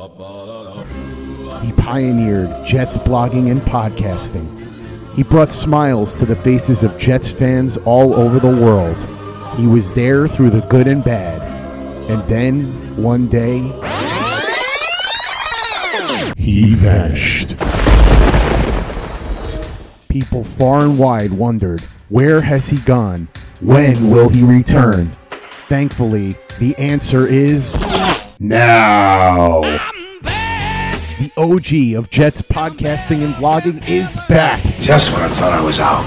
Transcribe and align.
He 0.00 1.72
pioneered 1.72 2.64
Jets 2.64 2.96
blogging 2.96 3.50
and 3.50 3.60
podcasting. 3.60 4.46
He 5.14 5.22
brought 5.22 5.52
smiles 5.52 6.18
to 6.18 6.24
the 6.24 6.36
faces 6.36 6.82
of 6.82 6.96
Jets 6.96 7.30
fans 7.30 7.76
all 7.84 8.14
over 8.14 8.38
the 8.38 8.48
world. 8.48 8.96
He 9.58 9.66
was 9.66 9.92
there 9.92 10.26
through 10.26 10.50
the 10.50 10.62
good 10.62 10.86
and 10.86 11.04
bad. 11.04 11.42
And 12.10 12.22
then, 12.28 12.96
one 12.96 13.28
day, 13.28 13.58
he 16.38 16.72
vanished. 16.76 17.58
People 20.08 20.44
far 20.44 20.80
and 20.80 20.98
wide 20.98 21.32
wondered, 21.32 21.82
where 22.08 22.40
has 22.40 22.70
he 22.70 22.78
gone? 22.78 23.28
When 23.60 24.10
will 24.10 24.30
he 24.30 24.44
return? 24.44 25.10
Thankfully, 25.50 26.36
the 26.58 26.74
answer 26.78 27.26
is 27.26 27.78
now. 28.38 29.89
The 31.20 31.30
OG 31.36 31.98
of 31.98 32.08
Jets 32.08 32.40
podcasting 32.40 33.22
and 33.22 33.34
blogging 33.34 33.86
is 33.86 34.16
back. 34.26 34.62
Just 34.80 35.12
when 35.12 35.20
I 35.20 35.28
thought 35.28 35.52
I 35.52 35.60
was 35.60 35.78
out, 35.78 36.02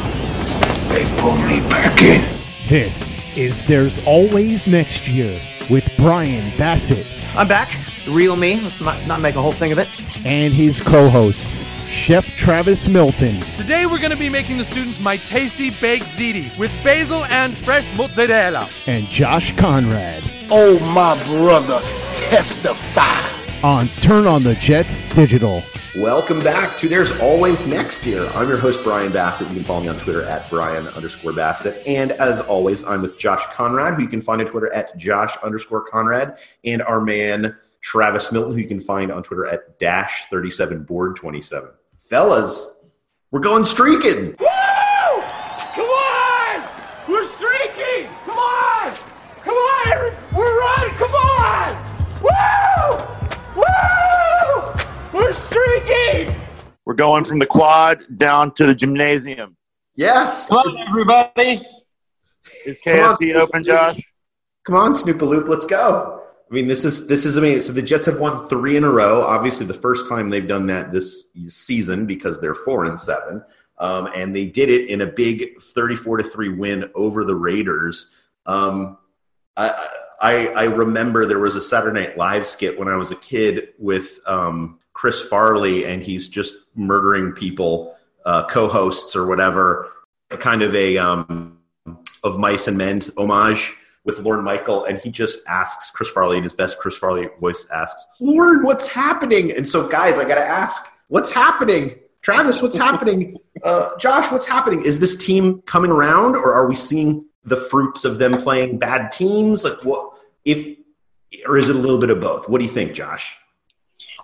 they 0.90 1.06
pulled 1.22 1.40
me 1.42 1.60
back 1.70 2.02
in. 2.02 2.22
This 2.68 3.16
is 3.38 3.64
There's 3.64 4.04
Always 4.08 4.66
Next 4.66 5.08
Year 5.08 5.40
with 5.70 5.88
Brian 5.98 6.56
Bassett 6.58 7.06
I'm 7.36 7.48
back. 7.48 7.70
The 8.06 8.12
real 8.12 8.36
me. 8.36 8.60
Let's 8.60 8.82
not, 8.82 9.06
not 9.06 9.22
make 9.22 9.36
a 9.36 9.42
whole 9.42 9.52
thing 9.52 9.72
of 9.72 9.78
it. 9.78 9.88
and 10.26 10.52
his 10.52 10.82
co 10.82 11.08
hosts, 11.10 11.64
Chef 11.88 12.26
Travis 12.36 12.88
Milton 12.88 13.40
Today 13.56 13.86
we're 13.86 14.00
going 14.00 14.10
to 14.10 14.18
be 14.18 14.30
making 14.30 14.58
the 14.58 14.64
students 14.64 15.00
my 15.00 15.18
tasty 15.18 15.70
baked 15.80 16.06
ziti 16.06 16.58
with 16.58 16.72
basil 16.84 17.24
and 17.26 17.56
fresh 17.56 17.96
mozzarella. 17.96 18.68
and 18.88 19.06
Josh 19.06 19.56
Conrad 19.58 20.24
Oh, 20.50 20.80
my 20.94 21.24
brother, 21.26 21.80
testify. 22.12 23.33
On 23.64 23.88
Turn 23.88 24.28
on 24.28 24.44
the 24.44 24.56
Jets 24.56 25.02
Digital. 25.14 25.64
Welcome 25.96 26.40
back 26.40 26.76
to 26.78 26.90
There's 26.90 27.12
Always 27.20 27.66
Next 27.66 28.06
Year. 28.06 28.28
I'm 28.30 28.50
your 28.50 28.58
host, 28.58 28.84
Brian 28.84 29.12
Bassett. 29.12 29.48
You 29.48 29.56
can 29.56 29.64
follow 29.64 29.82
me 29.82 29.88
on 29.88 29.98
Twitter 29.98 30.24
at 30.24 30.50
Brian 30.50 30.88
underscore 30.90 31.34
Bassett. 31.34 31.86
And 31.88 32.12
as 32.14 32.42
always, 32.42 32.84
I'm 32.84 33.02
with 33.02 33.18
Josh 33.18 33.46
Conrad, 33.54 33.96
who 33.96 34.02
you 34.02 34.08
can 34.10 34.22
find 34.22 34.42
on 34.42 34.48
Twitter 34.48 34.74
at 34.74 34.98
Josh 34.98 35.38
underscore 35.44 35.86
Conrad, 35.86 36.38
and 36.66 36.82
our 36.82 37.00
man, 37.00 37.56
Travis 37.82 38.32
Milton, 38.32 38.54
who 38.54 38.60
you 38.60 38.68
can 38.68 38.82
find 38.82 39.12
on 39.12 39.24
Twitter 39.24 39.46
at 39.48 39.80
Dash 39.80 40.26
37 40.30 40.84
Board 40.84 41.16
27. 41.16 41.70
Fellas, 42.00 42.76
we're 43.32 43.40
going 43.40 43.64
streaking. 43.64 44.34
Come 44.34 44.48
going 57.04 57.26
from 57.26 57.38
the 57.38 57.46
quad 57.46 58.02
down 58.18 58.50
to 58.54 58.66
the 58.66 58.74
gymnasium. 58.74 59.58
Yes. 59.98 60.48
Come 60.48 60.60
on, 60.60 60.88
everybody! 60.88 61.62
Is 62.66 62.80
Come 62.82 63.00
on. 63.00 63.18
KFC 63.18 63.36
open, 63.36 63.62
Josh? 63.66 64.00
Come 64.66 64.76
on, 64.76 64.94
Snoopaloop, 64.94 65.50
let's 65.50 65.66
go. 65.66 66.22
I 66.50 66.54
mean, 66.54 66.68
this 66.68 66.86
is 66.86 67.06
this 67.08 67.26
is 67.26 67.36
amazing. 67.36 67.62
So 67.64 67.74
the 67.74 67.82
Jets 67.82 68.06
have 68.06 68.22
won 68.22 68.48
three 68.48 68.78
in 68.78 68.86
a 68.86 68.90
row. 68.90 69.22
Obviously, 69.22 69.66
the 69.66 69.74
first 69.74 70.08
time 70.08 70.30
they've 70.30 70.48
done 70.48 70.66
that 70.68 70.94
this 70.94 71.26
season 71.48 72.06
because 72.06 72.40
they're 72.40 72.54
four 72.54 72.86
and 72.86 73.00
seven, 73.00 73.44
um, 73.80 74.08
and 74.16 74.34
they 74.34 74.46
did 74.46 74.70
it 74.70 74.90
in 74.90 75.02
a 75.02 75.08
big 75.08 75.62
thirty-four 75.62 76.18
to 76.18 76.24
three 76.24 76.50
win 76.50 76.90
over 76.96 77.26
the 77.26 77.36
Raiders. 77.36 78.12
Um, 78.46 78.98
I, 79.58 79.90
I 80.22 80.48
I 80.48 80.64
remember 80.66 81.26
there 81.26 81.40
was 81.40 81.58
a 81.58 81.62
Saturday 81.62 82.00
Night 82.00 82.18
Live 82.18 82.48
skit 82.48 82.80
when 82.80 82.88
I 82.88 82.96
was 82.96 83.12
a 83.12 83.18
kid 83.18 83.70
with 83.78 84.20
um, 84.26 84.80
Chris 85.04 85.22
Farley, 85.22 85.84
and 85.84 86.02
he's 86.02 86.30
just 86.30 86.56
murdering 86.76 87.34
people, 87.34 87.94
uh, 88.24 88.48
co-hosts 88.48 89.18
or 89.18 89.28
whatever, 89.28 89.92
kind 90.30 90.62
of 90.62 90.74
a 90.74 90.98
um, 90.98 91.58
of 92.24 92.40
mice 92.40 92.70
and 92.70 92.78
men 92.78 93.02
homage 93.18 93.76
with 94.06 94.20
Lorne 94.20 94.46
Michael, 94.46 94.86
and 94.86 94.98
he 94.98 95.12
just 95.12 95.42
asks 95.46 95.92
Chris 95.92 96.10
Farley 96.10 96.38
in 96.38 96.44
his 96.44 96.54
best 96.54 96.80
Chris 96.80 96.98
Farley 96.98 97.28
voice 97.42 97.68
asks, 97.70 98.06
Lorne, 98.22 98.64
what's 98.64 98.88
happening? 98.88 99.52
And 99.52 99.68
so, 99.68 99.90
guys, 99.90 100.18
I 100.18 100.24
got 100.24 100.36
to 100.36 100.46
ask, 100.46 100.88
what's 101.10 101.34
happening? 101.34 102.00
Travis, 102.22 102.62
what's 102.62 102.78
happening? 102.78 103.36
Uh, 103.62 103.98
Josh, 103.98 104.32
what's 104.32 104.48
happening? 104.48 104.86
Is 104.86 105.02
this 105.02 105.18
team 105.18 105.64
coming 105.64 105.92
around, 105.92 106.38
or 106.38 106.54
are 106.54 106.66
we 106.66 106.78
seeing 106.78 107.26
the 107.44 107.58
fruits 107.58 108.06
of 108.06 108.20
them 108.20 108.32
playing 108.32 108.80
bad 108.80 109.12
teams? 109.12 109.66
Like, 109.66 109.84
what 109.84 110.18
if, 110.46 110.78
or 111.46 111.58
is 111.58 111.68
it 111.68 111.76
a 111.76 111.80
little 111.80 112.00
bit 112.00 112.10
of 112.10 112.22
both? 112.22 112.48
What 112.48 112.60
do 112.60 112.66
you 112.66 112.72
think, 112.72 112.94
Josh? 112.94 113.38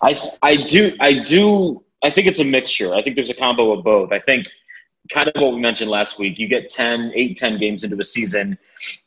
I 0.02 0.18
I 0.42 0.56
do 0.56 0.96
I 1.00 1.20
do 1.20 1.84
I 2.04 2.10
think 2.10 2.28
it's 2.28 2.40
a 2.40 2.46
mixture. 2.46 2.94
I 2.94 3.02
think 3.02 3.16
there's 3.16 3.30
a 3.30 3.36
combo 3.36 3.72
of 3.72 3.84
both. 3.84 4.12
I 4.12 4.20
think 4.20 4.48
kind 5.12 5.28
of 5.28 5.42
what 5.42 5.54
we 5.54 5.60
mentioned 5.60 5.90
last 5.90 6.20
week. 6.20 6.38
You 6.38 6.48
get 6.48 6.70
10, 6.70 7.12
8, 7.16 7.38
10 7.38 7.60
games 7.60 7.84
into 7.84 7.96
the 7.96 8.04
season, 8.04 8.58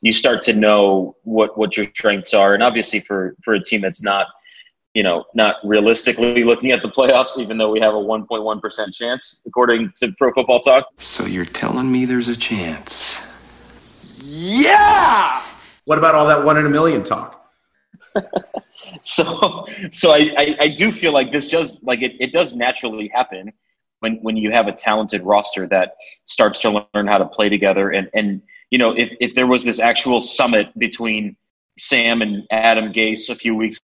you 0.00 0.12
start 0.12 0.42
to 0.42 0.52
know 0.52 1.16
what 1.22 1.56
what 1.56 1.76
your 1.76 1.86
strengths 1.86 2.34
are, 2.34 2.54
and 2.54 2.62
obviously 2.62 3.00
for 3.00 3.34
for 3.44 3.54
a 3.54 3.62
team 3.62 3.80
that's 3.80 4.02
not 4.02 4.26
you 4.94 5.02
know 5.02 5.24
not 5.34 5.56
realistically 5.64 6.44
looking 6.44 6.72
at 6.72 6.82
the 6.82 6.88
playoffs, 6.88 7.38
even 7.38 7.56
though 7.56 7.70
we 7.70 7.80
have 7.80 7.94
a 7.94 7.98
1.1 7.98 8.60
percent 8.60 8.92
chance 8.92 9.40
according 9.46 9.92
to 9.96 10.12
Pro 10.18 10.32
Football 10.32 10.60
Talk. 10.60 10.88
So 10.98 11.24
you're 11.24 11.44
telling 11.44 11.90
me 11.90 12.04
there's 12.04 12.28
a 12.28 12.36
chance? 12.36 13.26
Yeah! 14.24 15.42
What 15.84 15.98
about 15.98 16.14
all 16.14 16.26
that 16.26 16.44
one 16.44 16.58
in 16.58 16.66
a 16.66 16.70
million 16.70 17.02
talk? 17.02 17.50
so 19.02 19.66
so 19.90 20.10
I, 20.10 20.34
I, 20.36 20.56
I 20.60 20.68
do 20.68 20.92
feel 20.92 21.12
like 21.12 21.32
this 21.32 21.48
does 21.48 21.82
like 21.82 22.02
it, 22.02 22.12
it 22.20 22.32
does 22.32 22.54
naturally 22.54 23.08
happen 23.08 23.52
when 24.02 24.16
when 24.22 24.36
you 24.36 24.50
have 24.50 24.66
a 24.66 24.72
talented 24.72 25.22
roster 25.22 25.66
that 25.68 25.94
starts 26.24 26.60
to 26.60 26.86
learn 26.94 27.06
how 27.06 27.18
to 27.18 27.26
play 27.26 27.48
together. 27.48 27.90
And 27.90 28.10
and 28.14 28.42
you 28.70 28.78
know 28.78 28.92
if 28.92 29.16
if 29.20 29.34
there 29.34 29.46
was 29.46 29.64
this 29.64 29.78
actual 29.78 30.20
summit 30.20 30.76
between 30.78 31.36
Sam 31.78 32.20
and 32.20 32.44
Adam 32.50 32.92
Gase 32.92 33.30
a 33.30 33.36
few 33.36 33.54
weeks 33.54 33.78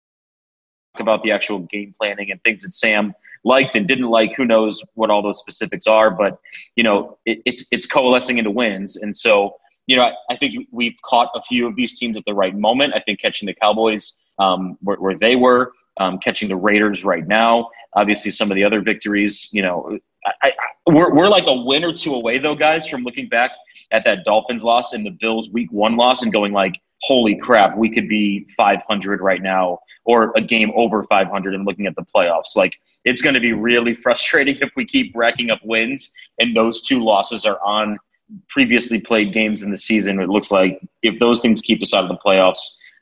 about 0.99 1.23
the 1.23 1.31
actual 1.31 1.61
game 1.61 1.95
planning 1.99 2.31
and 2.33 2.43
things 2.43 2.63
that 2.63 2.75
Sam 2.75 3.15
liked 3.45 3.77
and 3.77 3.87
didn't 3.87 4.11
like 4.11 4.35
who 4.37 4.45
knows 4.45 4.83
what 4.95 5.11
all 5.11 5.23
those 5.23 5.39
specifics 5.39 5.87
are 5.87 6.11
but 6.11 6.41
you 6.75 6.83
know 6.83 7.19
it, 7.25 7.41
it's 7.47 7.67
it's 7.71 7.87
coalescing 7.87 8.39
into 8.39 8.51
wins. 8.51 8.97
And 8.97 9.17
so 9.17 9.55
you 9.87 9.97
know 9.97 10.03
I, 10.03 10.13
I 10.31 10.37
think 10.37 10.67
we've 10.73 10.99
caught 11.05 11.31
a 11.35 11.43
few 11.43 11.67
of 11.69 11.77
these 11.77 11.99
teams 11.99 12.17
at 12.17 12.25
the 12.27 12.35
right 12.35 12.57
moment. 12.57 12.93
I 12.95 13.01
think 13.01 13.21
catching 13.21 13.47
the 13.47 13.55
Cowboys 13.55 14.19
um, 14.39 14.79
where, 14.81 14.97
where 14.97 15.19
they 15.19 15.37
were, 15.37 15.73
um, 15.99 16.19
catching 16.19 16.49
the 16.49 16.57
Raiders 16.57 17.05
right 17.05 17.27
now. 17.27 17.71
Obviously, 17.95 18.31
some 18.31 18.51
of 18.51 18.55
the 18.55 18.65
other 18.65 18.81
victories, 18.81 19.49
you 19.51 19.63
know, 19.63 19.99
I, 20.25 20.49
I, 20.49 20.53
we're, 20.87 21.13
we're 21.13 21.29
like 21.29 21.47
a 21.47 21.55
win 21.55 21.85
or 21.85 21.93
two 21.93 22.15
away, 22.15 22.39
though, 22.39 22.55
guys, 22.55 22.89
from 22.89 23.03
looking 23.03 23.29
back 23.29 23.53
at 23.93 24.05
that 24.05 24.25
Dolphins 24.25 24.63
loss 24.63 24.93
and 24.93 25.05
the 25.05 25.17
Bills 25.21 25.51
week 25.51 25.71
one 25.73 25.97
loss 25.97 26.23
and 26.23 26.33
going 26.33 26.53
like, 26.53 26.75
holy 27.03 27.37
crap, 27.37 27.77
we 27.77 27.91
could 27.91 28.09
be 28.09 28.47
500 28.57 29.21
right 29.21 29.43
now 29.43 29.79
or 30.05 30.33
a 30.37 30.41
game 30.41 30.73
over 30.75 31.05
500 31.05 31.55
and 31.55 31.67
looking 31.67 31.87
at 31.87 31.95
the 31.95 32.05
playoffs. 32.15 32.57
Like, 32.57 32.75
it's 33.05 33.23
going 33.23 33.35
to 33.35 33.41
be 33.41 33.53
really 33.53 33.95
frustrating 34.03 34.57
if 34.61 34.71
we 34.77 34.85
keep 34.85 35.13
racking 35.15 35.51
up 35.51 35.61
wins 35.65 36.13
and 36.39 36.57
those 36.57 36.83
two 36.83 37.05
losses 37.05 37.45
are 37.45 37.61
on 37.65 37.99
previously 38.49 39.01
played 39.01 39.33
games 39.33 39.63
in 39.63 39.71
the 39.71 39.77
season. 39.77 40.21
It 40.21 40.29
looks 40.29 40.51
like 40.51 40.81
if 41.03 41.19
those 41.19 41.41
things 41.41 41.63
keep 41.63 41.83
us 41.83 41.95
out 41.95 42.05
of 42.05 42.11
the 42.11 42.19
playoffs, 42.19 42.59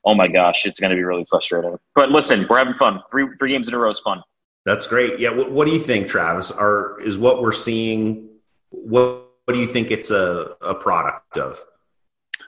oh 0.07 0.15
my 0.15 0.29
gosh, 0.29 0.65
it's 0.65 0.81
going 0.81 0.91
to 0.91 0.97
be 0.97 1.05
really 1.05 1.27
frustrating. 1.29 1.77
But 1.95 2.11
listen, 2.11 2.47
we're 2.49 2.59
having 2.59 2.75
fun. 2.75 3.03
Three 3.11 3.27
three 3.39 3.51
games 3.51 3.69
in 3.69 3.75
a 3.75 3.79
row 3.79 3.91
is 3.91 3.99
fun. 3.99 4.23
That's 4.65 4.87
great. 4.87 5.19
Yeah. 5.19 5.31
What, 5.31 5.51
what 5.53 5.67
do 5.67 5.73
you 5.73 5.79
think, 5.81 6.09
Travis? 6.09 6.51
Are 6.51 6.99
is 7.01 7.19
what 7.19 7.43
we're 7.43 7.53
seeing? 7.53 8.31
What 8.71 9.27
what 9.45 9.55
do 9.55 9.61
you 9.61 9.67
think 9.67 9.91
it's 9.91 10.11
a, 10.11 10.57
a 10.61 10.75
product 10.75 11.39
of? 11.39 11.61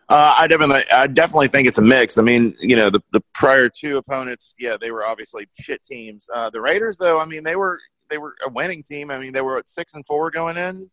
Uh, 0.09 0.35
I 0.37 0.47
definitely, 0.47 0.83
I 0.91 1.07
definitely 1.07 1.49
think 1.49 1.69
it's 1.69 1.79
a 1.79 1.83
mix. 1.83 2.17
I 2.17 2.23
mean, 2.23 2.57
you 2.61 2.77
know, 2.77 2.89
the, 2.89 3.01
the 3.13 3.23
prior 3.35 3.69
two 3.69 3.99
opponents, 3.99 4.55
yeah, 4.59 4.77
they 4.81 4.91
were 4.91 5.05
obviously 5.05 5.47
shit 5.59 5.85
teams. 5.85 6.27
Uh, 6.35 6.49
the 6.49 6.61
Raiders, 6.61 6.97
though, 6.97 7.21
I 7.21 7.27
mean, 7.27 7.45
they 7.45 7.57
were 7.57 7.79
they 8.09 8.19
were 8.19 8.35
a 8.45 8.49
winning 8.51 8.83
team. 8.83 9.11
I 9.11 9.19
mean, 9.19 9.33
they 9.33 9.43
were 9.43 9.59
at 9.59 9.69
six 9.69 9.95
and 9.95 10.05
four 10.07 10.31
going 10.31 10.57
in. 10.57 10.91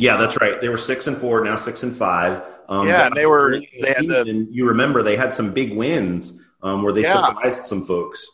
Yeah, 0.00 0.16
that's 0.16 0.40
right. 0.40 0.58
They 0.62 0.70
were 0.70 0.78
six 0.78 1.06
and 1.08 1.16
four, 1.18 1.44
now 1.44 1.56
six 1.56 1.82
and 1.82 1.94
five. 1.94 2.42
Um, 2.70 2.88
Yeah, 2.88 3.06
and 3.06 3.14
they 3.16 3.26
were- 3.26 3.58
the 3.58 3.68
they 3.82 3.92
had 3.92 4.06
the- 4.06 4.48
you 4.50 4.66
remember 4.66 5.02
they 5.02 5.14
had 5.16 5.34
some 5.34 5.52
big 5.52 5.76
wins 5.76 6.40
um, 6.62 6.82
where 6.82 6.92
they 6.92 7.02
Yeah. 7.02 7.26
surprised 7.26 7.66
some 7.66 7.82
folks 7.84 8.26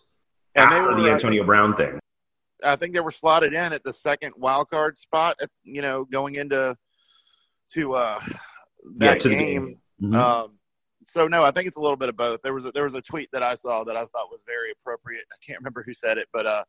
And 0.54 0.70
they 0.70 0.76
after 0.76 0.94
were, 0.94 1.00
the 1.02 1.08
I 1.10 1.12
Antonio 1.14 1.42
Brown 1.44 1.74
thing. 1.76 1.98
I 2.64 2.76
think 2.76 2.94
they 2.94 3.00
were 3.00 3.10
slotted 3.10 3.52
in 3.52 3.72
at 3.72 3.82
the 3.82 3.92
second 3.92 4.34
wild 4.36 4.70
card 4.70 4.96
spot. 4.96 5.36
At, 5.40 5.50
you 5.64 5.82
know, 5.82 6.04
going 6.04 6.36
into 6.36 6.76
to 7.74 7.94
uh, 7.94 8.20
that 8.98 9.14
Yeah, 9.14 9.14
to 9.18 9.28
the 9.28 9.34
game. 9.36 9.66
game. 9.66 9.80
Mhm. 10.12 10.14
Um, 10.14 10.58
so 11.04 11.26
no, 11.26 11.44
I 11.44 11.50
think 11.50 11.66
it's 11.66 11.76
a 11.76 11.80
little 11.80 11.96
bit 11.96 12.08
of 12.08 12.16
both. 12.16 12.42
There 12.42 12.54
was 12.54 12.64
a, 12.66 12.70
there 12.72 12.84
was 12.84 12.94
a 12.94 13.02
tweet 13.02 13.28
that 13.32 13.42
I 13.42 13.54
saw 13.54 13.82
that 13.84 13.96
I 13.96 14.00
thought 14.06 14.30
was 14.30 14.40
very 14.46 14.70
appropriate. 14.70 15.24
I 15.32 15.36
can't 15.44 15.58
remember 15.58 15.82
who 15.82 15.92
said 15.92 16.16
it, 16.16 16.28
but 16.32 16.46
uh, 16.46 16.64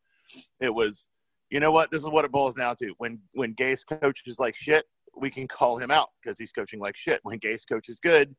it 0.60 0.74
was, 0.74 1.06
you 1.50 1.60
know 1.60 1.72
what? 1.72 1.90
This 1.90 2.02
is 2.02 2.08
what 2.08 2.24
it 2.24 2.32
boils 2.32 2.54
down 2.54 2.76
to. 2.76 2.94
When 2.98 3.20
when 3.32 3.54
Gase 3.54 3.80
coaches 3.86 4.38
like 4.38 4.56
shit, 4.56 4.84
we 5.16 5.30
can 5.30 5.48
call 5.48 5.78
him 5.78 5.90
out 5.90 6.08
because 6.22 6.38
he's 6.38 6.52
coaching 6.52 6.80
like 6.80 6.96
shit. 6.96 7.20
When 7.22 7.38
Gase 7.38 7.62
coaches 7.68 7.98
good, 8.00 8.34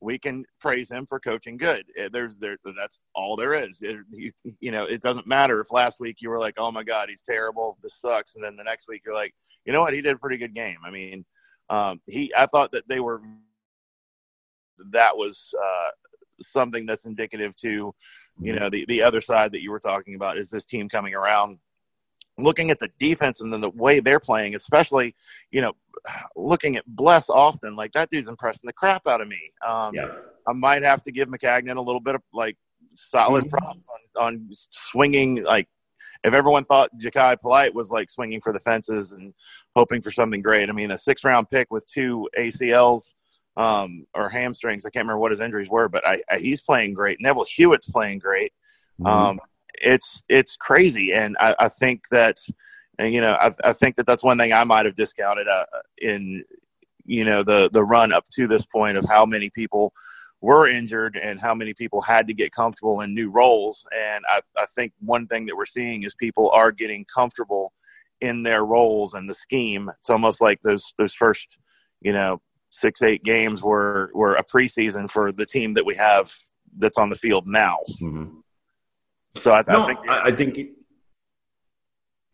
we 0.00 0.18
can 0.18 0.44
praise 0.60 0.90
him 0.90 1.06
for 1.06 1.20
coaching 1.20 1.56
good. 1.56 1.86
Eh, 1.96 2.08
there's 2.12 2.36
there 2.38 2.56
that's 2.76 3.00
all 3.14 3.36
there 3.36 3.54
is. 3.54 3.78
It, 3.82 3.96
you, 4.10 4.32
you 4.60 4.70
know, 4.70 4.84
it 4.84 5.02
doesn't 5.02 5.26
matter 5.26 5.60
if 5.60 5.72
last 5.72 6.00
week 6.00 6.18
you 6.20 6.30
were 6.30 6.38
like, 6.38 6.54
"Oh 6.58 6.70
my 6.70 6.84
God, 6.84 7.08
he's 7.08 7.22
terrible. 7.22 7.78
This 7.82 8.00
sucks," 8.00 8.34
and 8.34 8.44
then 8.44 8.56
the 8.56 8.64
next 8.64 8.88
week 8.88 9.02
you're 9.04 9.14
like, 9.14 9.34
"You 9.64 9.72
know 9.72 9.80
what? 9.80 9.94
He 9.94 10.02
did 10.02 10.14
a 10.14 10.18
pretty 10.18 10.38
good 10.38 10.54
game." 10.54 10.78
I 10.84 10.90
mean, 10.90 11.24
um, 11.70 12.00
he 12.06 12.32
I 12.36 12.46
thought 12.46 12.72
that 12.72 12.88
they 12.88 13.00
were 13.00 13.22
that 14.90 15.16
was 15.16 15.54
uh, 15.58 15.90
something 16.40 16.86
that's 16.86 17.06
indicative 17.06 17.56
to 17.56 17.94
you 18.40 18.52
know 18.52 18.68
the 18.68 18.84
the 18.88 19.02
other 19.02 19.20
side 19.20 19.52
that 19.52 19.62
you 19.62 19.70
were 19.70 19.80
talking 19.80 20.14
about 20.14 20.36
is 20.36 20.50
this 20.50 20.64
team 20.64 20.88
coming 20.88 21.14
around 21.14 21.58
looking 22.38 22.70
at 22.70 22.80
the 22.80 22.90
defense 22.98 23.40
and 23.40 23.52
then 23.52 23.60
the 23.60 23.70
way 23.70 24.00
they're 24.00 24.20
playing, 24.20 24.54
especially, 24.54 25.14
you 25.50 25.60
know, 25.60 25.72
looking 26.36 26.76
at 26.76 26.84
Bless 26.86 27.30
Austin, 27.30 27.76
like 27.76 27.92
that 27.92 28.10
dude's 28.10 28.28
impressing 28.28 28.66
the 28.66 28.72
crap 28.72 29.06
out 29.06 29.20
of 29.20 29.28
me. 29.28 29.52
Um, 29.66 29.94
yeah. 29.94 30.12
I 30.46 30.52
might 30.52 30.82
have 30.82 31.02
to 31.02 31.12
give 31.12 31.28
Maccagnan 31.28 31.76
a 31.76 31.82
little 31.82 32.00
bit 32.00 32.14
of 32.14 32.22
like 32.32 32.56
solid 32.94 33.44
mm-hmm. 33.44 33.56
props 33.56 33.86
on, 34.16 34.24
on 34.24 34.48
swinging. 34.50 35.42
Like, 35.42 35.68
if 36.22 36.34
everyone 36.34 36.64
thought 36.64 36.90
Jachai 36.98 37.40
Polite 37.40 37.74
was 37.74 37.90
like 37.90 38.10
swinging 38.10 38.40
for 38.40 38.52
the 38.52 38.58
fences 38.58 39.12
and 39.12 39.32
hoping 39.74 40.02
for 40.02 40.10
something 40.10 40.42
great, 40.42 40.68
I 40.68 40.72
mean, 40.72 40.90
a 40.90 40.98
six 40.98 41.24
round 41.24 41.48
pick 41.48 41.70
with 41.70 41.86
two 41.86 42.28
ACLs 42.38 43.14
um, 43.56 44.06
or 44.14 44.28
hamstrings, 44.28 44.84
I 44.84 44.90
can't 44.90 45.04
remember 45.04 45.20
what 45.20 45.30
his 45.30 45.40
injuries 45.40 45.70
were, 45.70 45.88
but 45.88 46.06
I, 46.06 46.22
I, 46.30 46.38
he's 46.38 46.60
playing 46.60 46.94
great. 46.94 47.18
Neville 47.20 47.46
Hewitt's 47.48 47.90
playing 47.90 48.18
great. 48.18 48.52
Mm-hmm. 49.00 49.06
Um, 49.06 49.40
it's 49.82 50.22
it's 50.28 50.56
crazy, 50.56 51.12
and 51.12 51.36
I, 51.40 51.54
I 51.58 51.68
think 51.68 52.08
that 52.10 52.38
you 52.98 53.20
know 53.20 53.32
I, 53.32 53.52
I, 53.64 53.72
think 53.72 53.96
that 53.96 54.06
that's 54.06 54.22
one 54.22 54.38
thing 54.38 54.52
I 54.52 54.64
might 54.64 54.86
have 54.86 54.94
discounted 54.94 55.48
uh, 55.48 55.64
in 55.98 56.44
you 57.04 57.24
know 57.24 57.42
the 57.42 57.70
the 57.72 57.84
run 57.84 58.12
up 58.12 58.24
to 58.34 58.46
this 58.46 58.64
point 58.64 58.96
of 58.96 59.04
how 59.08 59.26
many 59.26 59.50
people 59.50 59.92
were 60.40 60.68
injured 60.68 61.18
and 61.20 61.40
how 61.40 61.54
many 61.54 61.72
people 61.72 62.02
had 62.02 62.26
to 62.26 62.34
get 62.34 62.52
comfortable 62.52 63.00
in 63.00 63.14
new 63.14 63.30
roles. 63.30 63.88
And 63.98 64.24
I, 64.28 64.42
I 64.58 64.66
think 64.66 64.92
one 65.00 65.26
thing 65.26 65.46
that 65.46 65.56
we're 65.56 65.64
seeing 65.64 66.02
is 66.02 66.14
people 66.14 66.50
are 66.50 66.70
getting 66.70 67.06
comfortable 67.06 67.72
in 68.20 68.42
their 68.42 68.62
roles 68.62 69.14
and 69.14 69.28
the 69.28 69.34
scheme. 69.34 69.88
It's 70.00 70.10
almost 70.10 70.42
like 70.42 70.60
those 70.62 70.92
those 70.98 71.14
first 71.14 71.58
you 72.00 72.12
know 72.12 72.40
six 72.70 73.02
eight 73.02 73.22
games 73.22 73.62
were 73.62 74.10
were 74.14 74.34
a 74.34 74.44
preseason 74.44 75.10
for 75.10 75.32
the 75.32 75.46
team 75.46 75.74
that 75.74 75.86
we 75.86 75.94
have 75.96 76.34
that's 76.76 76.98
on 76.98 77.08
the 77.08 77.16
field 77.16 77.46
now. 77.46 77.78
Mm-hmm. 78.00 78.40
So 79.36 79.52
I, 79.52 79.62
no, 79.68 79.82
I 79.82 79.86
think. 79.86 79.98
I, 80.08 80.22
I 80.24 80.30
think 80.30 80.58
it, 80.58 80.70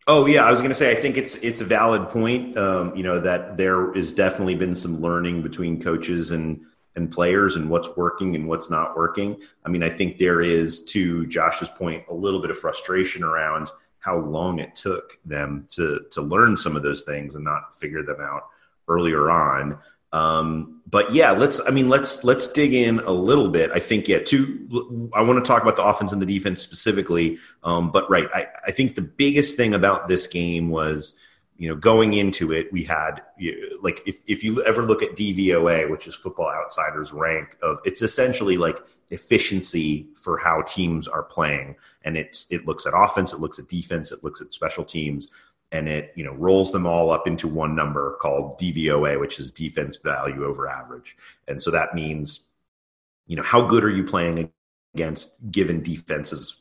Oh 0.07 0.25
yeah, 0.25 0.45
I 0.45 0.49
was 0.49 0.59
going 0.59 0.71
to 0.71 0.75
say 0.75 0.91
I 0.91 0.95
think 0.95 1.15
it's 1.15 1.35
it's 1.35 1.61
a 1.61 1.65
valid 1.65 2.09
point. 2.09 2.57
Um, 2.57 2.95
you 2.95 3.03
know 3.03 3.19
that 3.19 3.55
there 3.55 3.93
has 3.93 4.13
definitely 4.13 4.55
been 4.55 4.75
some 4.75 4.99
learning 4.99 5.43
between 5.43 5.79
coaches 5.79 6.31
and 6.31 6.61
and 6.95 7.11
players 7.11 7.55
and 7.55 7.69
what's 7.69 7.95
working 7.95 8.35
and 8.35 8.47
what's 8.47 8.69
not 8.69 8.97
working. 8.97 9.39
I 9.63 9.69
mean, 9.69 9.83
I 9.83 9.89
think 9.89 10.17
there 10.17 10.41
is 10.41 10.83
to 10.85 11.25
Josh's 11.27 11.69
point 11.69 12.03
a 12.09 12.13
little 12.13 12.41
bit 12.41 12.49
of 12.49 12.57
frustration 12.57 13.23
around 13.23 13.69
how 13.99 14.17
long 14.17 14.59
it 14.59 14.75
took 14.75 15.19
them 15.23 15.67
to 15.69 16.01
to 16.11 16.21
learn 16.21 16.57
some 16.57 16.75
of 16.75 16.81
those 16.81 17.03
things 17.03 17.35
and 17.35 17.43
not 17.43 17.77
figure 17.79 18.03
them 18.03 18.19
out 18.21 18.47
earlier 18.87 19.29
on. 19.29 19.77
Um, 20.13 20.81
but 20.87 21.13
yeah, 21.13 21.31
let's. 21.31 21.61
I 21.65 21.71
mean, 21.71 21.87
let's 21.87 22.23
let's 22.23 22.47
dig 22.47 22.73
in 22.73 22.99
a 22.99 23.11
little 23.11 23.49
bit. 23.49 23.71
I 23.71 23.79
think 23.79 24.07
yeah. 24.07 24.19
Two. 24.19 25.09
I 25.13 25.23
want 25.23 25.43
to 25.43 25.47
talk 25.47 25.61
about 25.61 25.77
the 25.77 25.85
offense 25.85 26.11
and 26.11 26.21
the 26.21 26.25
defense 26.25 26.61
specifically. 26.61 27.37
Um, 27.63 27.91
but 27.91 28.09
right, 28.09 28.27
I, 28.33 28.47
I 28.67 28.71
think 28.71 28.95
the 28.95 29.01
biggest 29.01 29.55
thing 29.55 29.73
about 29.73 30.09
this 30.09 30.27
game 30.27 30.69
was, 30.69 31.13
you 31.57 31.69
know, 31.69 31.75
going 31.75 32.13
into 32.13 32.51
it, 32.51 32.73
we 32.73 32.83
had 32.83 33.21
like 33.81 34.01
if 34.05 34.21
if 34.27 34.43
you 34.43 34.61
ever 34.65 34.81
look 34.83 35.01
at 35.01 35.15
DVOA, 35.15 35.89
which 35.89 36.07
is 36.07 36.15
Football 36.15 36.49
Outsiders 36.49 37.13
rank 37.13 37.55
of, 37.63 37.79
it's 37.85 38.01
essentially 38.01 38.57
like 38.57 38.79
efficiency 39.11 40.07
for 40.21 40.37
how 40.37 40.61
teams 40.63 41.07
are 41.07 41.23
playing, 41.23 41.77
and 42.03 42.17
it's 42.17 42.47
it 42.49 42.67
looks 42.67 42.85
at 42.85 42.91
offense, 42.93 43.31
it 43.31 43.39
looks 43.39 43.59
at 43.59 43.69
defense, 43.69 44.11
it 44.11 44.25
looks 44.25 44.41
at 44.41 44.51
special 44.51 44.83
teams 44.83 45.29
and 45.71 45.87
it 45.87 46.11
you 46.15 46.23
know 46.23 46.33
rolls 46.33 46.71
them 46.71 46.85
all 46.85 47.11
up 47.11 47.27
into 47.27 47.47
one 47.47 47.75
number 47.75 48.17
called 48.21 48.59
DVOA, 48.59 49.19
which 49.19 49.39
is 49.39 49.51
defense 49.51 49.97
value 49.97 50.45
over 50.45 50.67
average. 50.67 51.17
And 51.47 51.61
so 51.61 51.71
that 51.71 51.95
means, 51.95 52.41
you 53.27 53.35
know, 53.35 53.43
how 53.43 53.61
good 53.61 53.83
are 53.83 53.89
you 53.89 54.03
playing 54.03 54.51
against 54.93 55.51
given 55.51 55.81
defenses 55.81 56.60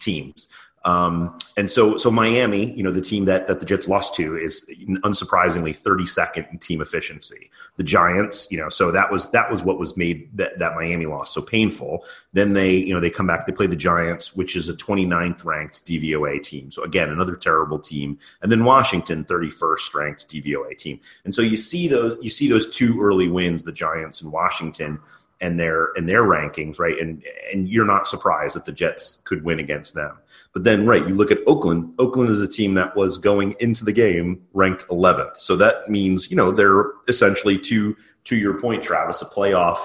teams? 0.00 0.48
Um, 0.84 1.38
and 1.56 1.70
so, 1.70 1.96
so 1.96 2.10
Miami, 2.10 2.72
you 2.74 2.82
know, 2.82 2.90
the 2.90 3.00
team 3.00 3.24
that, 3.24 3.46
that 3.46 3.58
the 3.58 3.64
Jets 3.64 3.88
lost 3.88 4.14
to 4.16 4.36
is 4.36 4.66
unsurprisingly 5.02 5.76
32nd 5.76 6.50
in 6.52 6.58
team 6.58 6.82
efficiency. 6.82 7.50
The 7.76 7.84
Giants, 7.84 8.48
you 8.50 8.58
know, 8.58 8.68
so 8.68 8.90
that 8.90 9.10
was, 9.10 9.30
that 9.30 9.50
was 9.50 9.62
what 9.62 9.78
was 9.78 9.96
made 9.96 10.28
that, 10.36 10.58
that 10.58 10.74
Miami 10.74 11.06
loss 11.06 11.32
so 11.32 11.40
painful. 11.40 12.04
Then 12.34 12.52
they, 12.52 12.74
you 12.74 12.92
know, 12.92 13.00
they 13.00 13.08
come 13.08 13.26
back, 13.26 13.46
they 13.46 13.52
play 13.52 13.66
the 13.66 13.76
Giants, 13.76 14.36
which 14.36 14.56
is 14.56 14.68
a 14.68 14.74
29th 14.74 15.44
ranked 15.44 15.86
DVOA 15.86 16.42
team. 16.42 16.70
So 16.70 16.82
again, 16.82 17.08
another 17.08 17.36
terrible 17.36 17.78
team. 17.78 18.18
And 18.42 18.52
then 18.52 18.64
Washington, 18.64 19.24
31st 19.24 19.94
ranked 19.94 20.28
DVOA 20.28 20.76
team. 20.76 21.00
And 21.24 21.34
so 21.34 21.40
you 21.40 21.56
see 21.56 21.88
those, 21.88 22.18
you 22.20 22.30
see 22.30 22.48
those 22.48 22.68
two 22.68 23.00
early 23.00 23.28
wins, 23.28 23.62
the 23.62 23.72
Giants 23.72 24.20
and 24.20 24.30
Washington 24.30 25.00
and 25.40 25.58
their 25.58 25.90
and 25.96 26.08
their 26.08 26.22
rankings, 26.22 26.78
right? 26.78 26.98
And 26.98 27.22
and 27.52 27.68
you're 27.68 27.84
not 27.84 28.08
surprised 28.08 28.56
that 28.56 28.64
the 28.64 28.72
Jets 28.72 29.18
could 29.24 29.44
win 29.44 29.58
against 29.58 29.94
them. 29.94 30.18
But 30.52 30.64
then, 30.64 30.86
right, 30.86 31.06
you 31.06 31.14
look 31.14 31.30
at 31.30 31.40
Oakland. 31.46 31.94
Oakland 31.98 32.30
is 32.30 32.40
a 32.40 32.48
team 32.48 32.74
that 32.74 32.96
was 32.96 33.18
going 33.18 33.56
into 33.60 33.84
the 33.84 33.92
game 33.92 34.46
ranked 34.52 34.86
11th. 34.88 35.36
So 35.36 35.56
that 35.56 35.88
means 35.88 36.30
you 36.30 36.36
know 36.36 36.50
they're 36.50 36.92
essentially 37.08 37.58
to 37.58 37.96
to 38.24 38.36
your 38.36 38.60
point, 38.60 38.82
Travis, 38.82 39.22
a 39.22 39.26
playoff 39.26 39.80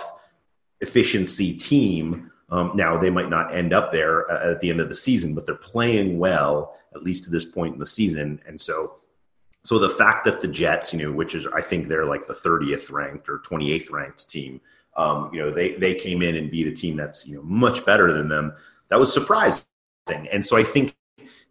efficiency 0.81 1.53
team. 1.53 2.31
Um, 2.49 2.71
now 2.75 2.97
they 2.97 3.09
might 3.09 3.29
not 3.29 3.53
end 3.53 3.73
up 3.73 3.91
there 3.91 4.29
at 4.31 4.59
the 4.61 4.69
end 4.69 4.79
of 4.79 4.89
the 4.89 4.95
season, 4.95 5.35
but 5.35 5.45
they're 5.45 5.55
playing 5.55 6.17
well 6.17 6.75
at 6.95 7.03
least 7.03 7.23
to 7.25 7.29
this 7.29 7.45
point 7.45 7.73
in 7.73 7.79
the 7.79 7.87
season, 7.87 8.41
and 8.47 8.59
so. 8.59 8.95
So 9.65 9.77
the 9.77 9.89
fact 9.89 10.23
that 10.23 10.39
the 10.39 10.47
Jets, 10.47 10.93
you 10.93 11.03
know, 11.03 11.11
which 11.11 11.35
is 11.35 11.45
I 11.47 11.61
think 11.61 11.89
they're 11.89 12.05
like 12.05 12.25
the 12.25 12.33
30th 12.33 12.89
ranked 12.91 13.27
or 13.27 13.39
28th 13.39 13.91
ranked 13.91 14.29
team, 14.29 14.61
um, 14.95 15.29
you 15.33 15.39
know, 15.39 15.51
they 15.51 15.71
they 15.75 15.95
came 15.95 16.21
in 16.21 16.35
and 16.35 16.51
beat 16.51 16.67
a 16.67 16.71
team 16.71 16.97
that's 16.97 17.25
you 17.27 17.35
know 17.35 17.43
much 17.43 17.85
better 17.85 18.11
than 18.13 18.27
them. 18.27 18.53
That 18.89 18.99
was 18.99 19.13
surprising, 19.13 19.63
and 20.07 20.45
so 20.45 20.57
I 20.57 20.63
think 20.63 20.95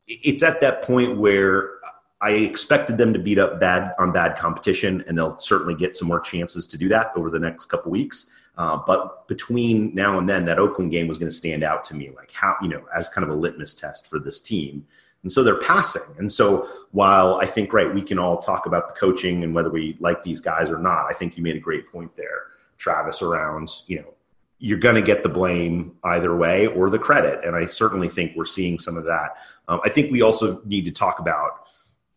it's 0.06 0.42
at 0.42 0.60
that 0.60 0.82
point 0.82 1.18
where 1.18 1.78
I 2.20 2.32
expected 2.32 2.98
them 2.98 3.12
to 3.12 3.18
beat 3.18 3.38
up 3.38 3.60
bad 3.60 3.94
on 3.98 4.12
bad 4.12 4.36
competition, 4.36 5.04
and 5.06 5.16
they'll 5.16 5.38
certainly 5.38 5.74
get 5.74 5.96
some 5.96 6.08
more 6.08 6.20
chances 6.20 6.66
to 6.68 6.78
do 6.78 6.88
that 6.88 7.12
over 7.14 7.30
the 7.30 7.38
next 7.38 7.66
couple 7.66 7.92
weeks. 7.92 8.28
Uh, 8.56 8.76
but 8.86 9.28
between 9.28 9.94
now 9.94 10.18
and 10.18 10.28
then, 10.28 10.44
that 10.44 10.58
Oakland 10.58 10.90
game 10.90 11.06
was 11.06 11.16
going 11.16 11.30
to 11.30 11.36
stand 11.36 11.62
out 11.62 11.84
to 11.84 11.94
me, 11.94 12.10
like 12.16 12.32
how 12.32 12.56
you 12.60 12.68
know, 12.68 12.84
as 12.96 13.08
kind 13.08 13.24
of 13.24 13.30
a 13.30 13.34
litmus 13.34 13.74
test 13.74 14.08
for 14.08 14.18
this 14.18 14.40
team. 14.40 14.84
And 15.22 15.30
so 15.30 15.42
they're 15.42 15.60
passing. 15.60 16.02
And 16.18 16.30
so 16.30 16.68
while 16.92 17.34
I 17.36 17.46
think 17.46 17.72
right, 17.72 17.92
we 17.92 18.02
can 18.02 18.18
all 18.18 18.36
talk 18.36 18.66
about 18.66 18.88
the 18.88 18.98
coaching 18.98 19.44
and 19.44 19.54
whether 19.54 19.70
we 19.70 19.96
like 20.00 20.22
these 20.22 20.40
guys 20.40 20.70
or 20.70 20.78
not. 20.78 21.06
I 21.08 21.12
think 21.12 21.36
you 21.36 21.42
made 21.42 21.56
a 21.56 21.60
great 21.60 21.90
point 21.90 22.14
there. 22.16 22.42
Travis 22.78 23.22
around, 23.22 23.70
you 23.86 23.98
know, 23.98 24.14
you're 24.58 24.78
going 24.78 24.94
to 24.94 25.02
get 25.02 25.22
the 25.22 25.28
blame 25.28 25.96
either 26.04 26.34
way 26.34 26.66
or 26.66 26.90
the 26.90 26.98
credit. 26.98 27.44
And 27.44 27.54
I 27.54 27.66
certainly 27.66 28.08
think 28.08 28.32
we're 28.34 28.44
seeing 28.44 28.78
some 28.78 28.96
of 28.96 29.04
that. 29.04 29.36
Um, 29.68 29.80
I 29.84 29.88
think 29.88 30.10
we 30.10 30.22
also 30.22 30.60
need 30.64 30.84
to 30.86 30.90
talk 30.90 31.20
about 31.20 31.66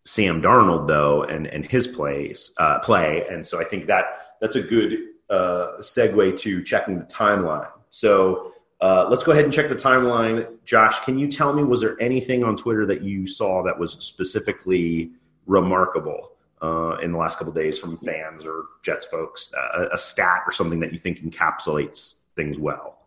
Sam 0.06 0.42
Darnold 0.42 0.88
though, 0.88 1.24
and, 1.24 1.46
and 1.46 1.66
his 1.66 1.88
plays, 1.88 2.52
uh, 2.58 2.80
play. 2.80 3.26
And 3.30 3.46
so 3.46 3.60
I 3.60 3.64
think 3.64 3.86
that 3.88 4.06
that's 4.40 4.56
a 4.56 4.62
good 4.62 4.98
uh, 5.30 5.78
segue 5.80 6.40
to 6.40 6.64
checking 6.64 6.98
the 6.98 7.06
timeline. 7.06 7.70
So 7.90 8.54
uh, 8.82 9.08
let's 9.10 9.24
go 9.24 9.32
ahead 9.32 9.44
and 9.44 9.54
check 9.54 9.70
the 9.70 9.76
timeline. 9.76 10.48
Josh, 10.66 11.00
can 11.02 11.20
you 11.20 11.28
tell 11.28 11.54
me, 11.54 11.64
was 11.64 11.82
there 11.82 12.02
anything 12.02 12.44
on 12.44 12.56
Twitter 12.56 12.88
that 12.88 13.04
you 13.04 13.28
saw 13.28 13.62
that 13.64 13.78
was 13.78 13.94
specifically 13.94 15.12
remarkable? 15.46 16.31
Uh, 16.62 16.98
in 17.02 17.12
the 17.12 17.18
last 17.18 17.38
couple 17.38 17.54
days 17.54 17.80
from 17.80 17.98
fans 17.98 18.46
or 18.46 18.66
Jets 18.84 19.06
folks, 19.08 19.52
uh, 19.54 19.90
a 19.92 19.98
stat 19.98 20.42
or 20.46 20.52
something 20.52 20.80
that 20.80 20.92
you 20.92 21.00
think 21.00 21.20
encapsulates 21.20 22.16
things 22.36 22.60
well? 22.60 23.00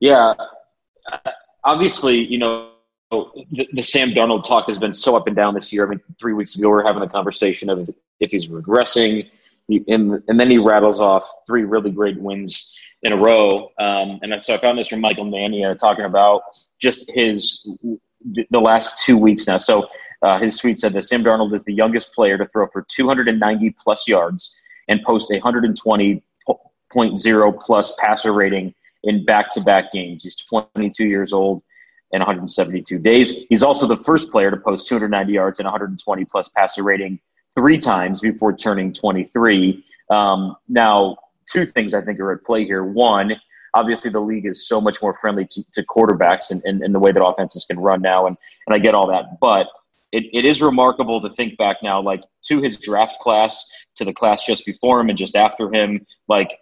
Yeah, 0.00 0.34
obviously, 1.64 2.26
you 2.26 2.38
know, 2.38 2.70
the, 3.10 3.68
the, 3.72 3.82
Sam 3.82 4.10
Darnold 4.10 4.44
talk 4.44 4.66
has 4.66 4.78
been 4.78 4.94
so 4.94 5.16
up 5.16 5.26
and 5.26 5.36
down 5.36 5.54
this 5.54 5.72
year. 5.72 5.86
I 5.86 5.90
mean, 5.90 6.00
three 6.18 6.32
weeks 6.32 6.56
ago 6.56 6.68
we 6.68 6.72
were 6.72 6.82
having 6.82 7.02
a 7.02 7.08
conversation 7.08 7.68
of 7.68 7.90
if 8.20 8.30
he's 8.30 8.46
regressing, 8.46 9.28
and, 9.68 10.22
and 10.26 10.40
then 10.40 10.50
he 10.50 10.58
rattles 10.58 11.00
off 11.00 11.30
three 11.46 11.64
really 11.64 11.90
great 11.90 12.18
wins 12.20 12.74
in 13.02 13.12
a 13.12 13.16
row. 13.16 13.70
Um, 13.78 14.18
and 14.22 14.42
so 14.42 14.54
I 14.54 14.58
found 14.58 14.78
this 14.78 14.88
from 14.88 15.00
Michael 15.00 15.26
Nania 15.26 15.76
talking 15.76 16.04
about 16.04 16.42
just 16.80 17.10
his 17.10 17.76
the 18.50 18.60
last 18.60 19.04
two 19.04 19.16
weeks 19.16 19.46
now. 19.46 19.58
So 19.58 19.88
uh, 20.22 20.38
his 20.38 20.56
tweet 20.56 20.78
said 20.78 20.92
that 20.92 21.02
Sam 21.02 21.24
Darnold 21.24 21.52
is 21.54 21.64
the 21.64 21.74
youngest 21.74 22.12
player 22.12 22.38
to 22.38 22.46
throw 22.46 22.68
for 22.68 22.86
290 22.88 23.74
plus 23.82 24.06
yards 24.06 24.54
and 24.88 25.02
post 25.02 25.30
a 25.30 25.40
120.0 25.40 27.60
plus 27.60 27.92
passer 27.98 28.32
rating 28.32 28.74
in 29.04 29.24
back 29.24 29.50
to 29.50 29.60
back 29.60 29.92
games. 29.92 30.24
He's 30.24 30.36
22 30.36 31.04
years 31.04 31.32
old 31.32 31.62
and 32.12 32.20
172 32.20 32.98
days. 32.98 33.44
He's 33.48 33.62
also 33.62 33.86
the 33.86 33.96
first 33.96 34.30
player 34.30 34.50
to 34.50 34.56
post 34.56 34.86
290 34.88 35.32
yards 35.32 35.58
and 35.58 35.66
120 35.66 36.24
plus 36.26 36.48
passer 36.48 36.82
rating 36.82 37.18
three 37.56 37.78
times 37.78 38.20
before 38.20 38.54
turning 38.54 38.92
23. 38.92 39.84
Um, 40.10 40.56
now, 40.68 41.16
two 41.50 41.66
things 41.66 41.94
I 41.94 42.02
think 42.02 42.20
are 42.20 42.32
at 42.32 42.44
play 42.44 42.64
here. 42.64 42.84
One, 42.84 43.34
obviously 43.74 44.10
the 44.10 44.20
league 44.20 44.46
is 44.46 44.68
so 44.68 44.80
much 44.80 45.00
more 45.02 45.16
friendly 45.20 45.46
to, 45.46 45.64
to 45.72 45.82
quarterbacks 45.84 46.50
and, 46.50 46.62
and, 46.64 46.82
and, 46.82 46.94
the 46.94 46.98
way 46.98 47.12
that 47.12 47.24
offenses 47.24 47.64
can 47.64 47.78
run 47.78 48.02
now, 48.02 48.26
and, 48.26 48.36
and 48.66 48.74
I 48.74 48.78
get 48.78 48.94
all 48.94 49.06
that. 49.08 49.40
But 49.40 49.68
it, 50.12 50.24
it 50.32 50.44
is 50.44 50.60
remarkable 50.60 51.20
to 51.22 51.30
think 51.30 51.56
back 51.56 51.78
now, 51.82 52.00
like 52.00 52.22
to 52.44 52.60
his 52.60 52.78
draft 52.78 53.18
class, 53.20 53.66
to 53.96 54.04
the 54.04 54.12
class 54.12 54.44
just 54.44 54.64
before 54.66 55.00
him 55.00 55.08
and 55.08 55.18
just 55.18 55.34
after 55.34 55.72
him, 55.72 56.06
like 56.28 56.58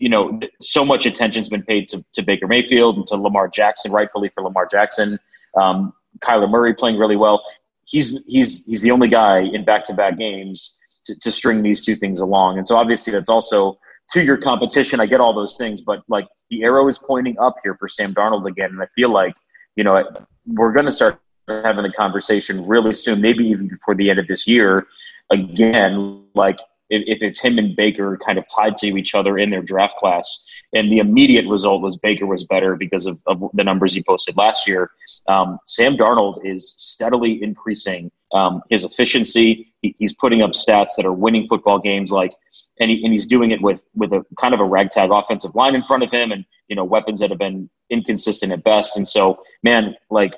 you 0.00 0.08
know, 0.08 0.40
so 0.62 0.82
much 0.82 1.04
attention's 1.04 1.50
been 1.50 1.62
paid 1.62 1.86
to, 1.90 2.02
to 2.14 2.22
Baker 2.22 2.46
Mayfield 2.46 2.96
and 2.96 3.06
to 3.08 3.16
Lamar 3.16 3.48
Jackson, 3.48 3.92
rightfully 3.92 4.30
for 4.34 4.42
Lamar 4.42 4.66
Jackson. 4.66 5.18
Um, 5.54 5.92
Kyler 6.24 6.50
Murray 6.50 6.74
playing 6.74 6.98
really 6.98 7.16
well. 7.16 7.44
He's 7.84 8.18
he's 8.26 8.64
he's 8.64 8.80
the 8.80 8.90
only 8.90 9.08
guy 9.08 9.40
in 9.40 9.64
back 9.64 9.84
to 9.84 9.94
back 9.94 10.18
games 10.18 10.74
to, 11.04 11.14
to 11.20 11.30
string 11.30 11.62
these 11.62 11.84
two 11.84 11.96
things 11.96 12.20
along, 12.20 12.56
and 12.56 12.66
so 12.66 12.76
obviously 12.76 13.12
that's 13.12 13.28
also 13.28 13.78
to 14.12 14.24
your 14.24 14.38
competition. 14.38 15.00
I 15.00 15.06
get 15.06 15.20
all 15.20 15.34
those 15.34 15.56
things, 15.56 15.82
but 15.82 16.02
like 16.08 16.26
the 16.48 16.62
arrow 16.62 16.88
is 16.88 16.96
pointing 16.96 17.38
up 17.38 17.56
here 17.62 17.76
for 17.78 17.88
Sam 17.88 18.14
Darnold 18.14 18.46
again, 18.46 18.70
and 18.70 18.80
I 18.80 18.86
feel 18.94 19.12
like 19.12 19.34
you 19.76 19.84
know 19.84 20.02
we're 20.46 20.72
going 20.72 20.86
to 20.86 20.92
start 20.92 21.20
having 21.50 21.82
the 21.82 21.92
conversation 21.92 22.66
really 22.66 22.94
soon, 22.94 23.20
maybe 23.20 23.44
even 23.44 23.68
before 23.68 23.94
the 23.94 24.10
end 24.10 24.18
of 24.18 24.26
this 24.26 24.46
year. 24.46 24.86
Again, 25.30 26.24
like 26.34 26.58
if, 26.90 27.02
if 27.06 27.22
it's 27.22 27.40
him 27.40 27.58
and 27.58 27.76
Baker 27.76 28.18
kind 28.24 28.38
of 28.38 28.44
tied 28.48 28.76
to 28.78 28.96
each 28.96 29.14
other 29.14 29.38
in 29.38 29.50
their 29.50 29.62
draft 29.62 29.96
class, 29.98 30.44
and 30.74 30.90
the 30.90 30.98
immediate 30.98 31.46
result 31.48 31.82
was 31.82 31.96
Baker 31.96 32.26
was 32.26 32.44
better 32.44 32.76
because 32.76 33.06
of, 33.06 33.18
of 33.26 33.42
the 33.54 33.64
numbers 33.64 33.94
he 33.94 34.02
posted 34.02 34.36
last 34.36 34.66
year. 34.66 34.90
Um, 35.28 35.58
Sam 35.66 35.96
Darnold 35.96 36.44
is 36.44 36.74
steadily 36.76 37.42
increasing 37.42 38.10
um, 38.32 38.62
his 38.70 38.84
efficiency. 38.84 39.72
He, 39.82 39.94
he's 39.98 40.14
putting 40.14 40.42
up 40.42 40.52
stats 40.52 40.94
that 40.96 41.06
are 41.06 41.12
winning 41.12 41.48
football 41.48 41.78
games 41.78 42.12
like 42.12 42.32
and, 42.80 42.90
he, 42.90 43.04
and 43.04 43.12
he's 43.12 43.26
doing 43.26 43.50
it 43.50 43.60
with 43.60 43.82
with 43.94 44.12
a 44.12 44.24
kind 44.40 44.54
of 44.54 44.60
a 44.60 44.64
ragtag 44.64 45.10
offensive 45.12 45.54
line 45.54 45.74
in 45.74 45.82
front 45.84 46.02
of 46.02 46.10
him, 46.10 46.32
and 46.32 46.44
you 46.68 46.74
know 46.74 46.84
weapons 46.84 47.20
that 47.20 47.30
have 47.30 47.38
been 47.38 47.68
inconsistent 47.90 48.52
at 48.52 48.64
best. 48.64 48.96
And 48.96 49.06
so, 49.06 49.42
man, 49.62 49.94
like 50.10 50.34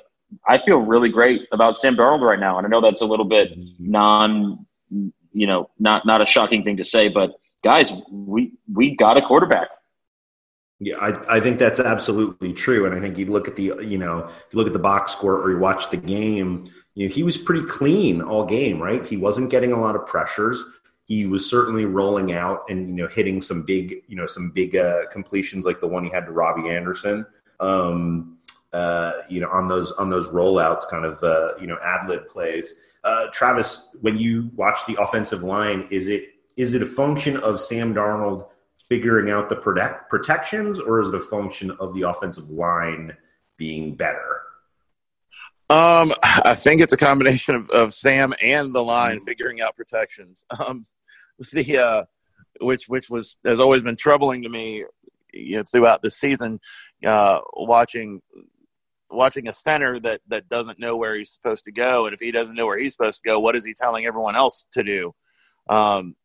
I 0.47 0.57
feel 0.57 0.79
really 0.79 1.09
great 1.09 1.47
about 1.51 1.77
Sam 1.77 1.95
Darnold 1.95 2.21
right 2.21 2.39
now, 2.39 2.57
and 2.57 2.65
I 2.65 2.69
know 2.69 2.81
that's 2.81 3.01
a 3.01 3.05
little 3.05 3.25
bit 3.25 3.51
non, 3.79 4.65
you 4.89 5.47
know, 5.47 5.69
not 5.79 6.05
not 6.05 6.21
a 6.21 6.25
shocking 6.25 6.63
thing 6.63 6.77
to 6.77 6.85
say, 6.85 7.07
but 7.07 7.31
guys, 7.63 7.91
we 8.11 8.53
we 8.73 8.95
got 8.95 9.17
a 9.17 9.21
quarterback. 9.21 9.69
Yeah, 10.79 10.97
I, 10.97 11.37
I 11.37 11.39
think 11.39 11.59
that's 11.59 11.79
absolutely 11.79 12.51
true, 12.53 12.85
and 12.85 12.93
I 12.93 12.99
think 12.99 13.17
you 13.17 13.25
look 13.27 13.47
at 13.47 13.55
the 13.55 13.73
you 13.85 13.97
know 13.97 14.25
if 14.25 14.45
you 14.51 14.57
look 14.57 14.67
at 14.67 14.73
the 14.73 14.79
box 14.79 15.11
score 15.11 15.39
or 15.39 15.51
you 15.51 15.57
watch 15.57 15.89
the 15.89 15.97
game, 15.97 16.65
you 16.95 17.07
know 17.07 17.13
he 17.13 17.23
was 17.23 17.37
pretty 17.37 17.65
clean 17.65 18.21
all 18.21 18.45
game, 18.45 18.81
right? 18.81 19.05
He 19.05 19.17
wasn't 19.17 19.49
getting 19.49 19.71
a 19.71 19.79
lot 19.79 19.95
of 19.95 20.05
pressures 20.05 20.63
he 21.05 21.25
was 21.25 21.49
certainly 21.49 21.85
rolling 21.85 22.33
out 22.33 22.63
and 22.69 22.87
you 22.87 22.95
know 22.95 23.07
hitting 23.07 23.41
some 23.41 23.63
big 23.63 23.95
you 24.07 24.15
know 24.15 24.25
some 24.25 24.51
big 24.51 24.75
uh, 24.75 25.05
completions 25.11 25.65
like 25.65 25.79
the 25.79 25.87
one 25.87 26.03
he 26.03 26.09
had 26.09 26.25
to 26.25 26.31
Robbie 26.31 26.69
Anderson. 26.69 27.25
Um, 27.59 28.32
uh, 28.73 29.21
you 29.29 29.39
know 29.39 29.49
on 29.49 29.67
those 29.67 29.91
on 29.93 30.09
those 30.09 30.29
rollouts, 30.29 30.87
kind 30.89 31.05
of 31.05 31.23
uh, 31.23 31.53
you 31.59 31.67
know 31.67 31.77
ad 31.83 32.09
lib 32.09 32.27
plays. 32.27 32.75
Uh, 33.03 33.27
Travis, 33.31 33.89
when 34.01 34.17
you 34.17 34.49
watch 34.55 34.85
the 34.87 34.97
offensive 34.99 35.43
line, 35.43 35.87
is 35.91 36.07
it 36.07 36.29
is 36.57 36.73
it 36.73 36.81
a 36.81 36.85
function 36.85 37.37
of 37.37 37.59
Sam 37.59 37.93
Darnold 37.93 38.49
figuring 38.89 39.31
out 39.31 39.49
the 39.49 39.55
protect, 39.55 40.09
protections, 40.09 40.79
or 40.79 41.01
is 41.01 41.09
it 41.09 41.15
a 41.15 41.19
function 41.19 41.71
of 41.79 41.93
the 41.93 42.01
offensive 42.03 42.49
line 42.49 43.15
being 43.57 43.95
better? 43.95 44.41
Um, 45.69 46.11
I 46.45 46.53
think 46.53 46.81
it's 46.81 46.93
a 46.93 46.97
combination 46.97 47.55
of, 47.55 47.69
of 47.69 47.93
Sam 47.93 48.33
and 48.41 48.73
the 48.73 48.83
line 48.83 49.17
mm-hmm. 49.17 49.25
figuring 49.25 49.61
out 49.61 49.75
protections. 49.75 50.45
Um, 50.59 50.85
the 51.51 51.77
uh, 51.77 52.03
which 52.61 52.87
which 52.87 53.09
was 53.09 53.37
has 53.43 53.59
always 53.59 53.81
been 53.81 53.95
troubling 53.95 54.43
to 54.43 54.49
me 54.49 54.85
you 55.33 55.57
know, 55.57 55.63
throughout 55.63 56.01
the 56.01 56.11
season, 56.11 56.59
uh, 57.05 57.39
watching 57.53 58.21
watching 59.13 59.47
a 59.47 59.53
center 59.53 59.99
that 59.99 60.21
that 60.27 60.49
doesn't 60.49 60.79
know 60.79 60.95
where 60.97 61.15
he's 61.15 61.31
supposed 61.31 61.65
to 61.65 61.71
go, 61.71 62.05
and 62.05 62.13
if 62.13 62.19
he 62.19 62.31
doesn't 62.31 62.55
know 62.55 62.65
where 62.65 62.77
he's 62.77 62.93
supposed 62.93 63.21
to 63.23 63.29
go, 63.29 63.39
what 63.39 63.55
is 63.55 63.65
he 63.65 63.73
telling 63.73 64.05
everyone 64.05 64.35
else 64.35 64.65
to 64.73 64.83
do? 64.83 65.13
Um, 65.69 66.15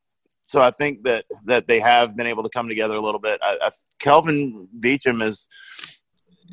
so 0.43 0.63
I 0.63 0.71
think 0.71 1.03
that 1.05 1.27
that 1.45 1.67
they 1.67 1.81
have 1.81 2.17
been 2.17 2.27
able 2.27 2.43
to 2.43 2.49
come 2.49 2.69
together 2.69 2.95
a 2.95 3.01
little 3.01 3.21
bit. 3.21 3.39
I, 3.43 3.59
I, 3.61 3.71
Kelvin 3.99 4.69
Beachum 4.81 5.23
is 5.23 5.47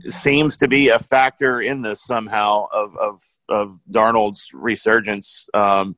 seems 0.07 0.57
to 0.57 0.67
be 0.67 0.89
a 0.89 0.99
factor 0.99 1.61
in 1.61 1.81
this 1.81 2.03
somehow 2.03 2.65
of 2.73 2.95
of, 2.97 3.19
of 3.47 3.79
Darnold's 3.89 4.49
resurgence. 4.53 5.47
Um, 5.53 5.95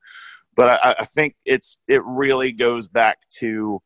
but 0.56 0.79
I, 0.84 0.96
I 1.00 1.06
think 1.06 1.36
it's 1.46 1.77
it 1.88 2.03
really 2.06 2.51
goes 2.51 2.88
back 2.88 3.17
to 3.39 3.82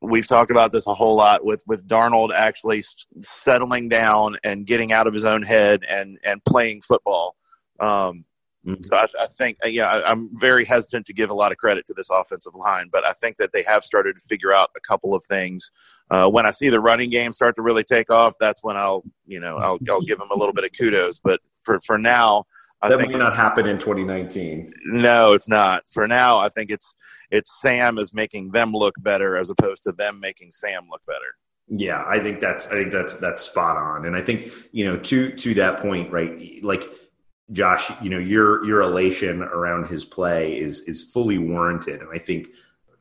we've 0.00 0.26
talked 0.26 0.50
about 0.50 0.72
this 0.72 0.86
a 0.86 0.94
whole 0.94 1.16
lot 1.16 1.44
with 1.44 1.62
with 1.66 1.86
Darnold 1.86 2.32
actually 2.32 2.84
settling 3.20 3.88
down 3.88 4.36
and 4.44 4.66
getting 4.66 4.92
out 4.92 5.06
of 5.06 5.14
his 5.14 5.24
own 5.24 5.42
head 5.42 5.82
and 5.88 6.18
and 6.24 6.44
playing 6.44 6.82
football. 6.82 7.36
Um, 7.80 8.24
mm-hmm. 8.66 8.82
So 8.82 8.96
I, 8.96 9.06
I, 9.20 9.26
think 9.26 9.58
uh, 9.64 9.68
yeah, 9.68 9.86
I, 9.86 10.12
am 10.12 10.30
very 10.34 10.64
hesitant 10.64 11.06
to 11.06 11.12
give 11.12 11.30
a 11.30 11.34
lot 11.34 11.52
of 11.52 11.58
credit 11.58 11.86
to 11.86 11.94
this 11.94 12.10
offensive 12.10 12.54
line, 12.54 12.88
but 12.92 13.06
I 13.06 13.12
think 13.12 13.36
that 13.36 13.52
they 13.52 13.62
have 13.64 13.84
started 13.84 14.14
to 14.14 14.20
figure 14.20 14.52
out 14.52 14.70
a 14.76 14.80
couple 14.80 15.14
of 15.14 15.24
things. 15.24 15.70
Uh, 16.10 16.28
when 16.28 16.46
I 16.46 16.50
see 16.50 16.68
the 16.68 16.80
running 16.80 17.10
game 17.10 17.32
start 17.32 17.56
to 17.56 17.62
really 17.62 17.84
take 17.84 18.10
off, 18.10 18.34
that's 18.40 18.62
when 18.62 18.76
I'll 18.76 19.04
you 19.26 19.40
know 19.40 19.58
I'll 19.58 19.78
I'll 19.88 20.02
give 20.02 20.18
them 20.18 20.30
a 20.30 20.36
little 20.36 20.54
bit 20.54 20.64
of 20.64 20.70
kudos. 20.78 21.18
But 21.18 21.40
for 21.68 21.80
for 21.80 21.98
now, 21.98 22.46
I 22.80 22.88
that 22.88 22.98
think, 22.98 23.12
may 23.12 23.18
not 23.18 23.36
happen 23.36 23.66
in 23.66 23.78
2019. 23.78 24.72
No, 24.86 25.34
it's 25.34 25.48
not. 25.48 25.82
For 25.92 26.06
now, 26.06 26.38
I 26.38 26.48
think 26.48 26.70
it's 26.70 26.96
it's 27.30 27.60
Sam 27.60 27.98
is 27.98 28.14
making 28.14 28.52
them 28.52 28.72
look 28.72 28.94
better 29.00 29.36
as 29.36 29.50
opposed 29.50 29.82
to 29.82 29.92
them 29.92 30.18
making 30.18 30.52
Sam 30.52 30.86
look 30.90 31.02
better. 31.06 31.36
Yeah, 31.68 32.04
I 32.06 32.18
think 32.20 32.40
that's 32.40 32.66
I 32.68 32.70
think 32.70 32.92
that's 32.92 33.16
that's 33.16 33.42
spot 33.42 33.76
on. 33.76 34.06
And 34.06 34.16
I 34.16 34.22
think, 34.22 34.50
you 34.72 34.86
know, 34.86 34.96
to 34.96 35.32
to 35.32 35.54
that 35.54 35.80
point, 35.80 36.10
right, 36.10 36.40
like 36.62 36.84
Josh, 37.52 37.90
you 38.00 38.08
know, 38.08 38.18
your 38.18 38.64
your 38.64 38.80
elation 38.80 39.42
around 39.42 39.88
his 39.88 40.06
play 40.06 40.58
is 40.58 40.80
is 40.82 41.04
fully 41.12 41.36
warranted. 41.36 42.00
And 42.00 42.08
I 42.14 42.18
think, 42.18 42.48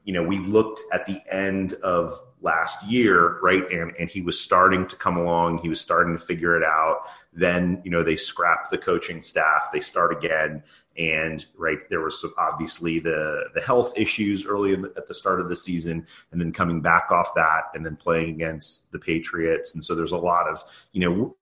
you 0.08 0.14
know, 0.14 0.24
we 0.24 0.40
looked 0.40 0.82
at 0.94 1.06
the 1.06 1.20
end 1.30 1.74
of 1.84 2.18
last 2.40 2.82
year, 2.86 3.40
right? 3.42 3.70
And 3.70 3.94
and 4.00 4.10
he 4.10 4.22
was 4.22 4.40
starting 4.40 4.88
to 4.88 4.96
come 4.96 5.18
along. 5.18 5.58
He 5.58 5.68
was 5.68 5.82
starting 5.82 6.16
to 6.18 6.24
figure 6.24 6.56
it 6.56 6.64
out. 6.64 7.10
Then 7.34 7.82
you 7.84 7.92
know 7.92 8.04
they 8.04 8.16
scrapped 8.16 8.70
the 8.70 8.78
coaching 8.78 9.22
staff. 9.22 9.70
They 9.74 9.82
start 9.82 10.14
again, 10.14 10.64
and 10.98 11.46
right 11.58 11.80
there 11.90 12.00
was 12.00 12.22
some, 12.22 12.34
obviously 12.38 13.00
the 13.00 13.50
the 13.54 13.60
health 13.60 13.92
issues 13.98 14.46
early 14.46 14.74
the, 14.78 14.94
at 14.96 15.08
the 15.08 15.14
start 15.14 15.42
of 15.42 15.50
the 15.50 15.58
season, 15.58 16.08
and 16.32 16.40
then 16.40 16.54
coming 16.54 16.80
back 16.80 17.12
off 17.12 17.34
that, 17.36 17.64
and 17.74 17.86
then 17.86 17.98
playing 17.98 18.30
against 18.30 18.90
the 18.94 19.00
Patriots. 19.00 19.74
And 19.74 19.84
so 19.84 19.94
there's 19.94 20.14
a 20.14 20.18
lot 20.18 20.48
of 20.48 20.64
you 20.94 21.02
know 21.02 21.36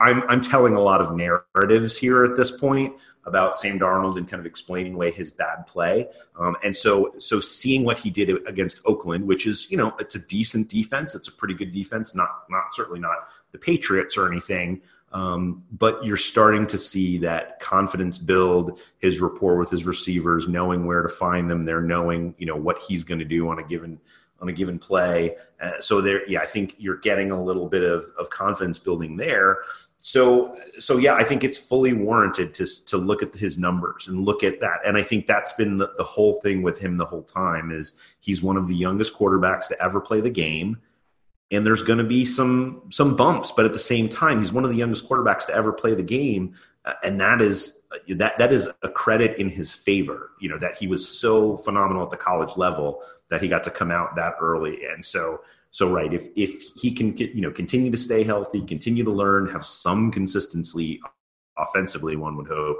I'm, 0.00 0.22
I'm 0.28 0.40
telling 0.40 0.76
a 0.76 0.80
lot 0.80 1.00
of 1.00 1.16
narratives 1.16 1.96
here 1.96 2.24
at 2.24 2.36
this 2.36 2.50
point 2.50 2.94
about 3.24 3.56
Sam 3.56 3.78
Darnold 3.78 4.16
and 4.16 4.28
kind 4.28 4.38
of 4.38 4.46
explaining 4.46 4.94
away 4.94 5.10
his 5.10 5.30
bad 5.30 5.66
play. 5.66 6.08
Um, 6.38 6.56
and 6.62 6.76
so, 6.76 7.14
so 7.18 7.40
seeing 7.40 7.84
what 7.84 7.98
he 7.98 8.10
did 8.10 8.46
against 8.46 8.80
Oakland, 8.84 9.26
which 9.26 9.46
is, 9.46 9.68
you 9.70 9.76
know, 9.76 9.94
it's 9.98 10.14
a 10.14 10.20
decent 10.20 10.68
defense. 10.68 11.14
It's 11.14 11.28
a 11.28 11.32
pretty 11.32 11.54
good 11.54 11.72
defense. 11.72 12.14
Not, 12.14 12.44
not 12.50 12.72
certainly 12.72 13.00
not 13.00 13.28
the 13.52 13.58
Patriots 13.58 14.16
or 14.16 14.30
anything. 14.30 14.80
Um, 15.12 15.62
but 15.70 16.04
you're 16.04 16.16
starting 16.16 16.66
to 16.66 16.78
see 16.78 17.18
that 17.18 17.60
confidence 17.60 18.18
build 18.18 18.80
his 18.98 19.20
rapport 19.20 19.56
with 19.56 19.70
his 19.70 19.86
receivers, 19.86 20.48
knowing 20.48 20.86
where 20.86 21.02
to 21.02 21.08
find 21.08 21.48
them. 21.48 21.64
They're 21.64 21.80
knowing, 21.80 22.34
you 22.36 22.46
know, 22.46 22.56
what 22.56 22.78
he's 22.78 23.04
going 23.04 23.20
to 23.20 23.24
do 23.24 23.48
on 23.48 23.60
a 23.60 23.62
given 23.62 24.00
on 24.44 24.50
a 24.50 24.52
given 24.52 24.78
play. 24.78 25.34
Uh, 25.60 25.80
so 25.80 26.02
there, 26.02 26.28
yeah, 26.28 26.40
I 26.40 26.46
think 26.46 26.74
you're 26.76 26.98
getting 26.98 27.30
a 27.30 27.42
little 27.42 27.66
bit 27.66 27.82
of, 27.82 28.04
of 28.18 28.28
confidence 28.28 28.78
building 28.78 29.16
there. 29.16 29.58
So, 29.98 30.54
so 30.78 30.98
yeah, 30.98 31.14
I 31.14 31.24
think 31.24 31.44
it's 31.44 31.56
fully 31.56 31.94
warranted 31.94 32.52
to 32.54 32.66
to 32.84 32.98
look 32.98 33.22
at 33.22 33.34
his 33.34 33.56
numbers 33.56 34.06
and 34.06 34.26
look 34.26 34.44
at 34.44 34.60
that. 34.60 34.80
And 34.84 34.98
I 34.98 35.02
think 35.02 35.26
that's 35.26 35.54
been 35.54 35.78
the, 35.78 35.92
the 35.96 36.04
whole 36.04 36.42
thing 36.42 36.62
with 36.62 36.78
him 36.78 36.98
the 36.98 37.06
whole 37.06 37.22
time 37.22 37.70
is 37.70 37.94
he's 38.20 38.42
one 38.42 38.58
of 38.58 38.68
the 38.68 38.74
youngest 38.74 39.14
quarterbacks 39.14 39.66
to 39.68 39.82
ever 39.82 40.02
play 40.02 40.20
the 40.20 40.28
game. 40.28 40.76
And 41.50 41.66
there's 41.66 41.82
going 41.82 42.00
to 42.00 42.04
be 42.04 42.26
some 42.26 42.82
some 42.90 43.16
bumps, 43.16 43.50
but 43.50 43.64
at 43.64 43.72
the 43.72 43.78
same 43.78 44.10
time, 44.10 44.40
he's 44.40 44.52
one 44.52 44.64
of 44.64 44.70
the 44.70 44.76
youngest 44.76 45.08
quarterbacks 45.08 45.46
to 45.46 45.54
ever 45.54 45.72
play 45.72 45.94
the 45.94 46.02
game, 46.02 46.54
uh, 46.84 46.94
and 47.02 47.18
that 47.20 47.40
is 47.40 47.80
that 48.08 48.36
that 48.36 48.52
is 48.52 48.68
a 48.82 48.90
credit 48.90 49.38
in 49.38 49.48
his 49.48 49.74
favor. 49.74 50.32
You 50.38 50.50
know 50.50 50.58
that 50.58 50.74
he 50.74 50.86
was 50.86 51.08
so 51.08 51.56
phenomenal 51.56 52.02
at 52.02 52.10
the 52.10 52.18
college 52.18 52.58
level 52.58 53.02
that 53.30 53.42
he 53.42 53.48
got 53.48 53.64
to 53.64 53.70
come 53.70 53.90
out 53.90 54.16
that 54.16 54.34
early. 54.40 54.84
And 54.86 55.04
so, 55.04 55.40
so 55.70 55.90
right, 55.90 56.12
if 56.12 56.26
if 56.36 56.70
he 56.76 56.92
can 56.92 57.16
you 57.16 57.40
know 57.40 57.50
continue 57.50 57.90
to 57.90 57.98
stay 57.98 58.22
healthy, 58.22 58.62
continue 58.62 59.04
to 59.04 59.10
learn, 59.10 59.48
have 59.48 59.66
some 59.66 60.10
consistency 60.10 61.00
offensively, 61.58 62.16
one 62.16 62.36
would 62.36 62.48
hope. 62.48 62.78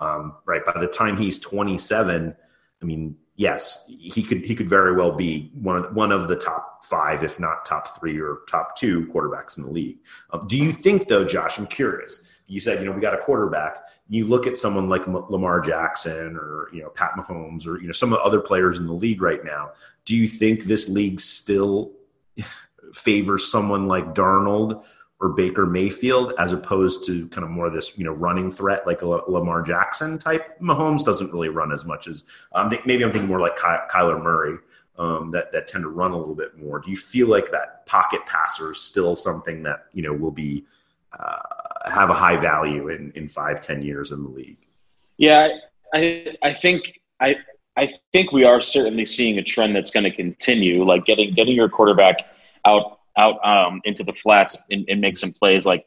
Um, 0.00 0.34
right 0.44 0.64
by 0.64 0.78
the 0.80 0.88
time 0.88 1.16
he's 1.16 1.38
27, 1.38 2.34
I 2.82 2.84
mean, 2.84 3.16
yes, 3.36 3.84
he 3.86 4.22
could 4.22 4.44
he 4.44 4.54
could 4.54 4.68
very 4.68 4.94
well 4.94 5.12
be 5.12 5.50
one 5.54 5.84
of 5.84 5.94
one 5.94 6.12
of 6.12 6.28
the 6.28 6.36
top 6.36 6.84
five, 6.84 7.22
if 7.22 7.40
not 7.40 7.64
top 7.64 7.98
three 7.98 8.20
or 8.20 8.40
top 8.48 8.76
two 8.76 9.06
quarterbacks 9.06 9.56
in 9.56 9.64
the 9.64 9.70
league. 9.70 9.98
Um, 10.32 10.46
do 10.46 10.56
you 10.56 10.72
think 10.72 11.08
though, 11.08 11.24
Josh? 11.24 11.58
I'm 11.58 11.66
curious. 11.66 12.28
You 12.46 12.60
said, 12.60 12.80
you 12.80 12.86
know, 12.86 12.92
we 12.92 13.00
got 13.00 13.14
a 13.14 13.18
quarterback. 13.18 13.88
You 14.08 14.26
look 14.26 14.46
at 14.46 14.58
someone 14.58 14.88
like 14.88 15.02
M- 15.02 15.24
Lamar 15.30 15.60
Jackson 15.60 16.36
or 16.36 16.68
you 16.72 16.82
know 16.82 16.90
Pat 16.90 17.12
Mahomes 17.16 17.66
or 17.66 17.80
you 17.80 17.86
know 17.86 17.92
some 17.92 18.12
of 18.12 18.18
the 18.18 18.24
other 18.24 18.40
players 18.40 18.78
in 18.78 18.86
the 18.86 18.92
league 18.92 19.22
right 19.22 19.44
now. 19.44 19.72
Do 20.04 20.14
you 20.16 20.28
think 20.28 20.64
this 20.64 20.88
league 20.88 21.20
still 21.20 21.92
favors 22.92 23.50
someone 23.50 23.86
like 23.86 24.14
Darnold 24.14 24.84
or 25.20 25.30
Baker 25.30 25.64
Mayfield 25.64 26.34
as 26.38 26.52
opposed 26.52 27.04
to 27.06 27.26
kind 27.28 27.44
of 27.44 27.50
more 27.50 27.66
of 27.66 27.72
this 27.72 27.96
you 27.96 28.04
know 28.04 28.12
running 28.12 28.50
threat 28.50 28.86
like 28.86 29.02
Lamar 29.02 29.62
Jackson 29.62 30.18
type? 30.18 30.60
Mahomes 30.60 31.04
doesn't 31.04 31.32
really 31.32 31.48
run 31.48 31.72
as 31.72 31.84
much 31.84 32.08
as 32.08 32.24
um, 32.52 32.70
maybe 32.84 33.04
I'm 33.04 33.10
thinking 33.10 33.28
more 33.28 33.40
like 33.40 33.56
Ky- 33.56 33.88
Kyler 33.90 34.22
Murray. 34.22 34.58
Um, 34.96 35.30
that 35.30 35.50
that 35.50 35.66
tend 35.66 35.82
to 35.82 35.88
run 35.88 36.12
a 36.12 36.16
little 36.16 36.36
bit 36.36 36.56
more. 36.56 36.78
Do 36.78 36.88
you 36.88 36.96
feel 36.96 37.26
like 37.26 37.50
that 37.50 37.84
pocket 37.86 38.20
passer 38.26 38.70
is 38.72 38.80
still 38.80 39.16
something 39.16 39.64
that 39.64 39.86
you 39.92 40.02
know 40.02 40.12
will 40.12 40.30
be 40.30 40.64
uh, 41.18 41.38
have 41.84 42.10
a 42.10 42.14
high 42.14 42.36
value 42.36 42.88
in, 42.88 43.12
in 43.14 43.28
five, 43.28 43.60
ten 43.60 43.82
years 43.82 44.12
in 44.12 44.22
the 44.22 44.28
league. 44.28 44.66
Yeah, 45.16 45.48
I 45.94 46.36
I 46.42 46.52
think 46.52 47.00
I 47.20 47.36
I 47.76 47.92
think 48.12 48.32
we 48.32 48.44
are 48.44 48.60
certainly 48.60 49.04
seeing 49.04 49.38
a 49.38 49.42
trend 49.42 49.74
that's 49.74 49.90
going 49.90 50.04
to 50.04 50.14
continue, 50.14 50.84
like 50.84 51.04
getting 51.04 51.34
getting 51.34 51.54
your 51.54 51.68
quarterback 51.68 52.26
out 52.64 53.00
out 53.16 53.44
um, 53.44 53.80
into 53.84 54.02
the 54.02 54.12
flats 54.12 54.56
and, 54.70 54.84
and 54.88 55.00
make 55.00 55.16
some 55.16 55.32
plays. 55.32 55.66
Like 55.66 55.86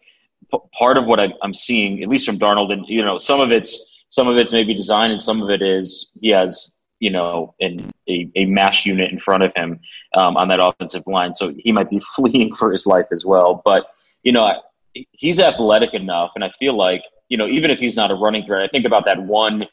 p- 0.51 0.59
part 0.77 0.97
of 0.97 1.05
what 1.05 1.19
I, 1.19 1.29
I'm 1.41 1.53
seeing, 1.53 2.01
at 2.03 2.09
least 2.09 2.25
from 2.25 2.39
Darnold, 2.39 2.71
and 2.71 2.85
you 2.87 3.03
know, 3.03 3.17
some 3.17 3.39
of 3.39 3.51
it's 3.51 3.91
some 4.09 4.27
of 4.27 4.37
it's 4.37 4.53
maybe 4.53 4.73
design, 4.73 5.11
and 5.11 5.21
some 5.21 5.41
of 5.41 5.49
it 5.49 5.61
is 5.61 6.09
he 6.19 6.29
has 6.29 6.73
you 6.99 7.09
know 7.09 7.53
in 7.59 7.91
a, 8.09 8.29
a 8.35 8.45
mash 8.45 8.85
unit 8.85 9.11
in 9.11 9.19
front 9.19 9.43
of 9.43 9.51
him 9.55 9.79
um, 10.15 10.37
on 10.37 10.47
that 10.49 10.59
offensive 10.61 11.03
line, 11.07 11.33
so 11.33 11.53
he 11.57 11.71
might 11.71 11.89
be 11.89 11.99
fleeing 12.15 12.55
for 12.55 12.71
his 12.71 12.85
life 12.85 13.07
as 13.11 13.25
well. 13.25 13.61
But 13.63 13.87
you 14.23 14.31
know, 14.31 14.61
he's 14.93 15.39
athletic 15.39 15.93
enough, 15.93 16.31
and 16.35 16.43
I 16.43 16.51
feel 16.59 16.75
like 16.75 17.03
you 17.29 17.37
know 17.37 17.47
even 17.47 17.71
if 17.71 17.79
he's 17.79 17.95
not 17.95 18.11
a 18.11 18.15
running 18.15 18.45
threat, 18.45 18.63
I 18.63 18.67
think 18.67 18.85
about 18.85 19.05
that 19.05 19.21
one 19.21 19.65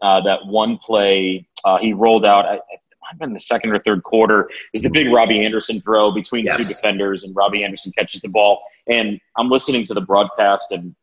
uh, 0.00 0.20
that 0.22 0.46
one 0.46 0.78
play 0.78 1.46
uh, 1.64 1.78
he 1.78 1.92
rolled 1.92 2.24
out. 2.24 2.46
I, 2.46 2.60
I'm 3.10 3.28
in 3.28 3.32
the 3.32 3.40
second 3.40 3.70
or 3.72 3.78
third 3.80 4.02
quarter 4.02 4.50
is 4.74 4.82
the 4.82 4.90
big 4.90 5.10
Robbie 5.10 5.44
Anderson 5.44 5.80
throw 5.80 6.12
between 6.12 6.44
yes. 6.44 6.58
two 6.58 6.64
defenders, 6.64 7.24
and 7.24 7.34
Robbie 7.34 7.64
Anderson 7.64 7.92
catches 7.92 8.20
the 8.20 8.28
ball. 8.28 8.62
And 8.86 9.18
I'm 9.36 9.48
listening 9.48 9.86
to 9.86 9.94
the 9.94 10.02
broadcast, 10.02 10.72
and 10.72 10.94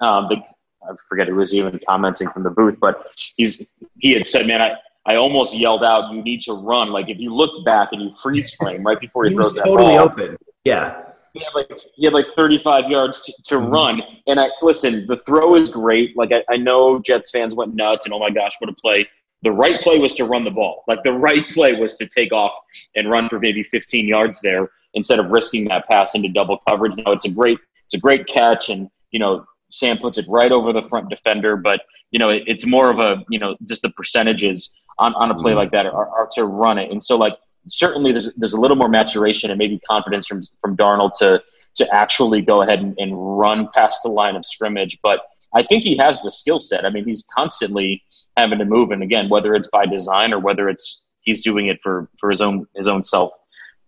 um, 0.00 0.26
the, 0.28 0.36
I 0.82 0.94
forget 1.08 1.28
who 1.28 1.36
was 1.36 1.54
even 1.54 1.80
commenting 1.88 2.28
from 2.30 2.42
the 2.42 2.50
booth, 2.50 2.76
but 2.80 3.06
he's 3.36 3.62
he 3.98 4.12
had 4.12 4.26
said, 4.26 4.46
"Man, 4.46 4.62
I." 4.62 4.76
I 5.06 5.16
almost 5.16 5.56
yelled 5.56 5.82
out, 5.82 6.12
"You 6.12 6.22
need 6.22 6.42
to 6.42 6.52
run!" 6.52 6.90
Like 6.90 7.08
if 7.08 7.18
you 7.18 7.34
look 7.34 7.64
back 7.64 7.90
and 7.92 8.02
you 8.02 8.12
freeze 8.12 8.54
frame 8.54 8.82
right 8.82 9.00
before 9.00 9.24
he, 9.24 9.30
he 9.30 9.36
throws 9.36 9.54
was 9.54 9.62
totally 9.62 9.96
ball, 9.96 10.00
open. 10.00 10.36
Yeah, 10.64 11.02
he 11.38 11.44
had 11.44 11.54
like 11.54 11.80
he 11.94 12.04
had 12.04 12.14
like 12.14 12.28
35 12.34 12.90
yards 12.90 13.20
to, 13.22 13.32
to 13.44 13.54
mm-hmm. 13.56 13.70
run. 13.70 14.02
And 14.26 14.40
I 14.40 14.48
listen, 14.62 15.06
the 15.06 15.16
throw 15.18 15.54
is 15.54 15.68
great. 15.68 16.16
Like 16.16 16.30
I, 16.32 16.42
I 16.52 16.56
know 16.56 16.98
Jets 16.98 17.30
fans 17.30 17.54
went 17.54 17.74
nuts 17.74 18.04
and 18.04 18.14
oh 18.14 18.18
my 18.18 18.30
gosh, 18.30 18.52
what 18.58 18.70
a 18.70 18.74
play. 18.74 19.08
The 19.42 19.52
right 19.52 19.80
play 19.80 19.98
was 19.98 20.14
to 20.16 20.24
run 20.24 20.44
the 20.44 20.50
ball. 20.50 20.82
Like 20.88 21.02
the 21.04 21.12
right 21.12 21.48
play 21.50 21.74
was 21.74 21.94
to 21.96 22.06
take 22.06 22.32
off 22.32 22.54
and 22.96 23.08
run 23.08 23.28
for 23.28 23.38
maybe 23.38 23.62
15 23.62 24.06
yards 24.06 24.40
there 24.40 24.68
instead 24.94 25.20
of 25.20 25.30
risking 25.30 25.66
that 25.68 25.86
pass 25.88 26.14
into 26.14 26.28
double 26.28 26.58
coverage. 26.68 26.94
Now 26.96 27.12
it's 27.12 27.24
a 27.24 27.30
great 27.30 27.58
it's 27.84 27.94
a 27.94 27.98
great 27.98 28.26
catch 28.26 28.68
and 28.68 28.88
you 29.10 29.18
know 29.18 29.44
Sam 29.70 29.98
puts 29.98 30.18
it 30.18 30.26
right 30.28 30.50
over 30.50 30.72
the 30.72 30.82
front 30.82 31.10
defender, 31.10 31.56
but 31.56 31.82
you 32.10 32.18
know 32.18 32.30
it, 32.30 32.42
it's 32.46 32.66
more 32.66 32.90
of 32.90 32.98
a 32.98 33.24
you 33.28 33.38
know 33.38 33.56
just 33.66 33.82
the 33.82 33.90
percentages 33.90 34.74
on, 34.98 35.14
on 35.14 35.30
a 35.30 35.34
play 35.34 35.52
mm-hmm. 35.52 35.58
like 35.58 35.70
that 35.70 35.86
are, 35.86 36.08
are 36.08 36.28
to 36.32 36.44
run 36.44 36.78
it. 36.78 36.90
And 36.90 37.02
so 37.02 37.16
like 37.16 37.34
certainly 37.70 38.12
there's, 38.12 38.30
there's 38.36 38.52
a 38.52 38.60
little 38.60 38.76
more 38.76 38.88
maturation 38.88 39.50
and 39.50 39.58
maybe 39.58 39.78
confidence 39.88 40.26
from, 40.26 40.44
from 40.60 40.76
Darnold 40.76 41.12
to, 41.18 41.42
to 41.76 41.94
actually 41.94 42.40
go 42.40 42.62
ahead 42.62 42.80
and, 42.80 42.94
and 42.98 43.12
run 43.38 43.68
past 43.74 44.00
the 44.02 44.10
line 44.10 44.36
of 44.36 44.44
scrimmage. 44.44 44.98
But 45.02 45.20
I 45.54 45.62
think 45.62 45.84
he 45.84 45.96
has 45.96 46.22
the 46.22 46.30
skill 46.30 46.58
set. 46.58 46.84
I 46.84 46.90
mean, 46.90 47.04
he's 47.04 47.24
constantly 47.34 48.02
having 48.36 48.58
to 48.58 48.64
move. 48.64 48.90
And 48.90 49.02
again, 49.02 49.28
whether 49.28 49.54
it's 49.54 49.68
by 49.68 49.86
design 49.86 50.32
or 50.32 50.38
whether 50.38 50.68
it's 50.68 51.02
he's 51.22 51.42
doing 51.42 51.68
it 51.68 51.78
for, 51.82 52.08
for 52.18 52.30
his 52.30 52.40
own, 52.40 52.66
his 52.74 52.88
own 52.88 53.02
self 53.02 53.32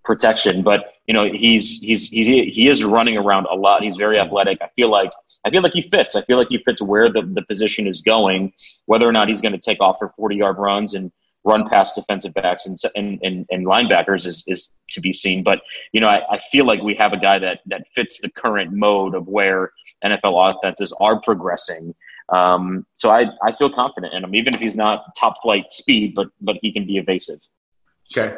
protection. 0.04 0.62
But, 0.62 0.94
you 1.06 1.14
know, 1.14 1.30
he's, 1.30 1.78
he's, 1.78 2.08
he's, 2.08 2.26
he 2.26 2.68
is 2.68 2.82
running 2.84 3.16
around 3.16 3.46
a 3.46 3.54
lot. 3.54 3.82
He's 3.82 3.96
very 3.96 4.18
athletic. 4.18 4.58
I 4.62 4.68
feel 4.76 4.90
like, 4.90 5.10
I 5.44 5.50
feel 5.50 5.62
like 5.62 5.72
he 5.72 5.82
fits. 5.82 6.16
I 6.16 6.22
feel 6.22 6.38
like 6.38 6.48
he 6.48 6.58
fits 6.58 6.82
where 6.82 7.10
the, 7.10 7.22
the 7.22 7.42
position 7.42 7.86
is 7.86 8.02
going, 8.02 8.52
whether 8.86 9.08
or 9.08 9.12
not 9.12 9.28
he's 9.28 9.40
going 9.40 9.52
to 9.52 9.58
take 9.58 9.80
off 9.80 9.98
for 9.98 10.12
40 10.16 10.36
yard 10.36 10.58
runs 10.58 10.94
and, 10.94 11.10
run 11.44 11.68
past 11.68 11.94
defensive 11.94 12.34
backs 12.34 12.66
and, 12.66 12.76
and, 12.94 13.46
and, 13.50 13.66
linebackers 13.66 14.26
is, 14.26 14.44
is 14.46 14.70
to 14.90 15.00
be 15.00 15.12
seen. 15.12 15.42
But, 15.42 15.60
you 15.92 16.00
know, 16.00 16.08
I, 16.08 16.20
I 16.34 16.40
feel 16.52 16.66
like 16.66 16.82
we 16.82 16.94
have 16.96 17.12
a 17.12 17.18
guy 17.18 17.38
that, 17.38 17.60
that 17.66 17.86
fits 17.94 18.20
the 18.20 18.28
current 18.30 18.72
mode 18.72 19.14
of 19.14 19.26
where 19.26 19.72
NFL 20.04 20.54
offenses 20.54 20.92
are 21.00 21.20
progressing. 21.20 21.94
Um, 22.28 22.86
so 22.94 23.10
I, 23.10 23.26
I 23.42 23.52
feel 23.52 23.70
confident 23.70 24.12
in 24.12 24.22
him, 24.22 24.34
even 24.34 24.54
if 24.54 24.60
he's 24.60 24.76
not 24.76 25.04
top 25.18 25.36
flight 25.42 25.72
speed, 25.72 26.14
but, 26.14 26.28
but 26.40 26.56
he 26.60 26.72
can 26.72 26.86
be 26.86 26.98
evasive. 26.98 27.40
Okay. 28.12 28.36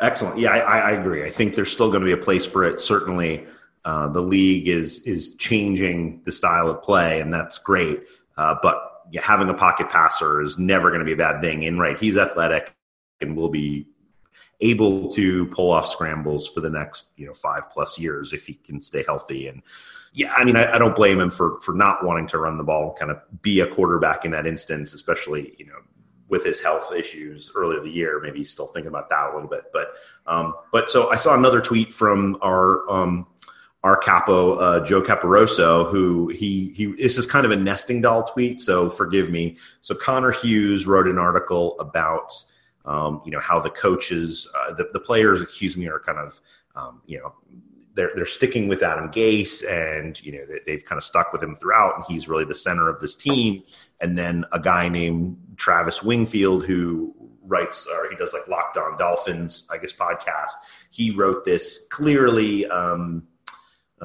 Excellent. 0.00 0.38
Yeah, 0.38 0.50
I, 0.50 0.78
I 0.78 0.90
agree. 0.92 1.24
I 1.24 1.30
think 1.30 1.54
there's 1.54 1.70
still 1.70 1.88
going 1.88 2.00
to 2.00 2.06
be 2.06 2.12
a 2.12 2.16
place 2.16 2.44
for 2.44 2.64
it. 2.64 2.80
Certainly, 2.80 3.46
uh, 3.84 4.08
the 4.08 4.20
league 4.20 4.66
is 4.66 5.06
is 5.06 5.36
changing 5.36 6.22
the 6.24 6.32
style 6.32 6.68
of 6.68 6.82
play, 6.82 7.20
and 7.20 7.32
that's 7.32 7.58
great. 7.58 8.02
Uh, 8.36 8.56
but 8.60 8.93
having 9.20 9.48
a 9.48 9.54
pocket 9.54 9.88
passer 9.88 10.40
is 10.40 10.58
never 10.58 10.90
going 10.90 11.00
to 11.00 11.04
be 11.04 11.12
a 11.12 11.16
bad 11.16 11.40
thing. 11.40 11.64
And 11.66 11.78
right, 11.78 11.98
he's 11.98 12.16
athletic 12.16 12.74
and 13.20 13.36
will 13.36 13.48
be 13.48 13.86
able 14.60 15.08
to 15.10 15.46
pull 15.46 15.70
off 15.70 15.86
scrambles 15.86 16.48
for 16.48 16.60
the 16.60 16.70
next 16.70 17.10
you 17.16 17.26
know 17.26 17.34
five 17.34 17.70
plus 17.70 17.98
years 17.98 18.32
if 18.32 18.46
he 18.46 18.54
can 18.54 18.80
stay 18.80 19.04
healthy. 19.06 19.48
And 19.48 19.62
yeah, 20.12 20.32
I 20.36 20.44
mean, 20.44 20.56
I, 20.56 20.74
I 20.74 20.78
don't 20.78 20.96
blame 20.96 21.20
him 21.20 21.30
for 21.30 21.60
for 21.60 21.74
not 21.74 22.04
wanting 22.04 22.26
to 22.28 22.38
run 22.38 22.58
the 22.58 22.64
ball, 22.64 22.94
kind 22.94 23.10
of 23.10 23.20
be 23.42 23.60
a 23.60 23.66
quarterback 23.66 24.24
in 24.24 24.30
that 24.32 24.46
instance, 24.46 24.94
especially 24.94 25.54
you 25.58 25.66
know 25.66 25.78
with 26.28 26.44
his 26.44 26.60
health 26.60 26.92
issues 26.92 27.52
earlier 27.54 27.80
the 27.80 27.90
year. 27.90 28.20
Maybe 28.20 28.38
he's 28.38 28.50
still 28.50 28.66
thinking 28.66 28.88
about 28.88 29.10
that 29.10 29.30
a 29.30 29.34
little 29.34 29.48
bit. 29.48 29.64
But 29.72 29.94
um, 30.26 30.54
but 30.72 30.90
so 30.90 31.10
I 31.10 31.16
saw 31.16 31.34
another 31.34 31.60
tweet 31.60 31.92
from 31.92 32.38
our 32.42 32.88
um, 32.90 33.26
our 33.84 33.98
capo 33.98 34.54
uh, 34.56 34.84
Joe 34.84 35.02
Caporoso, 35.02 35.90
who 35.90 36.28
he 36.28 36.72
he 36.74 36.86
this 36.94 37.18
is 37.18 37.26
kind 37.26 37.44
of 37.44 37.52
a 37.52 37.56
nesting 37.56 38.00
doll 38.00 38.24
tweet, 38.24 38.60
so 38.60 38.88
forgive 38.88 39.30
me. 39.30 39.58
So 39.82 39.94
Connor 39.94 40.32
Hughes 40.32 40.86
wrote 40.86 41.06
an 41.06 41.18
article 41.18 41.78
about 41.78 42.32
um, 42.86 43.20
you 43.26 43.30
know 43.30 43.40
how 43.40 43.60
the 43.60 43.68
coaches, 43.68 44.48
uh, 44.58 44.72
the 44.72 44.88
the 44.94 45.00
players, 45.00 45.42
excuse 45.42 45.76
me, 45.76 45.86
are 45.86 46.00
kind 46.00 46.18
of 46.18 46.40
um, 46.74 47.02
you 47.04 47.18
know 47.18 47.34
they're 47.92 48.10
they're 48.14 48.24
sticking 48.24 48.68
with 48.68 48.82
Adam 48.82 49.10
Gase, 49.10 49.62
and 49.70 50.20
you 50.22 50.32
know 50.32 50.46
they, 50.66 50.72
have 50.72 50.86
kind 50.86 50.98
of 50.98 51.04
stuck 51.04 51.34
with 51.34 51.42
him 51.42 51.54
throughout, 51.54 51.96
and 51.96 52.04
he's 52.08 52.26
really 52.26 52.44
the 52.46 52.54
center 52.54 52.88
of 52.88 53.00
this 53.00 53.14
team. 53.14 53.62
And 54.00 54.16
then 54.16 54.46
a 54.50 54.60
guy 54.60 54.88
named 54.88 55.36
Travis 55.56 56.02
Wingfield 56.02 56.64
who 56.64 57.14
writes 57.42 57.86
or 57.86 58.08
he 58.08 58.16
does 58.16 58.32
like 58.32 58.48
Locked 58.48 58.78
On 58.78 58.96
Dolphins, 58.96 59.68
I 59.70 59.76
guess 59.76 59.92
podcast. 59.92 60.52
He 60.88 61.10
wrote 61.10 61.44
this 61.44 61.86
clearly. 61.90 62.66
Um, 62.66 63.24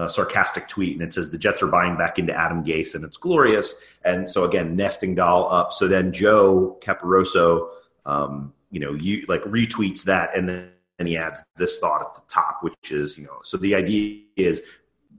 sarcastic 0.08 0.68
tweet, 0.68 0.94
and 0.94 1.02
it 1.02 1.14
says 1.14 1.30
the 1.30 1.38
Jets 1.38 1.62
are 1.62 1.68
buying 1.68 1.98
back 1.98 2.20
into 2.20 2.34
Adam 2.34 2.64
Gase, 2.64 2.96
and 2.96 3.04
it's 3.04 3.18
glorious. 3.18 3.76
And 4.06 4.30
so 4.30 4.44
again, 4.44 4.76
nesting 4.76 5.16
doll 5.16 5.52
up. 5.52 5.74
So 5.74 5.88
then 5.88 6.14
Joe 6.14 6.78
Caporoso, 6.82 7.70
um, 8.06 8.54
you 8.72 8.80
know, 8.80 8.94
you 8.94 9.26
like 9.28 9.44
retweets 9.44 10.04
that, 10.04 10.36
and 10.38 10.48
then 10.48 10.72
and 11.00 11.08
he 11.08 11.18
adds 11.18 11.44
this 11.56 11.80
thought 11.80 12.02
at 12.02 12.14
the 12.14 12.22
top, 12.28 12.60
which 12.62 12.92
is, 12.92 13.18
you 13.18 13.24
know, 13.24 13.40
so 13.42 13.58
the 13.58 13.74
idea 13.74 14.22
is 14.36 14.62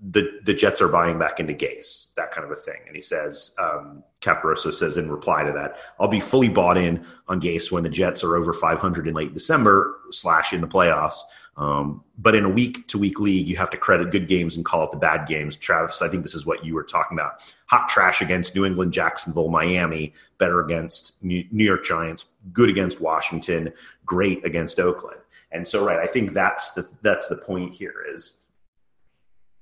the 0.02 0.40
the 0.44 0.54
Jets 0.54 0.80
are 0.80 0.88
buying 0.88 1.18
back 1.18 1.40
into 1.40 1.52
Gase, 1.52 2.14
that 2.14 2.32
kind 2.32 2.44
of 2.44 2.50
a 2.50 2.60
thing. 2.60 2.80
And 2.86 2.96
he 2.96 3.02
says, 3.02 3.52
um, 3.58 4.02
Caporoso 4.20 4.72
says 4.72 4.96
in 4.96 5.10
reply 5.10 5.42
to 5.42 5.52
that, 5.52 5.78
I'll 5.98 6.08
be 6.08 6.20
fully 6.20 6.48
bought 6.48 6.78
in 6.78 7.04
on 7.28 7.40
Gase 7.40 7.70
when 7.70 7.82
the 7.82 7.90
Jets 7.90 8.24
are 8.24 8.36
over 8.36 8.52
500 8.52 9.08
in 9.08 9.14
late 9.14 9.34
December 9.34 9.98
slash 10.10 10.52
in 10.52 10.60
the 10.60 10.68
playoffs. 10.68 11.18
Um, 11.56 12.04
but 12.16 12.34
in 12.34 12.44
a 12.44 12.48
week 12.48 12.86
to 12.88 12.98
week 12.98 13.20
league, 13.20 13.48
you 13.48 13.56
have 13.56 13.70
to 13.70 13.76
credit 13.76 14.10
good 14.10 14.28
games 14.28 14.56
and 14.56 14.64
call 14.64 14.84
it 14.84 14.90
the 14.90 14.96
bad 14.96 15.26
games. 15.26 15.56
Travis, 15.56 16.00
I 16.00 16.08
think 16.08 16.22
this 16.22 16.34
is 16.34 16.46
what 16.46 16.64
you 16.64 16.74
were 16.74 16.82
talking 16.82 17.18
about. 17.18 17.54
Hot 17.66 17.88
trash 17.88 18.22
against 18.22 18.54
New 18.54 18.64
England, 18.64 18.92
Jacksonville, 18.92 19.48
Miami, 19.48 20.14
better 20.38 20.60
against 20.60 21.22
New 21.22 21.44
York 21.52 21.84
Giants, 21.84 22.26
good 22.52 22.70
against 22.70 23.00
Washington, 23.00 23.72
great 24.06 24.44
against 24.44 24.80
Oakland. 24.80 25.20
And 25.52 25.66
so, 25.66 25.84
right, 25.84 25.98
I 25.98 26.06
think 26.06 26.32
that's 26.32 26.72
the 26.72 26.88
that's 27.02 27.28
the 27.28 27.36
point 27.36 27.74
here 27.74 28.04
is 28.14 28.32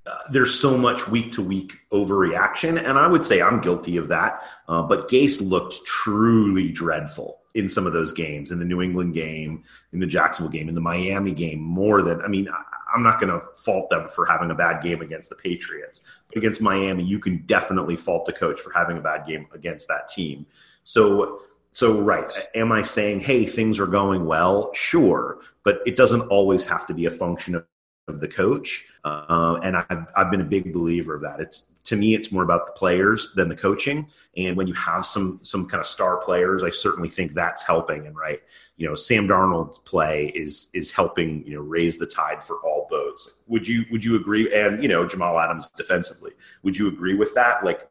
uh, 0.06 0.16
there's 0.30 0.58
so 0.58 0.76
much 0.78 1.08
week 1.08 1.32
to 1.32 1.42
week 1.42 1.80
overreaction, 1.92 2.78
and 2.78 2.98
I 2.98 3.08
would 3.08 3.26
say 3.26 3.42
I'm 3.42 3.60
guilty 3.60 3.96
of 3.96 4.08
that. 4.08 4.42
Uh, 4.68 4.82
but 4.82 5.08
Gase 5.08 5.40
looked 5.40 5.84
truly 5.84 6.70
dreadful 6.70 7.37
in 7.54 7.68
some 7.68 7.86
of 7.86 7.92
those 7.92 8.12
games, 8.12 8.52
in 8.52 8.58
the 8.58 8.64
New 8.64 8.82
England 8.82 9.14
game, 9.14 9.64
in 9.92 10.00
the 10.00 10.06
Jacksonville 10.06 10.50
game, 10.50 10.68
in 10.68 10.74
the 10.74 10.80
Miami 10.80 11.32
game. 11.32 11.60
More 11.60 12.02
than 12.02 12.20
I 12.22 12.28
mean, 12.28 12.48
I, 12.48 12.62
I'm 12.94 13.02
not 13.02 13.20
going 13.20 13.32
to 13.32 13.46
fault 13.54 13.90
them 13.90 14.08
for 14.08 14.24
having 14.24 14.50
a 14.50 14.54
bad 14.54 14.82
game 14.82 15.00
against 15.02 15.28
the 15.30 15.36
Patriots, 15.36 16.00
but 16.28 16.38
against 16.38 16.60
Miami, 16.60 17.04
you 17.04 17.18
can 17.18 17.38
definitely 17.46 17.96
fault 17.96 18.26
the 18.26 18.32
coach 18.32 18.60
for 18.60 18.72
having 18.72 18.98
a 18.98 19.00
bad 19.00 19.26
game 19.26 19.46
against 19.52 19.88
that 19.88 20.08
team. 20.08 20.46
So 20.82 21.40
so 21.70 22.00
right 22.00 22.32
am 22.54 22.72
i 22.72 22.80
saying 22.80 23.20
hey 23.20 23.44
things 23.44 23.78
are 23.78 23.86
going 23.86 24.24
well 24.24 24.70
sure 24.72 25.40
but 25.64 25.80
it 25.84 25.96
doesn't 25.96 26.22
always 26.22 26.64
have 26.64 26.86
to 26.86 26.94
be 26.94 27.04
a 27.04 27.10
function 27.10 27.54
of 27.54 27.66
of 28.08 28.20
the 28.20 28.28
coach. 28.28 28.86
Uh, 29.04 29.60
and 29.62 29.76
I've, 29.76 30.06
I've 30.16 30.30
been 30.30 30.40
a 30.40 30.44
big 30.44 30.72
believer 30.72 31.14
of 31.14 31.22
that. 31.22 31.40
It's 31.40 31.66
to 31.88 31.96
me, 31.96 32.14
it's 32.14 32.30
more 32.30 32.42
about 32.42 32.66
the 32.66 32.72
players 32.72 33.30
than 33.34 33.48
the 33.48 33.56
coaching. 33.56 34.06
And 34.36 34.58
when 34.58 34.66
you 34.66 34.74
have 34.74 35.06
some 35.06 35.40
some 35.42 35.66
kind 35.66 35.80
of 35.80 35.86
star 35.86 36.18
players, 36.18 36.62
I 36.62 36.68
certainly 36.68 37.08
think 37.08 37.32
that's 37.32 37.62
helping. 37.62 38.06
And 38.06 38.14
right, 38.14 38.42
you 38.76 38.86
know, 38.86 38.94
Sam 38.94 39.26
Darnold's 39.26 39.78
play 39.78 40.30
is 40.34 40.68
is 40.74 40.92
helping 40.92 41.42
you 41.46 41.54
know 41.54 41.62
raise 41.62 41.96
the 41.96 42.06
tide 42.06 42.44
for 42.44 42.56
all 42.56 42.86
boats. 42.90 43.30
Would 43.46 43.66
you 43.66 43.86
would 43.90 44.04
you 44.04 44.16
agree? 44.16 44.52
And 44.52 44.82
you 44.82 44.88
know, 44.90 45.06
Jamal 45.06 45.38
Adams 45.38 45.70
defensively, 45.78 46.32
would 46.62 46.76
you 46.76 46.88
agree 46.88 47.14
with 47.14 47.34
that? 47.36 47.64
Like 47.64 47.88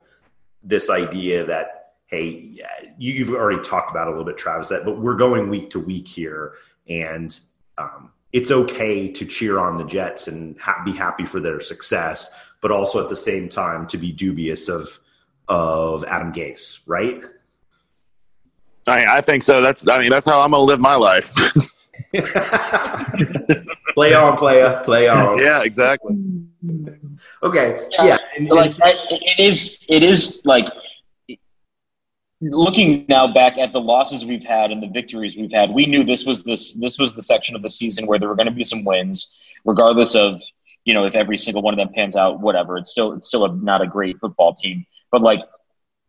this 0.61 0.91
idea 0.91 1.43
that 1.45 1.93
hey, 2.05 2.61
you've 2.99 3.31
already 3.31 3.61
talked 3.63 3.89
about 3.89 4.07
a 4.07 4.11
little 4.11 4.25
bit, 4.25 4.37
Travis, 4.37 4.69
that 4.69 4.85
but 4.85 4.99
we're 4.99 5.15
going 5.15 5.49
week 5.49 5.71
to 5.71 5.79
week 5.79 6.07
here, 6.07 6.53
and 6.87 7.39
um, 7.79 8.11
it's 8.31 8.51
okay 8.51 9.11
to 9.11 9.25
cheer 9.25 9.57
on 9.57 9.77
the 9.77 9.85
Jets 9.85 10.27
and 10.27 10.59
ha- 10.59 10.83
be 10.85 10.91
happy 10.91 11.25
for 11.25 11.39
their 11.39 11.59
success, 11.59 12.29
but 12.61 12.71
also 12.71 13.01
at 13.01 13.09
the 13.09 13.15
same 13.15 13.49
time 13.49 13.87
to 13.87 13.97
be 13.97 14.11
dubious 14.11 14.67
of 14.69 14.99
of 15.47 16.03
Adam 16.05 16.31
Gase, 16.33 16.79
right? 16.85 17.23
I, 18.87 19.17
I 19.17 19.21
think 19.21 19.43
so. 19.43 19.61
That's 19.61 19.87
I 19.87 19.99
mean 19.99 20.09
that's 20.09 20.25
how 20.25 20.39
I'm 20.41 20.51
gonna 20.51 20.63
live 20.63 20.79
my 20.79 20.95
life. 20.95 21.33
play 23.95 24.13
on, 24.13 24.37
player, 24.37 24.81
play 24.85 25.07
on. 25.07 25.39
yeah, 25.47 25.63
exactly. 25.63 26.15
Okay, 27.43 27.79
Yeah, 27.91 28.05
yeah, 28.05 28.17
and- 28.35 28.49
like 28.49 28.71
and- 28.71 28.79
right, 28.79 28.95
it 29.09 29.39
is 29.43 29.79
it 29.89 30.03
is 30.03 30.39
like 30.43 30.65
looking 32.41 33.05
now 33.09 33.33
back 33.33 33.57
at 33.57 33.73
the 33.73 33.79
losses 33.81 34.23
we've 34.25 34.43
had 34.43 34.71
and 34.71 34.81
the 34.81 34.87
victories 34.87 35.35
we've 35.35 35.51
had 35.51 35.71
we 35.71 35.87
knew 35.87 36.03
this 36.03 36.23
was 36.23 36.43
this 36.43 36.73
this 36.75 36.99
was 36.99 37.15
the 37.15 37.21
section 37.21 37.55
of 37.55 37.63
the 37.63 37.69
season 37.69 38.05
where 38.05 38.19
there 38.19 38.29
were 38.29 38.35
going 38.35 38.45
to 38.45 38.51
be 38.53 38.63
some 38.63 38.85
wins 38.85 39.35
regardless 39.65 40.13
of 40.13 40.39
you 40.87 40.93
know 40.95 41.05
if 41.05 41.15
every 41.23 41.37
single 41.45 41.61
one 41.61 41.73
of 41.75 41.77
them 41.81 41.89
pans 41.93 42.15
out 42.15 42.39
whatever 42.45 42.77
it's 42.77 42.91
still 42.95 43.09
it's 43.13 43.27
still 43.27 43.45
a, 43.45 43.51
not 43.71 43.81
a 43.81 43.87
great 43.87 44.15
football 44.21 44.53
team 44.53 44.85
but 45.11 45.21
like 45.21 45.41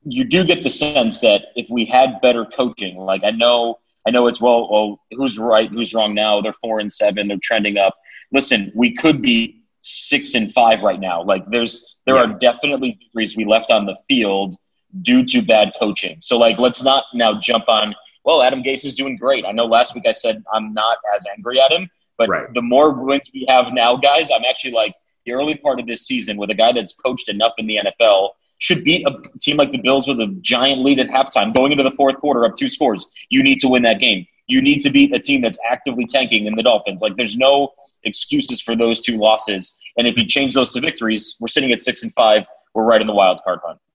you 0.04 0.24
do 0.24 0.44
get 0.44 0.62
the 0.62 0.70
sense 0.70 1.20
that 1.20 1.40
if 1.56 1.66
we 1.76 1.84
had 1.84 2.20
better 2.26 2.44
coaching 2.60 2.96
like 2.96 3.22
i 3.24 3.30
know 3.30 3.78
i 4.06 4.10
know 4.10 4.26
it's 4.30 4.40
well 4.40 4.60
oh 4.76 4.86
who's 5.16 5.38
right 5.38 5.70
who's 5.70 5.92
wrong 5.94 6.14
now 6.14 6.40
they're 6.40 6.60
four 6.64 6.78
and 6.80 6.92
seven 6.92 7.28
they're 7.28 7.46
trending 7.50 7.76
up 7.76 7.94
listen 8.32 8.60
we 8.74 8.94
could 8.94 9.20
be 9.20 9.38
six 9.80 10.34
and 10.34 10.52
five 10.52 10.82
right 10.82 11.00
now 11.00 11.22
like 11.22 11.44
there's 11.50 11.96
there 12.06 12.16
Yeah. 12.16 12.22
are 12.24 12.38
definitely 12.38 12.90
victories 13.02 13.36
we 13.36 13.44
left 13.44 13.70
on 13.70 13.84
the 13.86 13.96
field 14.08 14.56
due 15.02 15.22
to 15.32 15.42
bad 15.42 15.72
coaching. 15.78 16.16
So 16.20 16.38
like 16.38 16.58
let's 16.58 16.82
not 16.82 17.04
now 17.12 17.38
jump 17.38 17.66
on, 17.68 17.94
well, 18.24 18.40
Adam 18.42 18.62
Gase 18.62 18.84
is 18.86 18.94
doing 18.94 19.16
great. 19.16 19.44
I 19.44 19.52
know 19.52 19.66
last 19.66 19.94
week 19.94 20.06
I 20.06 20.12
said 20.12 20.42
I'm 20.54 20.72
not 20.72 20.96
as 21.14 21.26
angry 21.36 21.60
at 21.60 21.70
him, 21.70 21.90
but 22.18 22.28
Right. 22.28 22.52
the 22.52 22.62
more 22.62 22.90
wins 22.92 23.30
we 23.32 23.46
have 23.48 23.72
now, 23.72 23.96
guys, 23.96 24.30
I'm 24.30 24.44
actually 24.48 24.72
like 24.72 24.94
the 25.24 25.32
early 25.32 25.54
part 25.54 25.80
of 25.80 25.86
this 25.86 26.06
season 26.06 26.36
with 26.36 26.50
a 26.50 26.54
guy 26.54 26.72
that's 26.72 26.92
coached 26.92 27.28
enough 27.28 27.52
in 27.58 27.66
the 27.66 27.78
NFL 27.78 28.30
should 28.58 28.82
beat 28.84 29.06
a 29.08 29.12
team 29.40 29.56
like 29.56 29.70
the 29.70 29.78
Bills 29.78 30.08
with 30.08 30.20
a 30.20 30.26
giant 30.40 30.82
lead 30.82 30.98
at 30.98 31.08
halftime 31.08 31.54
going 31.54 31.70
into 31.70 31.84
the 31.84 31.92
fourth 31.92 32.16
quarter 32.16 32.44
up 32.44 32.56
two 32.56 32.68
scores. 32.68 33.06
You 33.30 33.42
need 33.42 33.60
to 33.60 33.68
win 33.68 33.82
that 33.84 34.00
game. 34.00 34.26
You 34.48 34.60
need 34.60 34.80
to 34.80 34.90
beat 34.90 35.14
a 35.14 35.18
team 35.20 35.42
that's 35.42 35.58
actively 35.70 36.06
tanking 36.06 36.46
in 36.46 36.56
the 36.56 36.62
Dolphins. 36.62 37.00
Like 37.02 37.16
there's 37.16 37.36
no 37.36 37.72
excuses 38.04 38.60
for 38.60 38.74
those 38.74 39.00
two 39.00 39.16
losses. 39.16 39.78
And 39.96 40.06
if 40.08 40.18
you 40.18 40.26
change 40.26 40.54
those 40.54 40.72
to 40.72 40.80
victories, 40.80 41.36
we're 41.38 41.48
sitting 41.48 41.70
at 41.72 41.80
six 41.82 42.02
and 42.02 42.12
five. 42.14 42.46
We're 42.74 42.84
right 42.84 43.00
in 43.00 43.06
the 43.06 43.14
wild 43.14 43.40
card 43.44 43.60
hunt. 43.64 43.78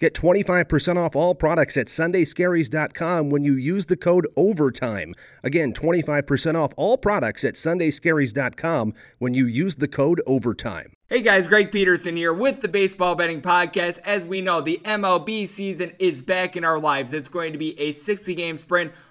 Get 0.00 0.14
25% 0.14 0.96
off 0.96 1.14
all 1.14 1.34
products 1.34 1.76
at 1.76 1.86
sundayscaries.com 1.86 3.30
when 3.30 3.44
you 3.44 3.54
use 3.54 3.86
the 3.86 3.96
code 3.96 4.26
OVERTIME. 4.36 5.14
Again, 5.42 5.72
25% 5.72 6.54
off 6.56 6.72
all 6.76 6.98
products 6.98 7.44
at 7.44 7.54
sundayscaries.com 7.54 8.94
when 9.18 9.34
you 9.34 9.46
use 9.46 9.76
the 9.76 9.88
code 9.88 10.20
OVERTIME. 10.26 10.92
Hey 11.06 11.22
guys, 11.22 11.46
Greg 11.46 11.70
Peterson 11.70 12.16
here 12.16 12.32
with 12.32 12.60
the 12.60 12.66
Baseball 12.68 13.14
Betting 13.14 13.40
Podcast. 13.40 14.00
As 14.04 14.26
we 14.26 14.40
know, 14.40 14.60
the 14.60 14.80
MLB 14.84 15.46
season 15.46 15.92
is 15.98 16.22
back 16.22 16.56
in 16.56 16.64
our 16.64 16.80
lives. 16.80 17.12
It's 17.12 17.28
going 17.28 17.52
to 17.52 17.58
be 17.58 17.78
a 17.78 17.92
60 17.92 18.34
game 18.34 18.56
sprint 18.56 18.90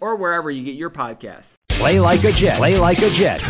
or 0.00 0.16
wherever 0.16 0.50
you 0.50 0.64
get 0.64 0.74
your 0.74 0.90
podcasts. 0.90 1.56
Play 1.68 2.00
like 2.00 2.24
a 2.24 2.32
Jet. 2.32 2.58
Play 2.58 2.78
like 2.78 3.00
a 3.02 3.10
Jet. 3.10 3.40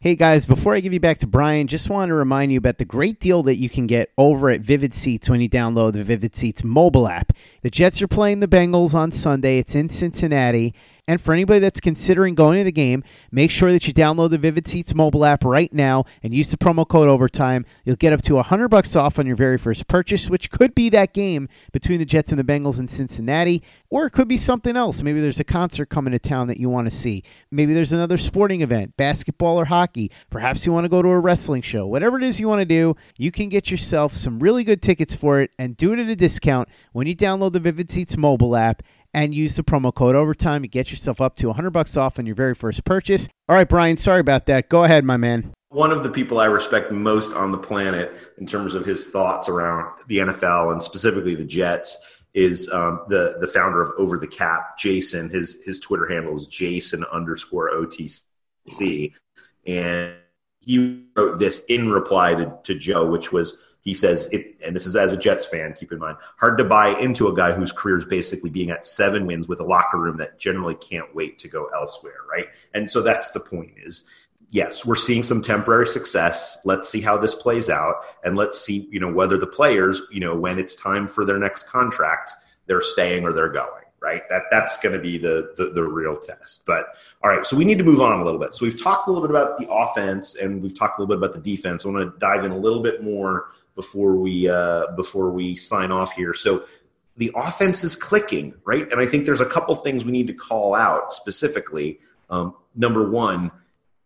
Hey 0.00 0.14
guys, 0.14 0.46
before 0.46 0.74
I 0.74 0.80
give 0.80 0.92
you 0.92 1.00
back 1.00 1.18
to 1.18 1.26
Brian, 1.26 1.66
just 1.66 1.90
want 1.90 2.10
to 2.10 2.14
remind 2.14 2.52
you 2.52 2.58
about 2.58 2.78
the 2.78 2.84
great 2.84 3.18
deal 3.18 3.42
that 3.44 3.56
you 3.56 3.68
can 3.68 3.88
get 3.88 4.12
over 4.16 4.50
at 4.50 4.60
Vivid 4.60 4.94
Seats 4.94 5.28
when 5.28 5.40
you 5.40 5.48
download 5.48 5.94
the 5.94 6.04
Vivid 6.04 6.36
Seats 6.36 6.62
mobile 6.62 7.08
app. 7.08 7.32
The 7.62 7.70
Jets 7.70 8.00
are 8.02 8.06
playing 8.06 8.40
the 8.40 8.46
Bengals 8.46 8.94
on 8.94 9.10
Sunday. 9.10 9.58
It's 9.58 9.74
in 9.74 9.88
Cincinnati. 9.88 10.74
And 11.08 11.20
for 11.20 11.32
anybody 11.32 11.60
that's 11.60 11.78
considering 11.78 12.34
going 12.34 12.58
to 12.58 12.64
the 12.64 12.72
game, 12.72 13.04
make 13.30 13.52
sure 13.52 13.70
that 13.70 13.86
you 13.86 13.94
download 13.94 14.30
the 14.30 14.38
Vivid 14.38 14.66
Seats 14.66 14.92
mobile 14.92 15.24
app 15.24 15.44
right 15.44 15.72
now 15.72 16.04
and 16.24 16.34
use 16.34 16.50
the 16.50 16.56
promo 16.56 16.86
code 16.86 17.08
OVERTIME. 17.08 17.64
You'll 17.84 17.94
get 17.94 18.12
up 18.12 18.22
to 18.22 18.34
100 18.34 18.68
bucks 18.68 18.96
off 18.96 19.20
on 19.20 19.26
your 19.26 19.36
very 19.36 19.56
first 19.56 19.86
purchase, 19.86 20.28
which 20.28 20.50
could 20.50 20.74
be 20.74 20.88
that 20.90 21.14
game 21.14 21.48
between 21.70 22.00
the 22.00 22.04
Jets 22.04 22.32
and 22.32 22.40
the 22.40 22.44
Bengals 22.44 22.80
in 22.80 22.88
Cincinnati, 22.88 23.62
or 23.88 24.06
it 24.06 24.10
could 24.10 24.26
be 24.26 24.36
something 24.36 24.76
else. 24.76 25.00
Maybe 25.00 25.20
there's 25.20 25.38
a 25.38 25.44
concert 25.44 25.90
coming 25.90 26.10
to 26.10 26.18
town 26.18 26.48
that 26.48 26.58
you 26.58 26.68
want 26.68 26.86
to 26.86 26.90
see. 26.90 27.22
Maybe 27.52 27.72
there's 27.72 27.92
another 27.92 28.16
sporting 28.16 28.62
event, 28.62 28.96
basketball 28.96 29.60
or 29.60 29.66
hockey. 29.66 30.10
Perhaps 30.28 30.66
you 30.66 30.72
want 30.72 30.86
to 30.86 30.88
go 30.88 31.02
to 31.02 31.08
a 31.08 31.18
wrestling 31.20 31.62
show. 31.62 31.86
Whatever 31.86 32.16
it 32.18 32.24
is 32.24 32.40
you 32.40 32.48
want 32.48 32.62
to 32.62 32.66
do, 32.66 32.96
you 33.16 33.30
can 33.30 33.48
get 33.48 33.70
yourself 33.70 34.12
some 34.12 34.40
really 34.40 34.64
good 34.64 34.82
tickets 34.82 35.14
for 35.14 35.40
it 35.40 35.52
and 35.56 35.76
do 35.76 35.92
it 35.92 36.00
at 36.00 36.08
a 36.08 36.16
discount 36.16 36.68
when 36.90 37.06
you 37.06 37.14
download 37.14 37.52
the 37.52 37.60
Vivid 37.60 37.92
Seats 37.92 38.16
mobile 38.16 38.56
app 38.56 38.82
and 39.16 39.34
use 39.34 39.56
the 39.56 39.64
promo 39.64 39.92
code 39.92 40.14
overtime 40.14 40.62
you 40.62 40.68
get 40.68 40.90
yourself 40.90 41.20
up 41.22 41.34
to 41.36 41.46
100 41.46 41.70
bucks 41.70 41.96
off 41.96 42.18
on 42.18 42.26
your 42.26 42.34
very 42.34 42.54
first 42.54 42.84
purchase. 42.84 43.28
All 43.48 43.56
right 43.56 43.68
brian 43.68 43.96
sorry 43.96 44.20
about 44.20 44.46
that. 44.46 44.68
Go 44.68 44.84
ahead 44.84 45.04
my 45.04 45.16
man. 45.16 45.52
One 45.70 45.90
of 45.90 46.02
the 46.02 46.10
people 46.10 46.38
I 46.38 46.44
respect 46.44 46.92
most 46.92 47.34
on 47.34 47.50
the 47.50 47.58
planet 47.58 48.12
in 48.38 48.46
terms 48.46 48.74
of 48.74 48.84
his 48.84 49.08
thoughts 49.08 49.48
around 49.48 49.98
the 50.06 50.18
NFL 50.18 50.72
and 50.72 50.82
specifically 50.82 51.34
the 51.34 51.44
Jets 51.44 51.96
is 52.34 52.70
um, 52.70 53.00
the 53.08 53.38
the 53.40 53.46
founder 53.46 53.80
of 53.80 53.92
Over 53.98 54.18
the 54.18 54.26
Cap, 54.26 54.78
Jason. 54.78 55.30
His 55.30 55.56
his 55.64 55.80
Twitter 55.80 56.06
handle 56.06 56.36
is 56.36 56.46
Jason 56.46 57.02
underscore 57.10 57.70
OTC, 57.70 59.14
and 59.66 60.12
he 60.60 61.06
wrote 61.16 61.38
this 61.38 61.60
in 61.68 61.90
reply 61.90 62.34
to, 62.34 62.52
to 62.64 62.74
Joe, 62.74 63.06
which 63.06 63.32
was 63.32 63.56
he 63.86 63.94
says 63.94 64.28
it, 64.32 64.56
and 64.66 64.74
this 64.74 64.84
is 64.84 64.96
as 64.96 65.12
a 65.12 65.16
Jets 65.16 65.46
fan, 65.46 65.72
keep 65.72 65.92
in 65.92 66.00
mind, 66.00 66.16
hard 66.38 66.58
to 66.58 66.64
buy 66.64 66.88
into 66.98 67.28
a 67.28 67.34
guy 67.34 67.52
whose 67.52 67.70
career 67.70 67.96
is 67.96 68.04
basically 68.04 68.50
being 68.50 68.68
at 68.68 68.84
seven 68.84 69.26
wins 69.26 69.46
with 69.46 69.60
a 69.60 69.64
locker 69.64 69.96
room 69.96 70.16
that 70.16 70.40
generally 70.40 70.74
can't 70.74 71.14
wait 71.14 71.38
to 71.38 71.46
go 71.46 71.68
elsewhere, 71.72 72.18
right? 72.28 72.46
And 72.74 72.90
so 72.90 73.00
that's 73.00 73.30
the 73.30 73.38
point 73.38 73.74
is 73.76 74.02
yes, 74.48 74.84
we're 74.84 74.96
seeing 74.96 75.22
some 75.22 75.40
temporary 75.40 75.86
success. 75.86 76.58
Let's 76.64 76.88
see 76.88 77.00
how 77.00 77.16
this 77.16 77.36
plays 77.36 77.70
out, 77.70 78.04
and 78.24 78.36
let's 78.36 78.60
see, 78.60 78.88
you 78.90 78.98
know, 78.98 79.12
whether 79.12 79.38
the 79.38 79.46
players, 79.46 80.02
you 80.10 80.18
know, 80.18 80.34
when 80.34 80.58
it's 80.58 80.74
time 80.74 81.06
for 81.06 81.24
their 81.24 81.38
next 81.38 81.68
contract, 81.68 82.32
they're 82.66 82.82
staying 82.82 83.24
or 83.24 83.32
they're 83.32 83.48
going. 83.48 83.84
Right. 84.00 84.22
That 84.28 84.42
that's 84.50 84.78
going 84.78 84.92
to 84.92 85.00
be 85.00 85.16
the, 85.16 85.52
the 85.56 85.70
the 85.70 85.82
real 85.82 86.16
test. 86.16 86.64
But 86.66 86.86
all 87.24 87.30
right, 87.30 87.46
so 87.46 87.56
we 87.56 87.64
need 87.64 87.78
to 87.78 87.84
move 87.84 88.00
on 88.00 88.20
a 88.20 88.24
little 88.24 88.38
bit. 88.38 88.54
So 88.54 88.64
we've 88.64 88.80
talked 88.80 89.08
a 89.08 89.10
little 89.10 89.26
bit 89.26 89.34
about 89.34 89.58
the 89.58 89.68
offense, 89.68 90.36
and 90.36 90.62
we've 90.62 90.78
talked 90.78 90.98
a 90.98 91.02
little 91.02 91.16
bit 91.16 91.18
about 91.18 91.32
the 91.32 91.56
defense. 91.56 91.84
I 91.84 91.88
want 91.88 92.12
to 92.12 92.18
dive 92.18 92.44
in 92.44 92.52
a 92.52 92.58
little 92.58 92.82
bit 92.82 93.02
more 93.02 93.46
before 93.76 94.16
we 94.16 94.48
uh, 94.48 94.88
before 94.96 95.30
we 95.30 95.54
sign 95.54 95.92
off 95.92 96.12
here. 96.12 96.34
So 96.34 96.64
the 97.16 97.30
offense 97.36 97.84
is 97.84 97.94
clicking, 97.94 98.54
right? 98.64 98.90
And 98.90 99.00
I 99.00 99.06
think 99.06 99.24
there's 99.24 99.40
a 99.40 99.46
couple 99.46 99.74
things 99.76 100.04
we 100.04 100.12
need 100.12 100.26
to 100.26 100.34
call 100.34 100.74
out 100.74 101.12
specifically. 101.12 102.00
Um, 102.28 102.54
number 102.74 103.08
one, 103.08 103.52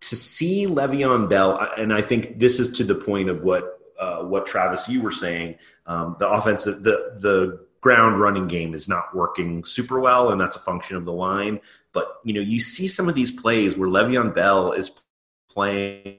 to 0.02 0.16
see 0.16 0.66
Le'Veon 0.66 1.28
Bell, 1.28 1.58
and 1.78 1.92
I 1.92 2.02
think 2.02 2.38
this 2.38 2.60
is 2.60 2.70
to 2.70 2.84
the 2.84 2.94
point 2.94 3.30
of 3.30 3.42
what 3.42 3.78
uh, 3.98 4.24
what 4.24 4.46
Travis 4.46 4.88
you 4.88 5.00
were 5.00 5.10
saying. 5.10 5.56
Um, 5.86 6.16
the 6.18 6.28
offensive, 6.28 6.82
the 6.82 7.16
the 7.18 7.66
ground 7.80 8.20
running 8.20 8.46
game 8.46 8.74
is 8.74 8.88
not 8.88 9.14
working 9.14 9.64
super 9.64 10.00
well, 10.00 10.30
and 10.30 10.40
that's 10.40 10.56
a 10.56 10.60
function 10.60 10.96
of 10.96 11.04
the 11.04 11.12
line. 11.12 11.60
But 11.92 12.20
you 12.24 12.34
know, 12.34 12.40
you 12.40 12.60
see 12.60 12.88
some 12.88 13.08
of 13.08 13.14
these 13.14 13.30
plays 13.30 13.76
where 13.76 13.88
Le'Veon 13.88 14.34
Bell 14.34 14.72
is 14.72 14.90
playing 15.50 16.18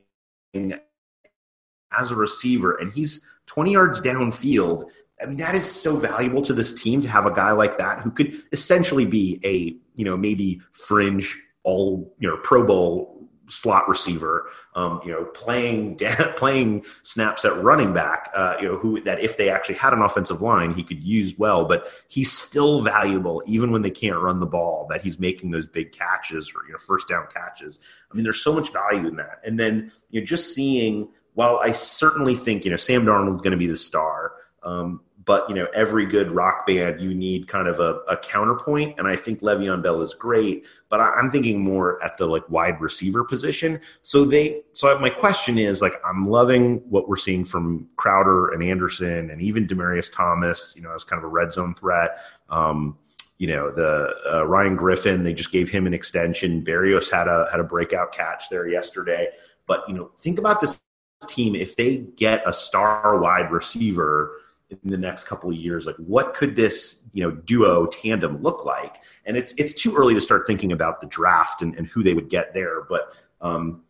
as 1.97 2.11
a 2.11 2.15
receiver, 2.15 2.75
and 2.75 2.91
he's 2.91 3.25
20 3.47 3.71
yards 3.71 4.01
downfield. 4.01 4.89
I 5.21 5.25
mean, 5.27 5.37
that 5.37 5.55
is 5.55 5.69
so 5.69 5.95
valuable 5.95 6.41
to 6.43 6.53
this 6.53 6.73
team 6.73 7.01
to 7.01 7.07
have 7.07 7.25
a 7.25 7.33
guy 7.33 7.51
like 7.51 7.77
that 7.77 7.99
who 7.99 8.11
could 8.11 8.33
essentially 8.51 9.05
be 9.05 9.39
a 9.43 9.75
you 9.95 10.05
know 10.05 10.17
maybe 10.17 10.61
fringe 10.71 11.37
all 11.63 12.13
you 12.19 12.27
know 12.27 12.37
Pro 12.37 12.65
Bowl 12.65 13.21
slot 13.51 13.87
receiver, 13.89 14.49
um, 14.75 15.01
you 15.03 15.11
know, 15.11 15.25
playing 15.25 15.97
playing 16.35 16.85
snaps 17.03 17.45
at 17.45 17.61
running 17.61 17.93
back, 17.93 18.31
uh, 18.35 18.55
you 18.61 18.67
know, 18.67 18.77
who 18.77 19.01
that 19.01 19.19
if 19.19 19.37
they 19.37 19.49
actually 19.49 19.75
had 19.75 19.93
an 19.93 20.01
offensive 20.01 20.41
line, 20.41 20.71
he 20.71 20.83
could 20.83 21.03
use 21.03 21.37
well. 21.37 21.65
But 21.65 21.87
he's 22.07 22.31
still 22.31 22.81
valuable 22.81 23.43
even 23.45 23.71
when 23.71 23.81
they 23.81 23.91
can't 23.91 24.17
run 24.17 24.39
the 24.39 24.45
ball. 24.45 24.87
That 24.89 25.03
he's 25.03 25.19
making 25.19 25.51
those 25.51 25.67
big 25.67 25.91
catches 25.91 26.51
or 26.55 26.65
you 26.65 26.73
know 26.73 26.79
first 26.79 27.07
down 27.07 27.27
catches. 27.33 27.79
I 28.11 28.15
mean, 28.15 28.23
there's 28.23 28.41
so 28.41 28.53
much 28.53 28.71
value 28.71 29.07
in 29.07 29.17
that. 29.17 29.41
And 29.45 29.59
then 29.59 29.91
you 30.09 30.21
know, 30.21 30.25
just 30.25 30.55
seeing. 30.55 31.09
While 31.33 31.59
I 31.59 31.71
certainly 31.71 32.35
think 32.35 32.65
you 32.65 32.71
know 32.71 32.77
Sam 32.77 33.05
Darnold's 33.05 33.41
going 33.41 33.51
to 33.51 33.57
be 33.57 33.67
the 33.67 33.77
star. 33.77 34.33
Um, 34.63 35.01
but 35.25 35.47
you 35.47 35.55
know 35.55 35.67
every 35.73 36.05
good 36.05 36.31
rock 36.31 36.65
band 36.65 37.01
you 37.01 37.13
need 37.13 37.47
kind 37.47 37.67
of 37.67 37.79
a, 37.79 37.99
a 38.09 38.17
counterpoint 38.17 38.95
and 38.97 39.07
i 39.07 39.15
think 39.15 39.41
Le'Veon 39.41 39.81
Bell 39.81 40.01
is 40.01 40.13
great 40.13 40.65
but 40.89 40.99
I, 40.99 41.19
am 41.19 41.29
thinking 41.31 41.61
more 41.61 42.03
at 42.03 42.17
the 42.17 42.25
like 42.25 42.47
wide 42.49 42.81
receiver 42.81 43.23
position. 43.23 43.79
So 44.01 44.25
they 44.25 44.61
so 44.73 44.97
my 44.99 45.09
question 45.09 45.57
is 45.57 45.81
like 45.81 45.95
i'm 46.05 46.25
loving 46.25 46.77
what 46.89 47.07
we're 47.07 47.17
seeing 47.17 47.45
from 47.45 47.87
crowder 47.95 48.49
and 48.49 48.63
anderson 48.63 49.29
and 49.29 49.41
even 49.41 49.67
demaryius 49.67 50.13
thomas 50.13 50.73
you 50.75 50.81
know 50.81 50.93
as 50.93 51.03
kind 51.03 51.19
of 51.19 51.23
a 51.23 51.29
red 51.29 51.53
zone 51.53 51.75
threat. 51.75 52.17
Um, 52.49 52.97
you 53.37 53.47
know 53.47 53.71
the 53.71 54.13
uh, 54.31 54.45
ryan 54.45 54.75
griffin 54.75 55.23
they 55.23 55.33
just 55.33 55.51
gave 55.51 55.69
him 55.69 55.87
an 55.87 55.93
extension. 55.93 56.63
Berrios 56.63 57.11
had 57.11 57.27
a 57.27 57.47
had 57.49 57.59
a 57.59 57.63
breakout 57.63 58.11
catch 58.11 58.49
there 58.49 58.67
yesterday. 58.67 59.29
But 59.65 59.87
you 59.87 59.95
know 59.95 60.11
think 60.17 60.37
about 60.37 60.61
this 60.61 60.79
team 61.27 61.55
if 61.55 61.75
they 61.75 61.97
get 62.15 62.41
a 62.45 62.53
star 62.53 63.19
wide 63.19 63.51
receiver 63.51 64.37
in 64.69 64.79
the 64.83 64.97
next 64.97 65.25
couple 65.25 65.49
of 65.49 65.55
years 65.55 65.85
like 65.85 65.97
what 65.97 66.33
could 66.33 66.55
this 66.55 67.03
you 67.13 67.21
know 67.23 67.31
duo 67.31 67.85
tandem 67.87 68.41
look 68.41 68.65
like? 68.65 68.97
And 69.25 69.37
it's 69.37 69.53
it's 69.53 69.73
too 69.73 69.95
early 69.95 70.13
to 70.13 70.21
start 70.21 70.47
thinking 70.47 70.71
about 70.71 71.01
the 71.01 71.07
draft 71.07 71.61
and, 71.61 71.75
and 71.75 71.87
who 71.87 72.03
they 72.03 72.13
would 72.13 72.29
get 72.29 72.53
there 72.53 72.81
but 72.83 73.13
um, 73.41 73.83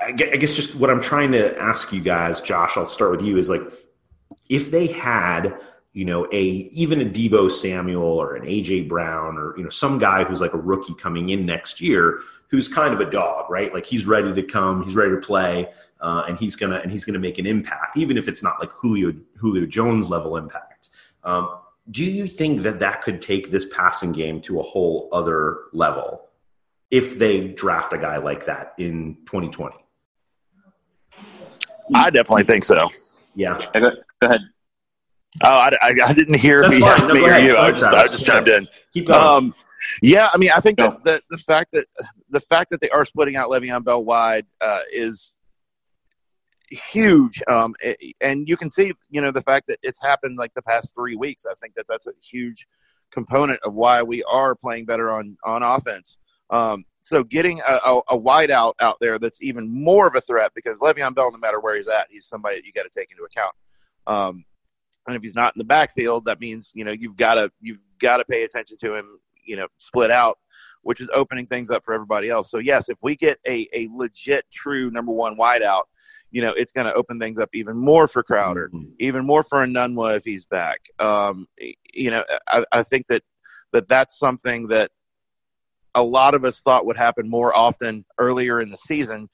I 0.00 0.12
guess 0.12 0.54
just 0.54 0.74
what 0.74 0.90
I'm 0.90 1.00
trying 1.00 1.32
to 1.32 1.56
ask 1.58 1.92
you 1.92 2.00
guys, 2.00 2.40
Josh, 2.40 2.76
I'll 2.76 2.86
start 2.86 3.12
with 3.12 3.22
you 3.22 3.38
is 3.38 3.48
like 3.48 3.62
if 4.48 4.70
they 4.70 4.88
had, 4.88 5.58
you 5.96 6.04
know, 6.04 6.28
a 6.30 6.42
even 6.42 7.00
a 7.00 7.06
Deebo 7.06 7.50
Samuel 7.50 8.02
or 8.02 8.36
an 8.36 8.44
AJ 8.44 8.86
Brown 8.86 9.38
or 9.38 9.56
you 9.56 9.64
know 9.64 9.70
some 9.70 9.98
guy 9.98 10.24
who's 10.24 10.42
like 10.42 10.52
a 10.52 10.58
rookie 10.58 10.92
coming 10.92 11.30
in 11.30 11.46
next 11.46 11.80
year 11.80 12.20
who's 12.48 12.68
kind 12.68 12.92
of 12.92 13.00
a 13.00 13.10
dog, 13.10 13.48
right? 13.48 13.72
Like 13.72 13.86
he's 13.86 14.04
ready 14.04 14.30
to 14.30 14.42
come, 14.42 14.82
he's 14.82 14.94
ready 14.94 15.12
to 15.12 15.20
play 15.22 15.70
uh, 16.02 16.24
and 16.28 16.36
he's 16.36 16.54
gonna 16.54 16.80
and 16.80 16.92
he's 16.92 17.06
gonna 17.06 17.18
make 17.18 17.38
an 17.38 17.46
impact, 17.46 17.96
even 17.96 18.18
if 18.18 18.28
it's 18.28 18.42
not 18.42 18.60
like 18.60 18.70
Julio 18.72 19.14
Julio 19.38 19.64
Jones 19.64 20.10
level 20.10 20.36
impact. 20.36 20.90
Um, 21.24 21.60
do 21.90 22.04
you 22.04 22.26
think 22.26 22.60
that 22.64 22.78
that 22.80 23.00
could 23.00 23.22
take 23.22 23.50
this 23.50 23.64
passing 23.64 24.12
game 24.12 24.42
to 24.42 24.60
a 24.60 24.62
whole 24.62 25.08
other 25.12 25.60
level 25.72 26.28
if 26.90 27.18
they 27.18 27.48
draft 27.48 27.94
a 27.94 27.98
guy 27.98 28.18
like 28.18 28.44
that 28.44 28.74
in 28.76 29.16
2020? 29.24 29.74
I 31.94 32.10
definitely 32.10 32.44
think 32.44 32.64
so. 32.64 32.90
Yeah. 33.34 33.56
Go 33.72 33.90
ahead. 34.20 34.40
Oh, 35.44 35.50
I, 35.50 35.70
I, 35.82 35.94
I 36.06 36.12
didn't 36.12 36.34
hear 36.38 36.62
That's 36.62 36.76
if 36.76 36.78
he 36.78 36.80
fine. 36.82 36.92
asked 36.92 37.08
No, 37.08 37.14
me 37.14 37.20
or 37.20 37.38
you. 37.38 37.56
I 37.56 37.70
just, 37.70 37.84
I 37.92 38.06
just 38.06 38.26
Go 38.26 38.32
chimed 38.32 38.48
in. 38.48 38.68
Keep 38.92 39.06
going. 39.08 39.20
Um, 39.20 39.54
yeah, 40.02 40.28
I 40.32 40.38
mean, 40.38 40.50
I 40.56 40.60
think 40.60 40.78
Go. 40.78 40.88
that 40.88 41.04
the, 41.04 41.22
the 41.30 41.38
fact 41.38 41.70
that 41.72 41.86
the 42.30 42.40
fact 42.40 42.70
that 42.70 42.80
they 42.80 42.88
are 42.90 43.04
splitting 43.04 43.36
out 43.36 43.50
Le'Veon 43.50 43.84
Bell 43.84 44.02
wide 44.04 44.46
uh, 44.60 44.78
is 44.92 45.32
huge. 46.70 47.42
Um, 47.48 47.74
a- 47.84 48.14
and 48.20 48.48
you 48.48 48.56
can 48.56 48.70
see, 48.70 48.92
you 49.10 49.20
know, 49.20 49.30
the 49.30 49.42
fact 49.42 49.66
that 49.68 49.78
it's 49.82 50.00
happened 50.00 50.38
like 50.38 50.54
the 50.54 50.62
past 50.62 50.94
three 50.94 51.16
weeks. 51.16 51.44
I 51.46 51.54
think 51.54 51.74
that 51.74 51.86
that's 51.88 52.06
a 52.06 52.12
huge 52.22 52.66
component 53.10 53.60
of 53.64 53.74
why 53.74 54.02
we 54.02 54.22
are 54.24 54.54
playing 54.54 54.86
better 54.86 55.10
on 55.10 55.36
on 55.44 55.62
offense. 55.62 56.18
Um, 56.50 56.84
so 57.02 57.22
getting 57.22 57.60
a, 57.60 57.72
a, 57.86 58.00
a 58.10 58.16
wide 58.16 58.50
out 58.50 58.74
out 58.80 58.96
there 59.00 59.18
that's 59.18 59.40
even 59.42 59.68
more 59.68 60.06
of 60.06 60.14
a 60.14 60.20
threat 60.20 60.52
because 60.54 60.78
Le'Veon 60.80 61.14
Bell, 61.14 61.30
no 61.30 61.38
matter 61.38 61.60
where 61.60 61.76
he's 61.76 61.88
at, 61.88 62.06
he's 62.10 62.26
somebody 62.26 62.56
that 62.56 62.64
you 62.64 62.72
got 62.72 62.82
to 62.84 62.98
take 62.98 63.10
into 63.10 63.24
account. 63.24 63.54
Um, 64.06 64.44
and 65.06 65.16
if 65.16 65.22
he's 65.22 65.34
not 65.34 65.54
in 65.54 65.58
the 65.58 65.64
backfield, 65.64 66.24
that 66.26 66.40
means 66.40 66.70
you 66.74 66.84
know 66.84 66.92
you've 66.92 67.16
got 67.16 67.34
to 67.34 67.50
you've 67.60 67.82
got 67.98 68.18
to 68.18 68.24
pay 68.24 68.44
attention 68.44 68.76
to 68.78 68.94
him. 68.94 69.18
You 69.44 69.56
know, 69.56 69.68
split 69.78 70.10
out, 70.10 70.38
which 70.82 71.00
is 71.00 71.08
opening 71.14 71.46
things 71.46 71.70
up 71.70 71.84
for 71.84 71.94
everybody 71.94 72.28
else. 72.28 72.50
So 72.50 72.58
yes, 72.58 72.88
if 72.88 72.98
we 73.00 73.14
get 73.14 73.38
a 73.46 73.68
a 73.72 73.88
legit, 73.94 74.44
true 74.52 74.90
number 74.90 75.12
one 75.12 75.36
wideout, 75.36 75.82
you 76.32 76.42
know, 76.42 76.52
it's 76.52 76.72
going 76.72 76.86
to 76.88 76.94
open 76.94 77.20
things 77.20 77.38
up 77.38 77.50
even 77.54 77.76
more 77.76 78.08
for 78.08 78.24
Crowder, 78.24 78.70
even 78.98 79.24
more 79.24 79.44
for 79.44 79.64
Enunwa 79.64 80.16
if 80.16 80.24
he's 80.24 80.44
back. 80.46 80.80
Um, 80.98 81.46
you 81.94 82.10
know, 82.10 82.24
I, 82.48 82.64
I 82.72 82.82
think 82.82 83.06
that 83.06 83.22
that 83.72 83.88
that's 83.88 84.18
something 84.18 84.66
that 84.68 84.90
a 85.94 86.02
lot 86.02 86.34
of 86.34 86.44
us 86.44 86.60
thought 86.60 86.84
would 86.84 86.96
happen 86.96 87.28
more 87.28 87.56
often 87.56 88.04
earlier 88.18 88.60
in 88.60 88.70
the 88.70 88.76
season, 88.76 89.28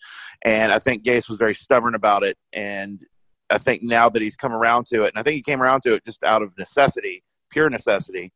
and 0.45 0.73
I 0.73 0.79
think 0.79 1.05
Gase 1.05 1.29
was 1.29 1.39
very 1.39 1.55
stubborn 1.55 1.95
about 1.95 2.23
it. 2.23 2.37
And 2.53 3.05
I 3.53 3.59
think 3.59 3.83
now 3.83 4.09
that 4.09 4.23
he's 4.23 4.37
come 4.37 4.53
around 4.53 4.87
to 4.87 5.05
it, 5.05 5.09
and 5.09 5.19
I 5.19 5.23
think 5.23 5.37
he 5.37 5.43
came 5.43 5.63
around 5.63 5.83
to 5.83 5.95
it 5.95 6.05
just 6.05 6.23
out 6.23 6.43
of 6.43 6.57
necessity, 6.59 7.23
pure 7.51 7.69
necessity, 7.71 8.33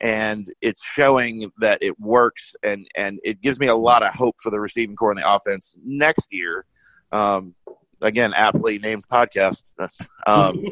and 0.00 0.48
it's 0.60 0.82
showing 0.82 1.50
that 1.58 1.78
it 1.82 1.98
works, 1.98 2.54
and 2.62 2.86
and 2.96 3.20
it 3.22 3.40
gives 3.40 3.58
me 3.58 3.66
a 3.66 3.74
lot 3.74 4.02
of 4.02 4.14
hope 4.14 4.36
for 4.40 4.50
the 4.50 4.60
receiving 4.60 4.96
corps 4.96 5.10
and 5.10 5.18
the 5.18 5.34
offense 5.34 5.76
next 5.84 6.28
year. 6.30 6.64
Um, 7.12 7.54
again, 8.00 8.32
aptly 8.34 8.78
named 8.78 9.06
podcast. 9.08 9.64
um, 10.26 10.64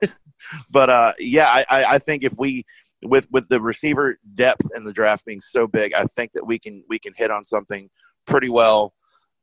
but 0.70 0.90
uh, 0.90 1.12
yeah, 1.18 1.64
I, 1.68 1.84
I, 1.84 1.98
think 1.98 2.24
if 2.24 2.34
we 2.38 2.64
with 3.02 3.28
with 3.30 3.48
the 3.48 3.60
receiver 3.60 4.18
depth 4.34 4.66
and 4.74 4.86
the 4.86 4.92
draft 4.92 5.24
being 5.24 5.40
so 5.40 5.66
big, 5.66 5.92
I 5.92 6.04
think 6.04 6.32
that 6.32 6.46
we 6.46 6.58
can 6.58 6.84
we 6.88 6.98
can 6.98 7.12
hit 7.16 7.30
on 7.30 7.44
something 7.44 7.90
pretty 8.26 8.48
well 8.48 8.94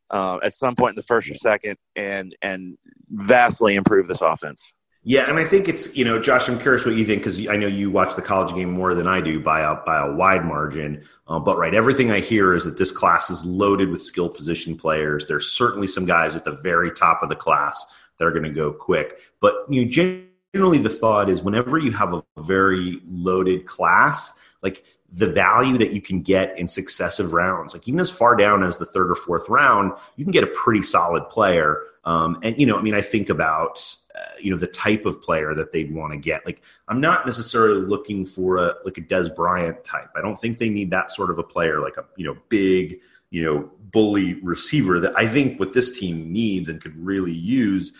uh, 0.09 0.39
at 0.43 0.53
some 0.53 0.75
point 0.75 0.91
in 0.91 0.95
the 0.95 1.03
first 1.03 1.29
or 1.29 1.35
second, 1.35 1.77
and 1.95 2.35
and 2.41 2.77
vastly 3.09 3.75
improve 3.75 4.07
this 4.07 4.21
offense. 4.21 4.73
Yeah, 5.07 5.29
and 5.29 5.37
I 5.37 5.43
think 5.43 5.69
it's 5.69 5.95
you 5.95 6.03
know, 6.03 6.19
Josh. 6.19 6.49
I'm 6.49 6.57
curious 6.57 6.83
what 6.83 6.95
you 6.95 7.05
think 7.05 7.21
because 7.21 7.47
I 7.47 7.57
know 7.57 7.67
you 7.67 7.91
watch 7.91 8.15
the 8.15 8.23
college 8.23 8.55
game 8.55 8.71
more 8.71 8.95
than 8.95 9.05
I 9.05 9.21
do 9.21 9.39
by 9.39 9.61
a 9.61 9.75
by 9.85 10.03
a 10.03 10.11
wide 10.11 10.43
margin. 10.43 11.03
Uh, 11.27 11.39
but 11.39 11.57
right, 11.57 11.75
everything 11.75 12.09
I 12.09 12.21
hear 12.21 12.55
is 12.55 12.63
that 12.63 12.77
this 12.77 12.91
class 12.91 13.29
is 13.29 13.45
loaded 13.45 13.91
with 13.91 14.01
skill 14.01 14.29
position 14.29 14.75
players. 14.75 15.27
There's 15.27 15.51
certainly 15.51 15.85
some 15.85 16.05
guys 16.05 16.33
at 16.33 16.43
the 16.43 16.55
very 16.55 16.91
top 16.91 17.21
of 17.21 17.29
the 17.29 17.35
class 17.35 17.85
that 18.17 18.25
are 18.25 18.31
going 18.31 18.45
to 18.45 18.49
go 18.49 18.73
quick. 18.73 19.19
But 19.41 19.53
you 19.69 19.85
know, 19.85 19.91
generally 19.91 20.79
the 20.79 20.89
thought 20.89 21.29
is 21.29 21.43
whenever 21.43 21.77
you 21.77 21.91
have 21.91 22.11
a 22.11 22.23
very 22.39 22.99
loaded 23.05 23.67
class, 23.67 24.33
like 24.65 24.84
the 25.12 25.28
value 25.28 25.78
that 25.78 25.91
you 25.91 26.01
can 26.01 26.21
get 26.21 26.58
in 26.58 26.67
successive 26.67 27.34
rounds, 27.34 27.73
like 27.73 27.88
even 27.88 27.99
as 27.99 28.10
far 28.10 28.36
down 28.36 28.63
as 28.63 28.80
the 28.80 28.86
third 28.86 29.12
or 29.12 29.15
fourth 29.15 29.47
round, 29.47 29.93
you 30.15 30.25
can 30.25 30.32
get 30.32 30.43
a 30.43 30.47
pretty 30.47 30.82
solid 30.82 31.30
player. 31.30 31.78
Um, 32.04 32.39
and 32.41 32.60
you 32.60 32.65
know, 32.65 32.78
I 32.78 32.82
mean, 32.82 32.95
I 32.95 33.01
think 33.01 33.30
about 33.30 33.95
uh, 34.15 34.19
you 34.39 34.49
know 34.49 34.58
the 34.58 34.67
type 34.67 35.06
of 35.06 35.21
player 35.21 35.54
that 35.54 35.71
they'd 35.71 35.93
want 35.93 36.13
to 36.13 36.17
get. 36.17 36.47
Like, 36.47 36.63
I'm 36.88 36.99
not 36.99 37.28
necessarily 37.28 37.80
looking 37.80 38.25
for 38.25 38.58
a 38.58 38.73
like 38.84 38.97
a 38.97 39.01
Dez 39.01 39.34
Bryant 39.34 39.84
type. 39.84 40.10
I 40.15 40.21
don't 40.21 40.39
think 40.39 40.58
they 40.58 40.69
need 40.69 40.89
that 40.89 41.12
sort 41.12 41.30
of 41.30 41.38
a 41.38 41.43
player, 41.43 41.80
like 41.80 41.97
a 41.97 42.06
you 42.15 42.25
know 42.25 42.36
big 42.49 42.99
you 43.30 43.43
know 43.43 43.69
bully 43.91 44.34
receiver. 44.41 44.99
That 44.99 45.15
I 45.15 45.28
think 45.28 45.60
what 45.60 45.73
this 45.73 45.97
team 45.97 46.32
needs 46.32 46.69
and 46.69 46.82
could 46.82 46.97
really 46.97 47.34
use 47.34 47.91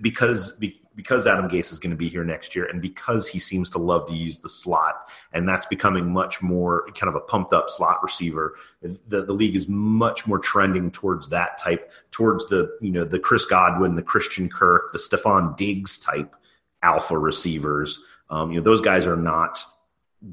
because 0.00 0.56
because 0.96 1.26
Adam 1.26 1.48
Gase 1.48 1.70
is 1.70 1.78
going 1.78 1.90
to 1.90 1.96
be 1.96 2.08
here 2.08 2.24
next 2.24 2.56
year, 2.56 2.64
and 2.64 2.80
because 2.80 3.28
he 3.28 3.38
seems 3.38 3.68
to 3.70 3.78
love 3.78 4.08
to 4.08 4.14
use 4.14 4.38
the 4.38 4.48
slot, 4.48 5.08
and 5.32 5.46
that's 5.48 5.66
becoming 5.66 6.10
much 6.10 6.42
more 6.42 6.88
kind 6.94 7.08
of 7.08 7.14
a 7.14 7.20
pumped 7.20 7.52
up 7.52 7.68
slot 7.68 8.02
receiver. 8.02 8.54
The, 8.80 9.22
the 9.22 9.32
league 9.32 9.54
is 9.54 9.68
much 9.68 10.26
more 10.26 10.38
trending 10.38 10.90
towards 10.90 11.28
that 11.28 11.58
type, 11.58 11.92
towards 12.10 12.46
the 12.46 12.76
you 12.80 12.90
know 12.90 13.04
the 13.04 13.20
Chris 13.20 13.44
Godwin, 13.44 13.94
the 13.94 14.02
Christian 14.02 14.48
Kirk, 14.48 14.90
the 14.92 14.98
Stefon 14.98 15.56
Diggs 15.56 15.98
type 15.98 16.34
alpha 16.82 17.18
receivers. 17.18 18.00
Um, 18.30 18.50
you 18.50 18.58
know 18.58 18.64
those 18.64 18.80
guys 18.80 19.06
are 19.06 19.16
not 19.16 19.62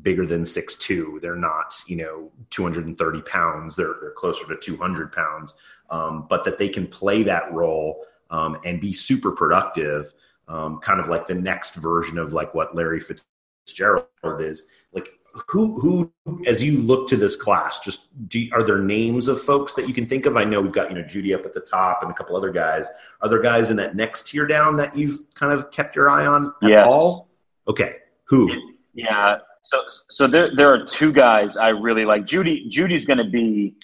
bigger 0.02 0.26
than 0.26 0.45
six 0.45 0.76
two. 0.76 1.19
They're 1.21 1.36
not 1.36 1.84
you 1.88 1.97
know 1.97 2.32
230 2.52 3.21
pounds. 3.23 3.76
They're 3.76 3.95
they're 4.02 4.12
closer 4.12 4.47
to 4.47 4.56
200 4.56 5.12
pounds, 5.12 5.56
um, 5.89 6.26
but 6.30 6.45
that 6.45 6.58
they 6.58 6.69
can 6.69 6.88
play 6.88 7.23
that 7.23 7.52
role 7.52 8.06
um, 8.30 8.58
and 8.65 8.82
be 8.82 8.93
super 8.93 9.32
productive, 9.32 10.12
um, 10.47 10.79
kind 10.79 10.99
of 10.99 11.08
like 11.08 11.25
the 11.25 11.36
next 11.36 11.75
version 11.75 12.17
of 12.17 12.34
like 12.34 12.53
what 12.53 12.75
Larry 12.75 12.99
Fitzgerald 12.99 14.08
is. 14.39 14.65
Like 14.91 15.10
who 15.47 15.79
who 15.79 16.13
as 16.45 16.62
you 16.62 16.77
look 16.77 17.08
to 17.08 17.17
this 17.17 17.36
class, 17.36 17.79
just 17.79 18.08
do, 18.29 18.47
are 18.53 18.63
there 18.63 18.79
names 18.79 19.27
of 19.27 19.41
folks 19.41 19.73
that 19.73 19.88
you 19.88 19.93
can 19.93 20.06
think 20.06 20.25
of? 20.25 20.38
I 20.38 20.43
know 20.43 20.62
we've 20.62 20.71
got 20.71 20.89
you 20.89 20.95
know 20.95 21.03
Jeudy 21.03 21.34
up 21.34 21.45
at 21.45 21.53
the 21.53 21.62
top 21.62 22.03
and 22.03 22.12
a 22.12 22.13
couple 22.13 22.36
other 22.36 22.51
guys. 22.51 22.88
Are 23.21 23.29
there 23.29 23.41
guys 23.41 23.71
in 23.71 23.77
that 23.77 23.95
next 23.95 24.27
tier 24.27 24.45
down 24.45 24.75
that 24.77 24.95
you've 24.95 25.21
kind 25.34 25.51
of 25.51 25.71
kept 25.71 25.95
your 25.95 26.10
eye 26.10 26.25
on 26.25 26.53
at 26.62 26.69
yes. 26.69 26.88
all? 26.88 27.29
Okay, 27.67 27.97
who? 28.25 28.49
Yeah. 28.93 29.38
So, 29.63 29.82
so 30.10 30.27
there, 30.27 30.49
there 30.56 30.67
are 30.67 30.86
two 30.86 31.12
guys 31.12 31.56
I 31.56 31.69
really 31.69 32.06
like. 32.06 32.25
Jeudy, 32.25 32.69
Jeudy's 32.69 33.06
going 33.06 33.17
to 33.17 33.29
be, 33.29 33.75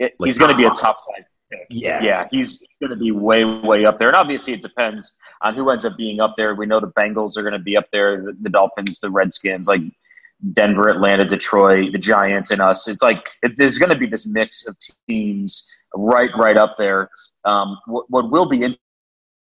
Like 0.00 0.12
he's 0.24 0.38
going 0.38 0.50
to 0.50 0.56
be 0.56 0.64
a 0.64 0.70
top 0.70 0.96
five. 0.96 1.24
Yeah. 1.70 2.02
Yeah, 2.02 2.28
he's 2.30 2.62
going 2.80 2.90
to 2.90 2.96
be 2.96 3.10
way, 3.10 3.44
way 3.44 3.84
up 3.84 3.98
there. 3.98 4.08
And 4.08 4.16
obviously, 4.16 4.52
it 4.52 4.62
depends 4.62 5.16
on 5.42 5.54
who 5.54 5.70
ends 5.70 5.84
up 5.84 5.96
being 5.96 6.20
up 6.20 6.34
there. 6.36 6.54
We 6.54 6.66
know 6.66 6.80
the 6.80 6.88
Bengals 6.88 7.36
are 7.36 7.42
going 7.42 7.54
to 7.54 7.58
be 7.58 7.76
up 7.76 7.86
there, 7.92 8.22
the, 8.22 8.36
the 8.40 8.50
Dolphins, 8.50 8.98
the 8.98 9.10
Redskins, 9.10 9.68
like 9.68 9.80
Denver, 10.52 10.88
Atlanta, 10.88 11.24
Detroit, 11.24 11.92
the 11.92 11.98
Giants, 11.98 12.50
and 12.50 12.60
us. 12.60 12.86
It's 12.88 13.02
like 13.02 13.28
it, 13.42 13.56
there's 13.56 13.78
going 13.78 13.90
to 13.90 13.98
be 13.98 14.06
this 14.06 14.26
mix 14.26 14.66
of 14.66 14.76
teams 15.08 15.66
right, 15.94 16.30
right 16.38 16.56
up 16.56 16.76
there. 16.76 17.10
Um, 17.44 17.78
what, 17.86 18.10
what 18.10 18.30
will 18.30 18.48
be 18.48 18.76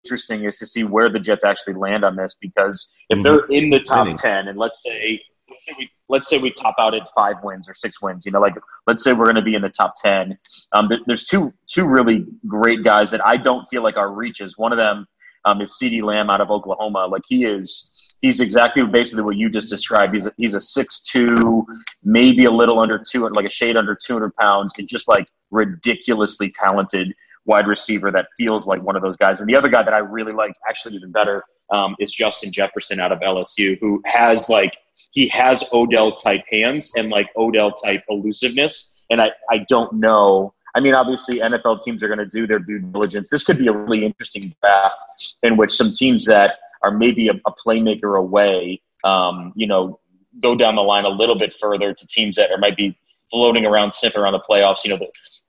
interesting 0.05 0.45
is 0.45 0.57
to 0.57 0.65
see 0.65 0.83
where 0.83 1.10
the 1.10 1.19
Jets 1.19 1.43
actually 1.43 1.73
land 1.73 2.05
on 2.05 2.15
this 2.15 2.36
because 2.39 2.91
if 3.10 3.21
they're 3.23 3.45
in 3.49 3.69
the 3.69 3.79
top 3.79 4.05
Winning. 4.05 4.17
10, 4.17 4.47
and 4.47 4.57
let's 4.57 4.81
say, 4.83 5.21
let's 5.58 5.65
say 5.65 5.76
we 5.78 5.89
let's 6.10 6.30
say 6.30 6.38
we 6.38 6.52
top 6.52 6.76
out 6.80 6.93
at 6.93 7.08
five 7.17 7.36
wins 7.43 7.67
or 7.67 7.74
six 7.74 8.02
wins. 8.02 8.26
You 8.26 8.32
know, 8.32 8.39
like 8.39 8.56
let's 8.86 9.04
say 9.04 9.13
we're 9.13 9.26
going 9.26 9.36
to 9.36 9.41
be 9.41 9.56
in 9.56 9.62
the 9.62 9.70
top 9.70 9.96
ten. 10.02 10.38
Um, 10.74 10.88
there, 10.88 11.00
there's 11.06 11.24
two 11.24 11.54
two 11.67 11.86
really 11.86 12.26
great 12.48 12.84
guys 12.84 13.12
that 13.12 13.26
I 13.26 13.38
don't 13.38 13.65
feel 13.67 13.84
like 13.84 13.98
are 13.98 14.12
reaches. 14.12 14.58
One 14.58 14.72
of 14.72 14.78
them 14.78 15.08
um, 15.46 15.62
is 15.62 15.78
CeeDee 15.82 16.04
Lamb 16.04 16.30
out 16.30 16.41
of 16.41 16.52
Oklahoma. 16.52 17.08
Like 17.08 17.24
he 17.28 17.46
is. 17.46 17.93
He's 18.24 18.39
exactly 18.39 18.84
basically 18.84 19.24
what 19.24 19.36
you 19.36 19.48
just 19.48 19.70
described. 19.70 20.15
He's 20.15 20.26
a, 20.26 20.34
he's 20.38 20.56
a 20.56 20.62
six 20.62 21.02
two, 21.02 21.63
maybe 22.04 22.46
a 22.46 22.52
little 22.52 22.80
under 22.80 22.98
two, 22.98 23.30
like 23.30 23.46
a 23.46 23.50
shade 23.50 23.78
under 23.78 23.96
two 23.96 24.13
hundred 24.13 24.34
pounds, 24.34 24.74
and 24.78 24.88
just 24.88 25.08
like 25.08 25.28
ridiculously 25.52 26.52
talented 26.52 27.13
wide 27.46 27.67
receiver 27.67 28.12
that 28.12 28.26
feels 28.36 28.65
like 28.65 28.82
one 28.82 28.96
of 28.96 29.04
those 29.04 29.17
guys. 29.17 29.39
And 29.39 29.48
the 29.48 29.56
other 29.56 29.70
guy 29.70 29.84
that 29.84 29.93
I 29.93 30.00
really 30.00 30.34
like, 30.34 30.54
actually 30.67 30.96
even 30.96 31.12
better, 31.12 31.43
um, 31.72 31.96
is 32.00 32.12
Justin 32.12 32.52
Jefferson 32.52 33.00
out 33.00 33.12
of 33.12 33.20
LSU, 33.20 33.78
who 33.80 34.02
has 34.06 34.50
like 34.50 34.76
he 35.17 35.27
has 35.30 35.63
Odell 35.73 36.15
type 36.15 36.43
hands 36.47 36.91
and 36.95 37.10
like 37.10 37.27
Odell 37.36 37.71
type 37.71 38.03
elusiveness. 38.08 38.93
And 39.10 39.19
I, 39.19 39.32
I 39.49 39.65
don't 39.67 39.93
know. 39.93 40.53
I 40.75 40.80
mean, 40.80 40.93
obviously, 40.93 41.39
NFL 41.39 41.82
teams 41.82 42.03
are 42.03 42.08
going 42.08 42.19
to 42.19 42.27
do 42.27 42.45
their 42.45 42.60
due 42.60 42.77
diligence. 42.77 43.27
This 43.27 43.43
could 43.43 43.58
be 43.58 43.65
a 43.65 43.71
really 43.71 44.06
interesting 44.06 44.53
draft 44.62 45.03
in 45.41 45.58
which 45.58 45.73
some 45.73 45.91
teams 45.91 46.23
that 46.25 46.60
are 46.84 46.91
maybe 46.91 47.30
a, 47.30 47.32
a 47.32 47.51
playmaker 47.51 48.19
away, 48.19 48.80
um, 49.03 49.53
you 49.56 49.65
know, 49.65 49.99
go 50.39 50.56
down 50.56 50.75
the 50.75 50.84
line 50.84 51.06
a 51.06 51.10
little 51.10 51.36
bit 51.36 51.51
further 51.51 51.95
to 51.95 52.06
teams 52.06 52.36
that 52.36 52.51
are, 52.51 52.60
might 52.60 52.77
be 52.77 52.95
floating 53.32 53.65
around, 53.65 53.95
sniffing 53.95 54.21
around 54.21 54.34
the 54.34 54.45
playoffs. 54.47 54.84
You 54.86 54.91
know, 54.91 54.99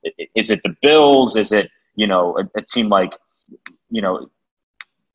the, 0.03 0.27
is 0.33 0.49
it 0.49 0.63
the 0.63 0.75
Bills? 0.81 1.37
Is 1.37 1.51
it 1.51 1.69
you 1.95 2.07
know 2.07 2.35
a, 2.39 2.57
a 2.57 2.63
team 2.63 2.89
like 2.89 3.13
you 3.91 4.01
know 4.01 4.27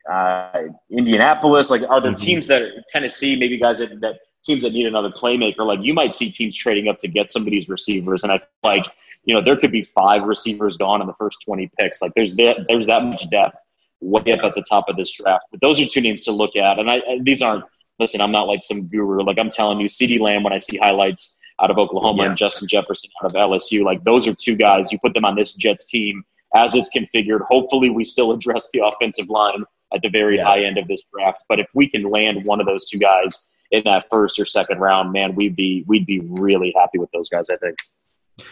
uh, 0.09 0.61
Indianapolis? 0.91 1.71
Like, 1.71 1.83
are 1.89 2.01
there 2.01 2.13
Mhm. 2.13 2.21
teams 2.21 2.47
that 2.47 2.63
are 2.63 2.71
Tennessee? 2.93 3.35
Maybe 3.35 3.59
guys 3.59 3.79
that, 3.79 4.01
that 4.01 4.21
teams 4.45 4.63
that 4.63 4.73
need 4.73 4.87
another 4.87 5.11
playmaker. 5.11 5.67
Like, 5.67 5.81
you 5.83 5.95
might 5.95 6.15
see 6.15 6.31
teams 6.31 6.57
trading 6.57 6.89
up 6.89 6.99
to 7.01 7.09
get 7.09 7.33
some 7.33 7.43
of 7.43 7.51
these 7.51 7.69
receivers, 7.69 8.23
and 8.23 8.33
I 8.33 8.39
feel 8.39 8.47
like 8.63 8.87
you 9.25 9.35
know 9.35 9.41
there 9.43 9.57
could 9.57 9.73
be 9.73 9.83
five 9.85 10.23
receivers 10.25 10.77
gone 10.77 11.01
in 11.01 11.07
the 11.07 11.15
first 11.15 11.39
twenty 11.45 11.71
picks. 11.79 12.01
Like, 12.03 12.13
there's 12.15 12.35
that 12.37 12.67
there's 12.69 12.87
that 12.87 13.03
much 13.05 13.29
depth 13.31 13.57
way 14.01 14.33
up 14.33 14.41
at 14.45 14.55
the 14.55 14.63
top 14.69 14.89
of 14.89 14.97
this 14.97 15.13
draft. 15.13 15.45
But 15.51 15.61
those 15.61 15.81
are 15.81 15.87
two 15.87 16.01
names 16.01 16.23
to 16.23 16.33
look 16.33 16.57
at, 16.57 16.79
and 16.79 16.91
I 16.91 17.01
these 17.23 17.43
aren't. 17.43 17.65
Listen, 18.01 18.21
I'm 18.21 18.33
not 18.33 18.49
like 18.49 18.65
some 18.65 18.89
guru. 18.89 19.23
Like 19.23 19.39
I'm 19.39 19.51
telling 19.51 19.79
you, 19.81 19.87
CeeDee 19.89 20.19
Lamb. 20.21 20.43
When 20.43 20.53
I 20.53 20.59
see 20.59 20.77
highlights 20.79 21.37
out 21.63 21.71
of 21.71 21.79
Oklahoma 21.79 22.25
Yeah. 22.25 22.29
and 22.31 22.37
Justin 22.37 22.67
Jefferson 22.69 23.09
out 23.23 23.31
of 23.31 23.37
LSU, 23.37 23.85
like 23.85 24.03
those 24.05 24.27
are 24.27 24.35
two 24.35 24.57
guys. 24.57 24.91
You 24.91 24.99
put 24.99 25.15
them 25.15 25.25
on 25.25 25.37
this 25.37 25.55
Jets 25.55 25.87
team 25.87 26.25
as 26.57 26.75
it's 26.75 26.91
configured. 26.95 27.43
Hopefully, 27.51 27.91
we 27.91 28.05
still 28.05 28.33
address 28.33 28.69
the 28.73 28.81
offensive 28.85 29.29
line 29.29 29.65
at 29.95 30.03
the 30.03 30.09
very 30.09 30.37
Yes. 30.37 30.45
high 30.45 30.65
end 30.65 30.77
of 30.77 30.89
this 30.89 31.03
draft. 31.15 31.43
But 31.49 31.61
if 31.61 31.69
we 31.73 31.89
can 31.89 32.03
land 32.11 32.45
one 32.47 32.61
of 32.61 32.67
those 32.67 32.89
two 32.89 32.99
guys 32.99 33.49
in 33.75 33.83
that 33.85 34.07
first 34.13 34.39
or 34.39 34.47
second 34.47 34.79
round, 34.79 35.13
man, 35.13 35.35
we'd 35.35 35.57
be 35.57 35.85
we'd 35.87 36.07
be 36.07 36.21
really 36.39 36.73
happy 36.77 36.99
with 36.99 37.11
those 37.13 37.29
guys. 37.29 37.51
I 37.51 37.57
think. 37.57 37.77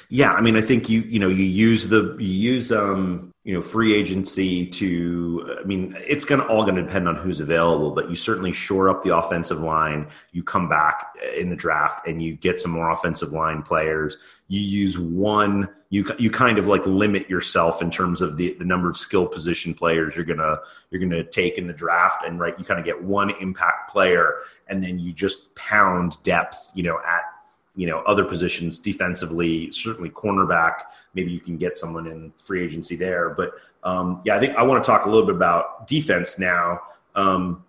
Yeah, 0.09 0.33
I 0.33 0.41
mean, 0.41 0.57
I 0.57 0.61
think 0.61 0.89
you 0.89 1.01
you 1.01 1.19
know 1.19 1.29
you 1.29 1.45
use 1.45 1.89
the 1.89 2.17
you 2.21 2.53
use 2.53 2.71
um 2.71 3.33
you 3.43 3.53
know 3.53 3.61
free 3.61 3.97
agency 3.97 4.65
to 4.65 5.59
I 5.61 5.65
mean 5.65 5.97
it's 6.07 6.25
gonna 6.25 6.45
all 6.45 6.65
to 6.65 6.71
depend 6.73 7.09
on 7.09 7.17
who's 7.17 7.41
available, 7.41 7.91
but 7.91 8.09
you 8.09 8.15
certainly 8.15 8.53
shore 8.53 8.89
up 8.89 9.03
the 9.03 9.17
offensive 9.17 9.59
line. 9.59 10.07
You 10.31 10.45
come 10.45 10.69
back 10.69 11.17
in 11.37 11.51
the 11.51 11.57
draft 11.57 12.07
and 12.07 12.23
you 12.23 12.35
get 12.37 12.61
some 12.61 12.71
more 12.71 12.91
offensive 12.91 13.33
line 13.33 13.63
players. 13.63 14.19
You 14.47 14.61
use 14.61 15.01
one. 15.01 15.69
You 15.91 16.09
you 16.17 16.31
kind 16.31 16.59
of 16.59 16.69
like 16.69 16.87
limit 16.87 17.29
yourself 17.29 17.83
in 17.83 17.91
terms 17.91 18.23
of 18.23 18.37
the 18.37 18.53
the 18.61 18.65
number 18.65 18.89
of 18.89 18.97
skill 18.97 19.27
position 19.27 19.75
players 19.75 20.15
you're 20.15 20.25
gonna 20.25 20.59
you're 20.91 21.01
gonna 21.01 21.25
take 21.25 21.59
in 21.59 21.67
the 21.67 21.73
draft, 21.73 22.25
and 22.25 22.39
right 22.39 22.57
you 22.57 22.65
kind 22.65 22.79
of 22.79 22.87
get 22.87 23.03
one 23.03 23.31
impact 23.41 23.91
player, 23.91 24.35
and 24.69 24.81
then 24.81 25.01
you 25.01 25.13
just 25.13 25.53
pound 25.57 26.23
depth. 26.23 26.71
You 26.77 26.85
know 26.85 27.01
at 27.05 27.32
you 27.75 27.87
know 27.87 28.01
other 28.01 28.25
positions 28.25 28.79
defensively 28.79 29.71
certainly 29.71 30.11
cornerback 30.11 30.83
maybe 31.15 31.31
you 31.31 31.41
can 31.41 31.57
get 31.57 31.79
someone 31.79 32.07
in 32.07 32.31
free 32.37 32.63
agency 32.63 32.97
there. 32.97 33.31
But 33.31 33.55
um, 33.85 34.21
yeah 34.25 34.37
i 34.37 34.41
think 34.41 34.55
i 34.57 34.63
want 34.63 34.83
to 34.83 34.87
talk 34.87 35.07
a 35.07 35.09
little 35.09 35.27
bit 35.27 35.37
about 35.37 35.87
defense 35.87 36.39
now. 36.39 36.81
Um, 37.15 37.65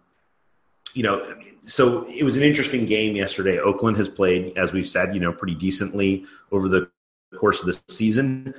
you 0.94 1.04
know 1.04 1.36
so 1.60 2.06
it 2.08 2.24
was 2.24 2.38
an 2.38 2.44
interesting 2.44 2.86
game 2.86 3.16
yesterday. 3.16 3.60
Oakland 3.60 3.98
has 3.98 4.10
played 4.10 4.58
as 4.58 4.74
we've 4.74 4.88
said 4.88 5.14
you 5.14 5.22
know 5.22 5.32
pretty 5.32 5.56
decently 5.56 6.26
over 6.52 6.68
the 6.68 6.90
course 7.38 7.62
of 7.62 7.68
the 7.68 7.80
season 7.94 8.54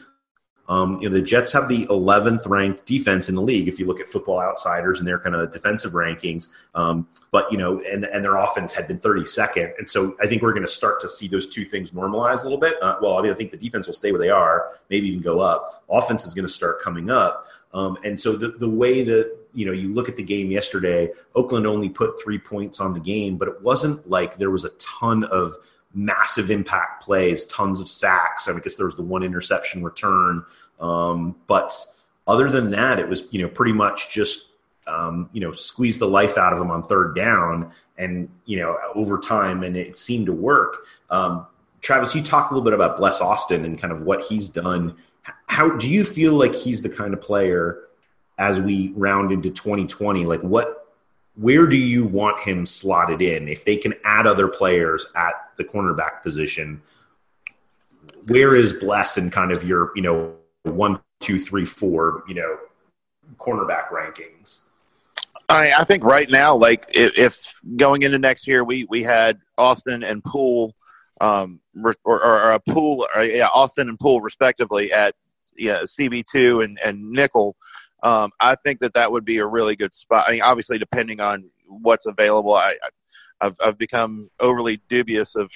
um, 0.69 1.01
you 1.01 1.09
know 1.09 1.15
the 1.15 1.23
Jets 1.23 1.53
have 1.53 1.69
the 1.69 1.87
11th 1.87 2.49
ranked 2.49 2.87
defense 2.87 3.29
in 3.29 3.35
the 3.35 3.43
league 3.43 3.69
if 3.69 3.79
you 3.79 3.87
look 3.87 4.01
at 4.01 4.09
Football 4.09 4.41
Outsiders 4.41 4.99
and 4.99 5.07
their 5.07 5.19
kind 5.19 5.35
of 5.35 5.51
defensive 5.53 5.93
rankings. 5.93 6.49
Um, 6.75 7.07
but 7.31 7.51
you 7.53 7.59
know, 7.59 7.81
and 7.81 8.05
and 8.07 8.25
their 8.25 8.37
offense 8.37 8.73
had 8.73 8.89
been 8.89 8.99
32nd, 8.99 9.79
and 9.79 9.91
so 9.91 10.17
I 10.21 10.27
think 10.27 10.43
we're 10.43 10.53
going 10.53 10.67
to 10.67 10.73
start 10.73 11.01
to 11.01 11.09
see 11.09 11.29
those 11.29 11.47
two 11.47 11.65
things 11.65 11.91
normalize 11.91 12.41
a 12.41 12.45
little 12.45 12.59
bit. 12.59 12.83
Uh, 12.83 12.97
well, 13.03 13.19
I 13.19 13.23
mean, 13.23 13.33
I 13.33 13.35
think 13.35 13.51
the 13.51 13.59
defense 13.59 13.87
will 13.87 13.95
stay 13.95 14.11
where 14.11 14.21
they 14.21 14.31
are, 14.31 14.73
maybe 14.89 15.09
even 15.09 15.21
go 15.21 15.41
up. 15.41 15.85
Offense 15.91 16.25
is 16.25 16.33
going 16.33 16.47
to 16.47 16.53
start 16.53 16.81
coming 16.81 17.11
up, 17.11 17.47
um, 17.75 17.99
and 18.05 18.19
so 18.19 18.35
the 18.35 18.53
the 18.53 18.69
way 18.69 19.03
that 19.03 19.37
you 19.53 19.67
know 19.67 19.73
you 19.73 19.93
look 19.93 20.09
at 20.09 20.17
the 20.17 20.23
game 20.23 20.51
yesterday, 20.51 21.11
Oakland 21.35 21.67
only 21.67 21.91
put 21.91 22.21
three 22.23 22.39
points 22.39 22.81
on 22.81 22.95
the 22.95 23.01
game, 23.01 23.37
but 23.37 23.49
it 23.49 23.61
wasn't 23.61 24.09
like 24.09 24.39
there 24.39 24.51
was 24.51 24.65
a 24.65 24.71
ton 24.71 25.25
of 25.25 25.55
massive 25.95 26.51
impact 26.51 27.03
plays, 27.03 27.45
tons 27.47 27.81
of 27.81 27.89
sacks. 27.89 28.49
I 28.49 28.53
mean, 28.53 28.61
I 28.61 28.63
guess 28.63 28.77
there 28.77 28.87
was 28.87 28.97
the 28.97 29.03
one 29.03 29.23
interception 29.23 29.83
return. 29.83 30.45
Um, 30.81 31.37
but 31.47 31.73
other 32.27 32.51
than 32.51 32.71
that, 32.73 32.99
it 32.99 33.09
was, 33.09 33.25
you 33.31 33.41
know, 33.41 33.49
pretty 33.49 33.73
much 33.73 34.11
just, 34.11 34.51
um, 34.87 35.31
you 35.33 35.41
know, 35.41 35.53
squeeze 35.53 35.99
the 35.99 36.09
life 36.09 36.37
out 36.37 36.53
of 36.53 36.59
them 36.59 36.71
on 36.71 36.83
third 36.83 37.15
down 37.15 37.71
and, 37.97 38.29
you 38.45 38.59
know, 38.59 38.77
over 38.95 39.19
time. 39.19 39.63
And 39.63 39.77
it 39.77 39.99
seemed 39.99 40.27
to 40.27 40.33
work. 40.33 40.87
Um, 41.11 41.47
Travis, 41.81 42.15
you 42.15 42.23
talked 42.23 42.51
a 42.51 42.55
little 42.55 42.65
bit 42.65 42.75
about 42.75 42.97
Bless 42.97 43.21
Austin 43.21 43.65
and 43.65 43.79
kind 43.79 43.93
of 43.93 44.03
what 44.03 44.23
he's 44.23 44.49
done. 44.49 44.97
How 45.47 45.71
do 45.71 45.89
you 45.89 46.05
feel 46.05 46.33
like 46.33 46.55
he's 46.55 46.83
the 46.83 46.89
kind 46.89 47.15
of 47.15 47.21
player 47.21 47.81
as 48.39 48.61
we 48.61 48.93
round 48.97 49.33
into 49.33 49.51
2020? 49.51 50.27
Like 50.27 50.41
what, 50.41 50.84
where 51.37 51.67
do 51.67 51.77
you 51.77 52.05
want 52.05 52.39
him 52.41 52.65
slotted 52.67 53.21
in? 53.21 53.49
If 53.49 53.65
they 53.65 53.77
can 53.77 53.95
add 54.05 54.27
other 54.27 54.49
players 54.49 55.07
at 55.17 55.35
the 55.57 55.65
cornerback 55.65 56.23
position, 56.23 56.81
where 58.29 58.55
is 58.55 58.73
Bless 58.73 59.19
in 59.19 59.31
kind 59.31 59.53
of 59.53 59.65
your, 59.65 59.91
you 59.95 60.03
know, 60.03 60.35
one, 60.63 61.01
two, 61.21 61.39
three, 61.39 61.65
four, 61.65 62.23
you 62.29 62.35
know, 62.35 62.59
cornerback 63.39 63.89
rankings? 63.89 64.61
I, 65.49 65.73
I 65.73 65.85
think 65.85 66.05
right 66.05 66.31
now, 66.31 66.55
like 66.57 66.87
if, 66.95 67.19
if, 67.19 67.55
going 67.77 68.03
into 68.03 68.19
next 68.19 68.47
year, 68.47 68.65
we 68.65 68.85
we 68.85 69.03
had 69.03 69.41
Austin 69.59 70.03
and 70.03 70.25
Poole, 70.25 70.75
um, 71.21 71.61
or, 71.83 71.95
or, 72.05 72.23
or 72.23 72.53
a 72.53 72.61
Poole, 72.61 73.07
or, 73.15 73.25
yeah, 73.25 73.49
Austin 73.49 73.89
and 73.89 73.99
Poole 73.99 74.21
respectively 74.21 74.91
at 74.93 75.15
yeah 75.57 75.81
CB 75.83 76.25
two 76.31 76.61
and 76.61 76.79
and 76.83 77.11
nickel. 77.11 77.57
Um, 78.05 78.31
I 78.39 78.55
think 78.55 78.81
that 78.81 78.95
that 78.95 79.11
would 79.11 79.25
be 79.25 79.39
a 79.39 79.47
really 79.47 79.75
good 79.75 79.95
spot. 79.95 80.27
I 80.29 80.33
mean, 80.33 80.43
obviously, 80.43 80.79
depending 80.79 81.21
on 81.21 81.51
what's 81.67 82.07
available, 82.07 82.55
I, 82.55 82.77
have 83.41 83.57
I've 83.65 83.79
become 83.79 84.31
overly 84.39 84.81
dubious 84.89 85.35
of 85.35 85.51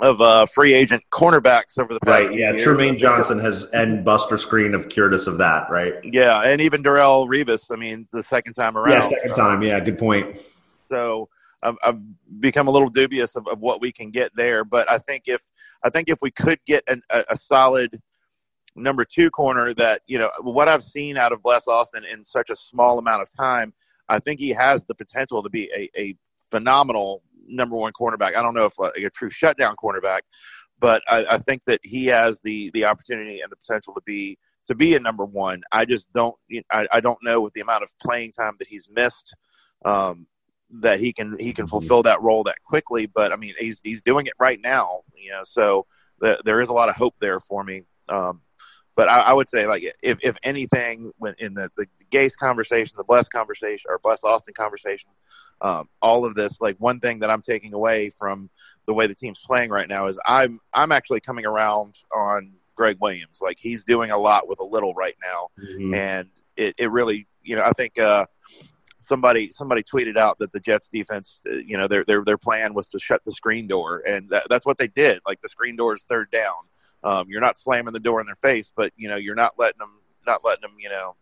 of 0.00 0.20
uh, 0.20 0.46
free 0.46 0.72
agent 0.72 1.02
cornerbacks 1.10 1.78
over 1.78 1.92
the 1.92 2.00
past 2.00 2.28
right. 2.28 2.38
Yeah, 2.38 2.52
years. 2.52 2.62
Trumaine 2.62 2.96
Johnson 2.96 3.38
has 3.40 3.64
and 3.64 4.04
Buster 4.04 4.36
Skrine 4.36 4.72
have 4.72 4.88
cured 4.88 5.12
us 5.12 5.26
of 5.26 5.38
that, 5.38 5.68
right? 5.70 5.94
Yeah, 6.04 6.40
and 6.40 6.60
even 6.60 6.82
Darrelle 6.82 7.28
Revis. 7.28 7.66
I 7.70 7.76
mean, 7.76 8.08
the 8.12 8.22
second 8.22 8.54
time 8.54 8.78
around. 8.78 8.92
Yeah, 8.92 9.00
second 9.02 9.34
time. 9.34 9.62
Yeah, 9.62 9.78
good 9.80 9.98
point. 9.98 10.38
So 10.88 11.28
I've, 11.62 11.76
I've 11.84 11.98
become 12.40 12.68
a 12.68 12.70
little 12.70 12.88
dubious 12.88 13.36
of, 13.36 13.46
of, 13.46 13.60
what 13.60 13.80
we 13.80 13.92
can 13.92 14.10
get 14.10 14.32
there, 14.34 14.64
but 14.64 14.90
I 14.90 14.98
think 14.98 15.24
if 15.26 15.42
I 15.84 15.90
think 15.90 16.08
if 16.08 16.18
we 16.22 16.30
could 16.30 16.60
get 16.66 16.82
an, 16.88 17.02
a, 17.10 17.24
a 17.30 17.36
solid 17.36 18.00
number 18.74 19.04
two 19.04 19.30
corner, 19.30 19.74
that 19.74 20.02
you 20.06 20.18
know 20.18 20.30
what 20.42 20.68
I've 20.68 20.82
seen 20.82 21.16
out 21.16 21.32
of 21.32 21.42
Bless 21.42 21.66
Austin 21.68 22.04
in 22.04 22.24
such 22.24 22.50
a 22.50 22.56
small 22.56 22.98
amount 22.98 23.22
of 23.22 23.28
time, 23.34 23.74
I 24.08 24.18
think 24.18 24.40
he 24.40 24.50
has 24.50 24.84
the 24.84 24.94
potential 24.94 25.42
to 25.42 25.50
be 25.50 25.70
a, 25.76 25.90
a 25.98 26.16
phenomenal 26.50 27.22
number 27.46 27.76
one 27.76 27.92
cornerback. 27.92 28.36
I 28.36 28.42
don't 28.42 28.54
know 28.54 28.66
if 28.66 28.78
like 28.78 28.96
a 28.96 29.10
true 29.10 29.30
shutdown 29.30 29.76
cornerback, 29.76 30.20
but 30.78 31.02
I, 31.08 31.24
I, 31.30 31.38
think 31.38 31.64
that 31.64 31.80
he 31.82 32.06
has 32.06 32.40
the 32.40 32.70
the 32.72 32.84
opportunity 32.84 33.40
and 33.40 33.50
the 33.50 33.56
potential 33.56 33.94
to 33.94 34.00
be 34.04 34.38
to 34.66 34.74
be 34.74 34.94
a 34.94 35.00
number 35.00 35.24
one. 35.24 35.62
I 35.72 35.84
just 35.84 36.12
don't 36.12 36.34
I, 36.70 36.86
I 36.92 37.00
don't 37.00 37.18
know 37.22 37.40
with 37.40 37.54
the 37.54 37.60
amount 37.60 37.82
of 37.82 37.90
playing 38.00 38.32
time 38.32 38.56
that 38.58 38.68
he's 38.68 38.88
missed 38.90 39.34
um, 39.84 40.26
that 40.70 41.00
he 41.00 41.12
can 41.12 41.36
he 41.38 41.52
can 41.52 41.64
mm-hmm. 41.64 41.70
fulfill 41.70 42.02
that 42.04 42.22
role 42.22 42.44
that 42.44 42.62
quickly. 42.64 43.06
But 43.06 43.32
I 43.32 43.36
mean 43.36 43.54
he's 43.58 43.80
he's 43.82 44.02
doing 44.02 44.26
it 44.26 44.34
right 44.38 44.60
now, 44.60 45.00
you 45.14 45.30
know. 45.30 45.42
So 45.44 45.86
the, 46.20 46.40
there 46.44 46.60
is 46.60 46.68
a 46.68 46.74
lot 46.74 46.88
of 46.88 46.96
hope 46.96 47.14
there 47.20 47.40
for 47.40 47.62
me. 47.62 47.82
Um, 48.08 48.42
but 49.00 49.08
I, 49.08 49.20
I, 49.20 49.32
would 49.32 49.48
say 49.48 49.66
like 49.66 49.82
if 50.02 50.18
if 50.22 50.36
anything 50.42 51.10
when 51.16 51.34
in 51.38 51.54
the 51.54 51.70
the 51.78 51.86
Gase 52.10 52.36
conversation, 52.36 52.96
the 52.98 53.04
Bless 53.04 53.30
conversation, 53.30 53.90
or 53.90 53.98
Bless 53.98 54.22
Austin 54.22 54.52
conversation, 54.52 55.08
um, 55.62 55.88
all 56.02 56.26
of 56.26 56.34
this 56.34 56.60
like 56.60 56.76
one 56.76 57.00
thing 57.00 57.20
that 57.20 57.30
I'm 57.30 57.40
taking 57.40 57.72
away 57.72 58.10
from 58.10 58.50
the 58.84 58.92
way 58.92 59.06
the 59.06 59.14
team's 59.14 59.38
playing 59.38 59.70
right 59.70 59.88
now 59.88 60.08
is 60.08 60.18
I'm 60.26 60.60
I'm 60.74 60.92
actually 60.92 61.20
coming 61.20 61.46
around 61.46 61.94
on 62.14 62.52
Gregg 62.74 62.98
Williams. 63.00 63.38
Like 63.40 63.56
he's 63.58 63.86
doing 63.86 64.10
a 64.10 64.18
lot 64.18 64.46
with 64.46 64.60
a 64.60 64.64
little 64.64 64.92
right 64.92 65.16
now, 65.24 65.48
mm-hmm. 65.64 65.94
and 65.94 66.28
it, 66.58 66.74
it 66.76 66.90
really 66.90 67.26
you 67.42 67.56
know 67.56 67.62
I 67.62 67.70
think. 67.70 67.98
Uh, 67.98 68.26
somebody 69.02 69.48
somebody 69.48 69.82
tweeted 69.82 70.18
out 70.18 70.38
that 70.40 70.52
the 70.52 70.60
Jets 70.60 70.90
defense, 70.92 71.40
uh, 71.50 71.54
you 71.54 71.78
know, 71.78 71.88
their 71.88 72.04
their 72.04 72.22
their 72.22 72.36
plan 72.36 72.74
was 72.74 72.90
to 72.90 72.98
shut 72.98 73.22
the 73.24 73.32
screen 73.32 73.66
door, 73.66 74.02
and 74.06 74.28
that, 74.28 74.46
that's 74.50 74.66
what 74.66 74.76
they 74.76 74.88
did. 74.88 75.22
Like 75.26 75.40
the 75.40 75.48
screen 75.48 75.74
door 75.74 75.94
is 75.94 76.02
third 76.02 76.30
down, 76.30 76.68
um, 77.02 77.26
you're 77.28 77.40
not 77.40 77.58
slamming 77.58 77.92
the 77.92 78.00
door 78.00 78.20
in 78.20 78.26
their 78.26 78.36
face, 78.36 78.70
but 78.74 78.92
you 78.96 79.08
know 79.08 79.16
you're 79.16 79.34
not 79.34 79.52
letting 79.58 79.78
them 79.78 79.98
not 80.26 80.44
letting 80.44 80.62
them 80.62 80.76
you 80.78 80.90
know 80.90 81.16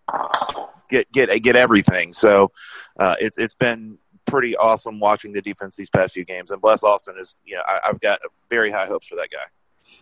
get 0.91 1.11
get 1.13 1.43
get 1.43 1.57
everything. 1.57 2.13
So 2.13 2.51
uh, 2.99 3.17
it's 3.21 3.39
it's 3.39 3.55
been 3.55 3.99
pretty 4.27 4.57
awesome 4.57 5.01
watching 5.01 5.33
the 5.33 5.41
defense 5.41 5.77
these 5.77 5.91
past 5.91 6.13
few 6.13 6.25
games. 6.25 6.51
And 6.51 6.61
bless 6.61 6.83
Austin 6.83 7.17
is 7.19 7.37
you 7.45 7.57
know 7.57 7.63
I, 7.67 7.81
I've 7.89 8.01
got 8.01 8.21
very 8.49 8.71
high 8.71 8.87
hopes 8.87 9.07
for 9.07 9.17
that 9.17 9.29
guy. 9.31 9.47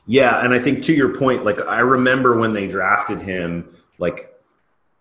Yeah, 0.06 0.44
and 0.44 0.52
I 0.52 0.58
think 0.58 0.82
to 0.84 0.94
your 0.94 1.14
point, 1.14 1.44
like 1.44 1.60
I 1.60 1.80
remember 1.80 2.36
when 2.36 2.52
they 2.52 2.66
drafted 2.66 3.20
him, 3.20 3.76
like 3.98 4.34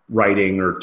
writing 0.10 0.60
or 0.60 0.80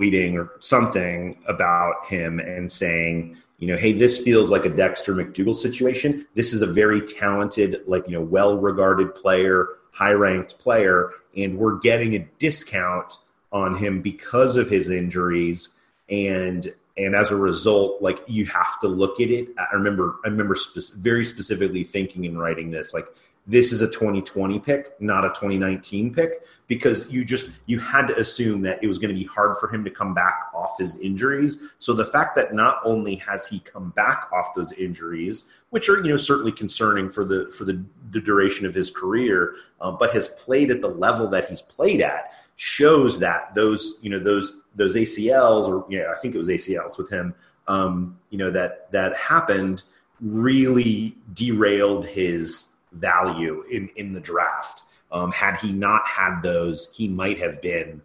tweeting 0.00 0.34
or 0.34 0.52
something 0.60 1.38
about 1.46 2.06
him 2.06 2.40
and 2.40 2.70
saying 2.70 3.36
you 3.58 3.68
know, 3.68 3.76
hey, 3.76 3.92
this 3.92 4.20
feels 4.20 4.50
like 4.50 4.64
a 4.64 4.68
Dexter 4.68 5.14
McDougle 5.14 5.54
situation. 5.54 6.26
This 6.34 6.52
is 6.52 6.62
a 6.62 6.66
very 6.66 7.00
talented, 7.00 7.82
like, 7.86 8.06
you 8.06 8.12
know, 8.12 8.20
well 8.20 8.58
regarded 8.58 9.14
player, 9.14 9.68
high 9.92 10.12
ranked 10.12 10.58
player, 10.58 11.10
and 11.36 11.56
we're 11.58 11.78
getting 11.78 12.14
a 12.14 12.28
discount 12.38 13.18
on 13.52 13.76
him 13.76 14.02
because 14.02 14.56
of 14.56 14.68
his 14.68 14.90
injuries. 14.90 15.68
And 16.08 16.74
and 16.96 17.16
as 17.16 17.30
a 17.30 17.36
result, 17.36 18.00
like 18.02 18.20
you 18.26 18.46
have 18.46 18.78
to 18.80 18.88
look 18.88 19.20
at 19.20 19.28
it. 19.28 19.48
I 19.58 19.74
remember, 19.74 20.16
I 20.24 20.28
remember 20.28 20.54
spe- 20.54 20.94
very 20.94 21.24
specifically 21.24 21.82
thinking 21.82 22.24
and 22.24 22.38
writing 22.38 22.70
this, 22.70 22.94
like 22.94 23.08
this 23.46 23.72
is 23.72 23.82
a 23.82 23.86
2020 23.86 24.58
pick, 24.58 24.98
not 25.00 25.24
a 25.24 25.28
2019 25.28 26.14
pick, 26.14 26.46
because 26.66 27.06
you 27.10 27.24
just 27.24 27.50
you 27.66 27.78
had 27.78 28.06
to 28.06 28.18
assume 28.18 28.62
that 28.62 28.82
it 28.82 28.86
was 28.86 28.98
going 28.98 29.14
to 29.14 29.20
be 29.20 29.26
hard 29.26 29.56
for 29.58 29.68
him 29.68 29.84
to 29.84 29.90
come 29.90 30.14
back 30.14 30.48
off 30.54 30.78
his 30.78 30.98
injuries. 30.98 31.58
So 31.78 31.92
the 31.92 32.06
fact 32.06 32.36
that 32.36 32.54
not 32.54 32.78
only 32.84 33.16
has 33.16 33.46
he 33.46 33.60
come 33.60 33.90
back 33.90 34.28
off 34.32 34.54
those 34.54 34.72
injuries, 34.72 35.44
which 35.70 35.90
are 35.90 35.96
you 35.96 36.08
know 36.08 36.16
certainly 36.16 36.52
concerning 36.52 37.10
for 37.10 37.24
the 37.24 37.52
for 37.56 37.64
the, 37.64 37.84
the 38.10 38.20
duration 38.20 38.64
of 38.64 38.74
his 38.74 38.90
career, 38.90 39.56
uh, 39.80 39.92
but 39.92 40.10
has 40.12 40.28
played 40.28 40.70
at 40.70 40.80
the 40.80 40.88
level 40.88 41.28
that 41.28 41.48
he's 41.48 41.62
played 41.62 42.00
at, 42.00 42.32
shows 42.56 43.18
that 43.18 43.54
those 43.54 43.98
you 44.00 44.08
know 44.08 44.18
those 44.18 44.62
those 44.74 44.96
ACLs 44.96 45.68
or 45.68 45.84
yeah 45.90 46.06
I 46.10 46.18
think 46.18 46.34
it 46.34 46.38
was 46.38 46.48
ACLs 46.48 46.96
with 46.96 47.10
him, 47.10 47.34
um, 47.68 48.18
you 48.30 48.38
know 48.38 48.50
that 48.50 48.90
that 48.92 49.14
happened 49.16 49.82
really 50.20 51.14
derailed 51.34 52.06
his 52.06 52.68
value 52.94 53.64
in 53.70 53.88
in 53.96 54.12
the 54.12 54.20
draft. 54.20 54.82
Um, 55.12 55.30
had 55.30 55.58
he 55.58 55.72
not 55.72 56.06
had 56.06 56.40
those, 56.42 56.88
he 56.92 57.06
might 57.06 57.38
have 57.38 57.62
been 57.62 58.02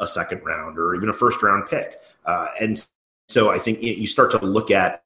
a 0.00 0.06
second 0.06 0.42
round 0.44 0.78
or 0.78 0.94
even 0.94 1.08
a 1.08 1.12
first 1.12 1.42
round 1.42 1.68
pick. 1.68 2.00
Uh, 2.24 2.48
and 2.60 2.84
so 3.28 3.50
I 3.50 3.58
think 3.58 3.82
you 3.82 4.06
start 4.06 4.30
to 4.32 4.38
look 4.44 4.70
at, 4.70 5.02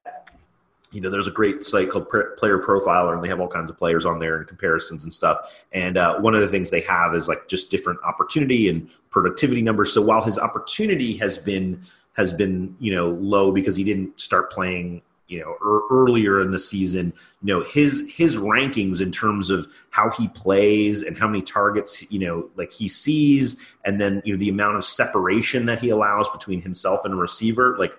you 0.92 1.00
know, 1.00 1.10
there's 1.10 1.26
a 1.26 1.32
great 1.32 1.64
site 1.64 1.90
called 1.90 2.08
Player 2.08 2.58
Profiler, 2.58 3.14
and 3.14 3.22
they 3.22 3.28
have 3.28 3.40
all 3.40 3.48
kinds 3.48 3.68
of 3.68 3.76
players 3.76 4.06
on 4.06 4.18
there 4.18 4.36
and 4.36 4.46
comparisons 4.46 5.04
and 5.04 5.12
stuff. 5.12 5.64
And 5.72 5.96
uh, 5.96 6.20
one 6.20 6.34
of 6.34 6.40
the 6.40 6.48
things 6.48 6.70
they 6.70 6.82
have 6.82 7.14
is 7.14 7.28
like 7.28 7.48
just 7.48 7.70
different 7.70 7.98
opportunity 8.04 8.68
and 8.68 8.88
productivity 9.10 9.60
numbers. 9.60 9.92
So 9.92 10.02
while 10.02 10.22
his 10.22 10.38
opportunity 10.38 11.16
has 11.16 11.36
been 11.36 11.82
has 12.14 12.32
been 12.32 12.76
you 12.78 12.94
know 12.94 13.08
low 13.08 13.52
because 13.52 13.74
he 13.74 13.84
didn't 13.84 14.20
start 14.20 14.52
playing 14.52 15.02
you 15.32 15.40
know 15.40 15.56
er, 15.64 15.82
earlier 15.90 16.40
in 16.40 16.50
the 16.50 16.58
season 16.58 17.12
you 17.42 17.54
know 17.54 17.62
his 17.62 18.04
his 18.14 18.36
rankings 18.36 19.00
in 19.00 19.10
terms 19.10 19.48
of 19.48 19.66
how 19.90 20.10
he 20.10 20.28
plays 20.28 21.02
and 21.02 21.18
how 21.18 21.26
many 21.26 21.42
targets 21.42 22.04
you 22.10 22.18
know 22.18 22.48
like 22.56 22.72
he 22.72 22.86
sees 22.86 23.56
and 23.84 24.00
then 24.00 24.20
you 24.24 24.34
know 24.34 24.38
the 24.38 24.50
amount 24.50 24.76
of 24.76 24.84
separation 24.84 25.66
that 25.66 25.78
he 25.78 25.88
allows 25.88 26.28
between 26.28 26.60
himself 26.60 27.04
and 27.04 27.14
a 27.14 27.16
receiver 27.16 27.76
like 27.78 27.94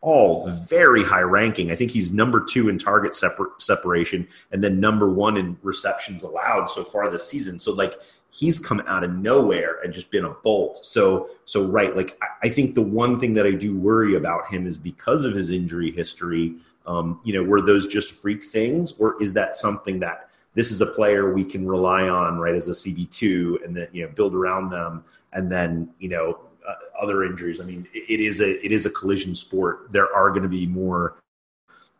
all 0.00 0.48
very 0.68 1.02
high 1.02 1.22
ranking. 1.22 1.72
I 1.72 1.74
think 1.74 1.90
he's 1.90 2.12
number 2.12 2.44
two 2.44 2.68
in 2.68 2.78
target 2.78 3.16
separ- 3.16 3.52
separation 3.58 4.28
and 4.52 4.62
then 4.62 4.78
number 4.78 5.08
one 5.08 5.36
in 5.36 5.58
receptions 5.62 6.22
allowed 6.22 6.66
so 6.66 6.84
far 6.84 7.10
this 7.10 7.28
season. 7.28 7.58
So 7.58 7.72
like 7.72 7.94
he's 8.30 8.58
come 8.58 8.82
out 8.86 9.04
of 9.04 9.14
nowhere 9.14 9.78
and 9.82 9.92
just 9.92 10.10
been 10.10 10.24
a 10.24 10.30
bolt. 10.30 10.84
So 10.84 11.30
so 11.44 11.64
right, 11.64 11.96
like 11.96 12.18
I, 12.22 12.46
I 12.46 12.48
think 12.48 12.74
the 12.74 12.82
one 12.82 13.18
thing 13.18 13.34
that 13.34 13.46
I 13.46 13.52
do 13.52 13.76
worry 13.76 14.16
about 14.16 14.46
him 14.48 14.66
is 14.66 14.76
because 14.76 15.24
of 15.24 15.34
his 15.34 15.50
injury 15.50 15.90
history. 15.90 16.56
Um, 16.86 17.20
you 17.22 17.34
know, 17.34 17.42
were 17.42 17.60
those 17.60 17.86
just 17.86 18.12
freak 18.12 18.44
things, 18.44 18.92
or 18.98 19.22
is 19.22 19.34
that 19.34 19.56
something 19.56 20.00
that 20.00 20.30
this 20.54 20.70
is 20.70 20.80
a 20.80 20.86
player 20.86 21.32
we 21.32 21.44
can 21.44 21.66
rely 21.66 22.08
on, 22.08 22.38
right, 22.38 22.54
as 22.54 22.68
a 22.68 22.72
CB 22.72 23.10
two, 23.10 23.58
and 23.64 23.76
then 23.76 23.88
you 23.92 24.06
know 24.06 24.12
build 24.12 24.34
around 24.34 24.70
them, 24.70 25.04
and 25.32 25.50
then 25.50 25.90
you 25.98 26.08
know 26.08 26.38
uh, 26.66 26.74
other 26.98 27.24
injuries. 27.24 27.60
I 27.60 27.64
mean, 27.64 27.86
it, 27.92 28.20
it 28.20 28.20
is 28.20 28.40
a 28.40 28.64
it 28.64 28.72
is 28.72 28.86
a 28.86 28.90
collision 28.90 29.34
sport. 29.34 29.92
There 29.92 30.12
are 30.14 30.30
going 30.30 30.42
to 30.42 30.48
be 30.48 30.66
more 30.66 31.16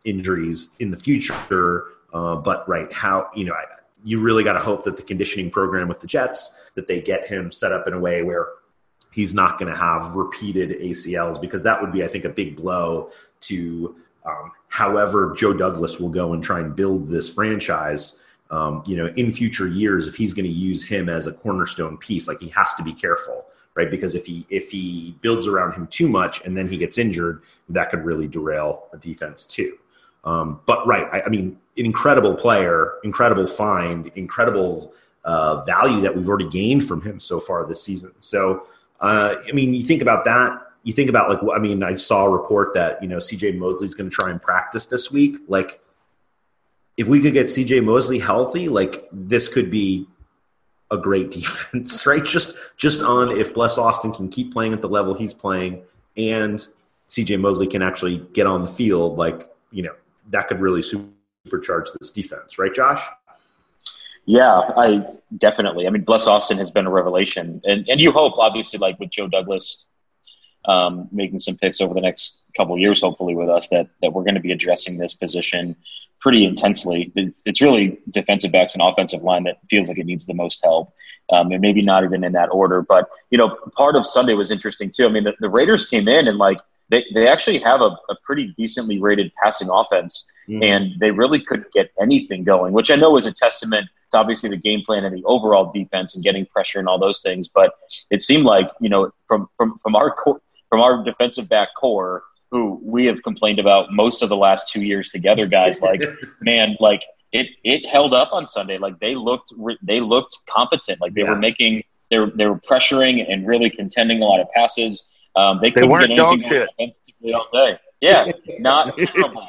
injuries 0.05 0.71
in 0.81 0.91
the 0.91 0.97
future, 0.97 1.85
uh, 2.13 2.37
but 2.37 2.67
right, 2.69 2.91
how 2.93 3.31
you 3.35 3.45
know. 3.45 3.53
I, 3.53 3.78
you 4.05 4.21
really 4.21 4.45
got 4.45 4.53
to 4.55 4.61
hope 4.61 4.85
that 4.85 4.97
the 4.97 5.03
conditioning 5.03 5.51
program 5.51 5.89
with 5.89 6.01
the 6.01 6.07
Jets 6.07 6.51
that 6.75 6.87
they 6.87 7.01
get 7.01 7.27
him 7.27 7.51
set 7.51 7.73
up 7.73 7.87
in 7.87 7.95
a 7.95 7.99
way 7.99 8.23
where 8.23 8.49
he's 9.13 9.35
not 9.35 9.59
going 9.59 9.73
to 9.73 9.79
have 9.79 10.15
repeated 10.15 10.71
ACLs 10.81 11.41
because 11.41 11.63
that 11.65 11.81
would 11.81 11.93
be, 11.93 12.05
I 12.05 12.09
think, 12.09 12.25
a 12.25 12.29
big 12.29 12.57
blow 12.57 13.11
to 13.43 13.97
um, 14.29 14.53
however, 14.69 15.35
Joe 15.37 15.55
Douglas 15.55 15.99
will 15.99 16.11
go 16.11 16.33
and 16.33 16.43
try 16.43 16.61
and 16.61 16.77
build 16.77 17.09
this 17.09 17.33
franchise. 17.33 18.21
Um, 18.51 18.83
you 18.87 18.97
know, 18.97 19.07
in 19.17 19.33
future 19.33 19.67
years, 19.67 20.07
if 20.07 20.17
he's 20.17 20.35
going 20.35 20.45
to 20.47 20.51
use 20.51 20.85
him 20.85 21.09
as 21.09 21.27
a 21.27 21.33
cornerstone 21.33 21.97
piece, 21.97 22.29
like 22.29 22.41
he 22.41 22.49
has 22.51 22.75
to 22.75 22.83
be 22.83 22.93
careful, 22.93 23.47
right? 23.75 23.91
Because 23.91 24.15
if 24.15 24.27
he 24.27 24.47
if 24.51 24.71
he 24.71 25.17
builds 25.21 25.47
around 25.47 25.73
him 25.73 25.87
too 25.89 26.09
much 26.09 26.45
and 26.45 26.57
then 26.57 26.69
he 26.69 26.77
gets 26.77 26.99
injured, 26.99 27.43
that 27.69 27.91
could 27.91 28.05
really 28.05 28.29
derail 28.29 28.87
a 28.93 28.99
defense 28.99 29.45
too. 29.47 29.79
Um, 30.29 30.61
but 30.67 30.87
right, 30.87 31.07
I, 31.13 31.23
I, 31.23 31.29
mean, 31.29 31.59
an 31.77 31.87
incredible 31.87 32.35
player, 32.35 32.95
incredible 33.05 33.47
find, 33.47 34.09
incredible 34.15 34.93
uh, 35.25 35.63
value 35.65 36.01
that 36.03 36.17
we've 36.17 36.29
already 36.29 36.49
gained 36.49 36.87
from 36.87 37.03
him 37.03 37.21
so 37.21 37.41
far 37.41 37.67
this 37.67 37.83
season. 37.83 38.13
So, 38.19 38.67
uh, 39.01 39.37
I 39.47 39.53
mean, 39.53 39.75
you 39.75 39.83
think 39.83 40.03
about 40.03 40.25
that 40.25 40.61
you 40.89 40.95
think 40.95 41.11
about 41.11 41.29
like 41.29 41.57
I 41.57 41.59
mean, 41.59 41.83
I 41.83 41.97
saw 41.97 42.25
a 42.25 42.31
report 42.31 42.73
that 42.73 43.03
you 43.03 43.09
know 43.09 43.19
CJ 43.19 43.59
Mosley's 43.59 43.95
going 43.95 44.09
to 44.09 44.15
try 44.15 44.31
and 44.31 44.41
practice 44.41 44.87
this 44.87 45.11
week. 45.11 45.37
Like, 45.47 45.81
if 46.97 47.09
we 47.09 47.21
could 47.21 47.35
get 47.35 47.47
CJ 47.47 47.85
Mosley 47.85 48.19
healthy, 48.19 48.71
like 48.71 49.07
this 49.13 49.49
could 49.49 49.71
be 49.71 50.07
a 50.91 50.97
great 50.97 51.31
defense, 51.39 52.07
right? 52.07 52.25
Just 52.25 52.55
just 52.79 53.03
on 53.03 53.31
if 53.37 53.53
Bless 53.53 53.77
Austin 53.77 54.13
can 54.13 54.31
keep 54.31 54.51
playing 54.51 54.73
at 54.73 54.81
the 54.81 54.89
level 54.89 55.13
he's 55.13 55.35
playing, 55.35 55.83
and 56.17 56.67
CJ 57.11 57.39
Mosley 57.39 57.67
can 57.67 57.83
actually 57.83 58.27
get 58.33 58.47
on 58.47 58.63
the 58.63 58.69
field, 58.69 59.19
like 59.19 59.47
you 59.71 59.83
know 59.83 59.95
that 60.29 60.49
could 60.49 60.61
really 60.61 60.83
supercharge 60.83 61.89
this 61.99 62.11
defense, 62.11 62.59
right, 62.59 62.73
Josh? 62.73 63.03
Yeah, 64.27 64.61
I 64.77 65.07
definitely. 65.39 65.87
I 65.87 65.91
mean, 65.91 66.03
Bless 66.03 66.27
Austin 66.27 66.59
has 66.59 66.71
been 66.71 66.87
a 66.87 66.91
revelation, 66.91 67.63
and 67.65 67.89
and 67.89 67.99
you 67.99 68.13
hope 68.13 68.35
obviously 68.37 68.79
like 68.79 69.01
with 69.01 69.11
Joe 69.11 69.27
Douglas 69.27 69.87
um, 70.67 71.09
making 71.11 71.39
some 71.39 71.57
picks 71.57 71.81
over 71.81 71.95
the 71.95 72.03
next 72.03 72.43
couple 72.57 72.77
years, 72.79 73.01
hopefully 73.01 73.35
with 73.35 73.49
us 73.49 73.69
that 73.71 73.89
that 74.03 74.13
we're 74.13 74.25
going 74.25 74.35
to 74.35 74.41
be 74.41 74.53
addressing 74.53 74.99
this 74.99 75.15
position 75.15 75.75
pretty 76.21 76.45
intensely. 76.45 77.11
It's, 77.17 77.43
it's, 77.47 77.63
really 77.63 78.01
defensive 78.11 78.53
backs 78.53 78.75
and 78.75 78.83
offensive 78.83 79.23
line 79.23 79.45
that 79.45 79.61
feels 79.71 79.89
like 79.89 79.99
it 79.99 80.05
needs 80.05 80.27
the 80.27 80.35
most 80.35 80.61
help, 80.63 80.93
um, 81.33 81.51
and 81.53 81.63
maybe 81.63 81.81
not 81.81 82.05
even 82.05 82.23
in 82.23 82.33
that 82.33 82.51
order. 82.53 82.83
But 82.83 83.09
you 83.31 83.39
know, 83.39 83.57
part 83.77 83.97
of 83.97 84.07
Sunday 84.07 84.35
was 84.35 84.51
interesting 84.51 84.91
too. 84.91 85.07
I 85.07 85.09
mean, 85.09 85.25
the, 85.25 85.33
the 85.41 85.49
Raiders 85.49 85.87
came 85.87 86.07
in 86.07 86.29
and 86.29 86.37
like 86.37 86.59
they, 86.91 87.05
they 87.15 87.29
actually 87.29 87.59
have 87.61 87.81
a, 87.81 87.97
a 88.09 88.17
pretty 88.25 88.55
decently 88.57 88.99
rated 88.99 89.33
passing 89.43 89.69
offense, 89.71 90.31
mm-hmm. 90.49 90.63
and 90.63 91.01
they 91.01 91.11
really 91.11 91.41
couldn't 91.41 91.71
get 91.73 91.91
anything 92.01 92.45
going, 92.45 92.73
which 92.73 92.91
I 92.91 92.97
know 92.97 93.17
is 93.17 93.27
a 93.27 93.33
testament 93.33 93.89
to 94.11 94.19
obviously 94.19 94.49
the 94.49 94.57
game 94.57 94.83
plan 94.85 95.05
and 95.05 95.15
the 95.15 95.25
overall 95.25 95.71
defense 95.71 96.15
and 96.15 96.25
getting 96.25 96.47
pressure 96.47 96.79
and 96.79 96.89
all 96.89 96.99
those 96.99 97.21
things. 97.21 97.49
But 97.49 97.73
it 98.11 98.23
seemed 98.23 98.45
like 98.45 98.71
you 98.81 98.89
know 98.89 99.11
from 99.27 99.49
from 99.57 99.79
from 99.83 99.97
our 99.97 100.15
corps, 100.15 100.41
from 100.69 100.81
our 100.81 101.05
defensive 101.05 101.49
back 101.49 101.69
corps, 101.79 102.23
who 102.51 102.81
we 102.83 103.07
have 103.07 103.23
complained 103.23 103.59
about 103.59 103.93
most 103.93 104.23
of 104.23 104.29
the 104.29 104.37
last 104.37 104.69
two 104.69 104.83
years 104.83 105.11
together, 105.11 105.47
guys. 105.47 105.81
Like 105.89 106.03
man, 106.41 106.77
like 106.81 107.03
it 107.33 107.49
it 107.65 107.87
held 107.87 108.15
up 108.15 108.33
on 108.33 108.47
Sunday. 108.47 108.79
Like 108.79 108.99
they 108.99 109.15
looked 109.15 109.53
they 109.83 110.01
looked 110.01 110.39
competent. 110.49 111.01
Like 111.01 111.15
they 111.15 111.23
yeah. 111.23 111.31
were 111.31 111.37
making 111.37 111.83
they 112.11 112.19
were 112.19 112.31
they 112.35 112.47
were 112.47 112.59
pressuring 112.59 113.25
and 113.31 113.47
really 113.47 113.71
contending 113.71 114.23
a 114.23 114.25
lot 114.25 114.41
of 114.41 114.49
passes. 114.51 115.08
Um, 115.37 115.61
they, 115.63 115.71
they 115.71 115.87
weren't 115.87 116.17
dog 116.17 116.43
shit 116.43 116.69
all 117.35 117.49
day. 117.53 117.79
Yeah, 118.01 118.31
not 118.59 118.97
terrible, 118.97 119.47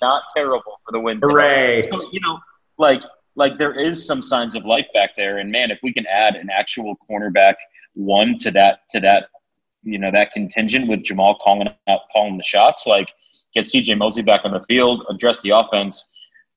not 0.00 0.22
terrible 0.34 0.80
for 0.84 0.92
the 0.92 1.00
win. 1.00 1.20
Hooray! 1.22 1.88
So, 1.90 2.08
you 2.12 2.20
know, 2.20 2.38
like 2.78 3.02
like 3.34 3.58
there 3.58 3.72
is 3.72 4.06
some 4.06 4.22
signs 4.22 4.54
of 4.54 4.64
life 4.64 4.86
back 4.94 5.16
there, 5.16 5.38
and 5.38 5.50
man, 5.50 5.70
if 5.70 5.78
we 5.82 5.92
can 5.92 6.06
add 6.06 6.36
an 6.36 6.48
actual 6.50 6.96
cornerback 7.10 7.54
one 7.94 8.38
to 8.38 8.50
that 8.52 8.80
to 8.90 9.00
that 9.00 9.28
you 9.82 9.98
know 9.98 10.10
that 10.10 10.32
contingent 10.32 10.88
with 10.88 11.02
Jamal 11.02 11.38
calling 11.42 11.68
out 11.88 12.00
calling 12.12 12.36
the 12.36 12.44
shots, 12.44 12.86
like 12.86 13.08
get 13.54 13.64
CJ 13.64 13.98
Mosley 13.98 14.22
back 14.22 14.42
on 14.44 14.52
the 14.52 14.64
field, 14.68 15.04
address 15.10 15.40
the 15.40 15.50
offense. 15.50 16.08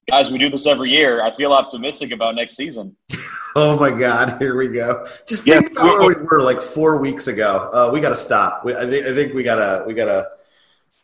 Guys, 0.07 0.29
we 0.29 0.37
do 0.37 0.51
this 0.51 0.67
every 0.67 0.91
year. 0.91 1.23
I 1.23 1.33
feel 1.33 1.51
optimistic 1.51 2.11
about 2.11 2.35
next 2.35 2.55
season. 2.55 2.95
Oh 3.57 3.79
my 3.79 3.89
God! 3.89 4.35
Here 4.37 4.57
we 4.57 4.67
go. 4.67 5.07
Just 5.25 5.43
think 5.43 5.63
yes, 5.63 5.71
about 5.71 5.99
where 6.01 6.09
we 6.09 6.23
were 6.23 6.41
like 6.41 6.59
four 6.59 6.97
weeks 6.97 7.27
ago. 7.27 7.69
Uh, 7.71 7.89
we 7.89 8.01
got 8.01 8.09
to 8.09 8.15
stop. 8.15 8.65
We, 8.65 8.75
I 8.75 8.85
think. 8.85 9.05
I 9.05 9.15
think 9.15 9.33
we 9.33 9.43
gotta. 9.43 9.85
We 9.87 9.93
gotta. 9.93 10.27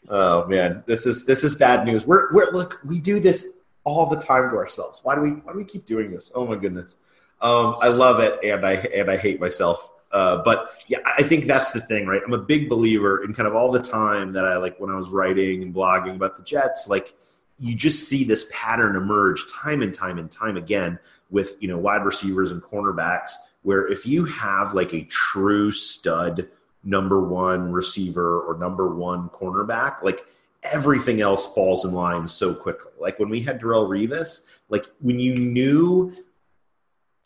Oh 0.09 0.45
man, 0.47 0.83
this 0.85 1.05
is 1.05 1.23
this 1.23 1.45
is 1.45 1.55
bad 1.55 1.85
news. 1.85 2.05
We're 2.05 2.29
we're 2.33 2.51
look. 2.51 2.81
We 2.83 2.99
do 2.99 3.21
this 3.21 3.47
all 3.85 4.05
the 4.05 4.17
time 4.17 4.49
to 4.49 4.57
ourselves. 4.57 4.99
Why 5.01 5.15
do 5.15 5.21
we 5.21 5.29
Why 5.29 5.53
do 5.53 5.59
we 5.59 5.63
keep 5.63 5.85
doing 5.85 6.11
this? 6.11 6.29
Oh 6.35 6.45
my 6.45 6.57
goodness. 6.57 6.97
Um, 7.39 7.77
I 7.79 7.87
love 7.87 8.19
it, 8.19 8.37
and 8.43 8.65
I 8.65 8.73
and 8.73 9.09
I 9.09 9.15
hate 9.15 9.39
myself. 9.39 9.89
Uh, 10.11 10.43
but 10.43 10.71
yeah, 10.87 10.97
I 11.05 11.23
think 11.23 11.45
that's 11.45 11.71
the 11.71 11.79
thing, 11.79 12.05
right? 12.05 12.21
I'm 12.25 12.33
a 12.33 12.37
big 12.37 12.67
believer 12.67 13.23
in 13.23 13.33
kind 13.33 13.47
of 13.47 13.55
all 13.55 13.71
the 13.71 13.79
time 13.79 14.33
that 14.33 14.43
I 14.43 14.57
like 14.57 14.77
when 14.77 14.89
I 14.89 14.97
was 14.97 15.07
writing 15.07 15.63
and 15.63 15.73
blogging 15.73 16.15
about 16.15 16.35
the 16.35 16.43
Jets, 16.43 16.89
like 16.89 17.13
you 17.61 17.75
just 17.75 18.09
see 18.09 18.23
this 18.23 18.47
pattern 18.51 18.95
emerge 18.95 19.45
time 19.47 19.83
and 19.83 19.93
time 19.93 20.17
and 20.17 20.31
time 20.31 20.57
again 20.57 20.99
with 21.29 21.55
you 21.59 21.67
know 21.67 21.77
wide 21.77 22.03
receivers 22.03 22.51
and 22.51 22.61
cornerbacks 22.61 23.31
where 23.61 23.87
if 23.87 24.05
you 24.05 24.25
have 24.25 24.73
like 24.73 24.93
a 24.93 25.03
true 25.03 25.71
stud 25.71 26.49
number 26.83 27.21
one 27.21 27.71
receiver 27.71 28.41
or 28.41 28.57
number 28.57 28.95
one 28.95 29.29
cornerback 29.29 30.01
like 30.01 30.25
everything 30.63 31.21
else 31.21 31.47
falls 31.53 31.85
in 31.85 31.93
line 31.93 32.27
so 32.27 32.53
quickly. 32.53 32.91
Like 32.99 33.17
when 33.19 33.29
we 33.29 33.41
had 33.41 33.61
Darrelle 33.61 33.87
Revis 33.87 34.41
like 34.69 34.87
when 34.99 35.19
you 35.19 35.35
knew 35.35 36.13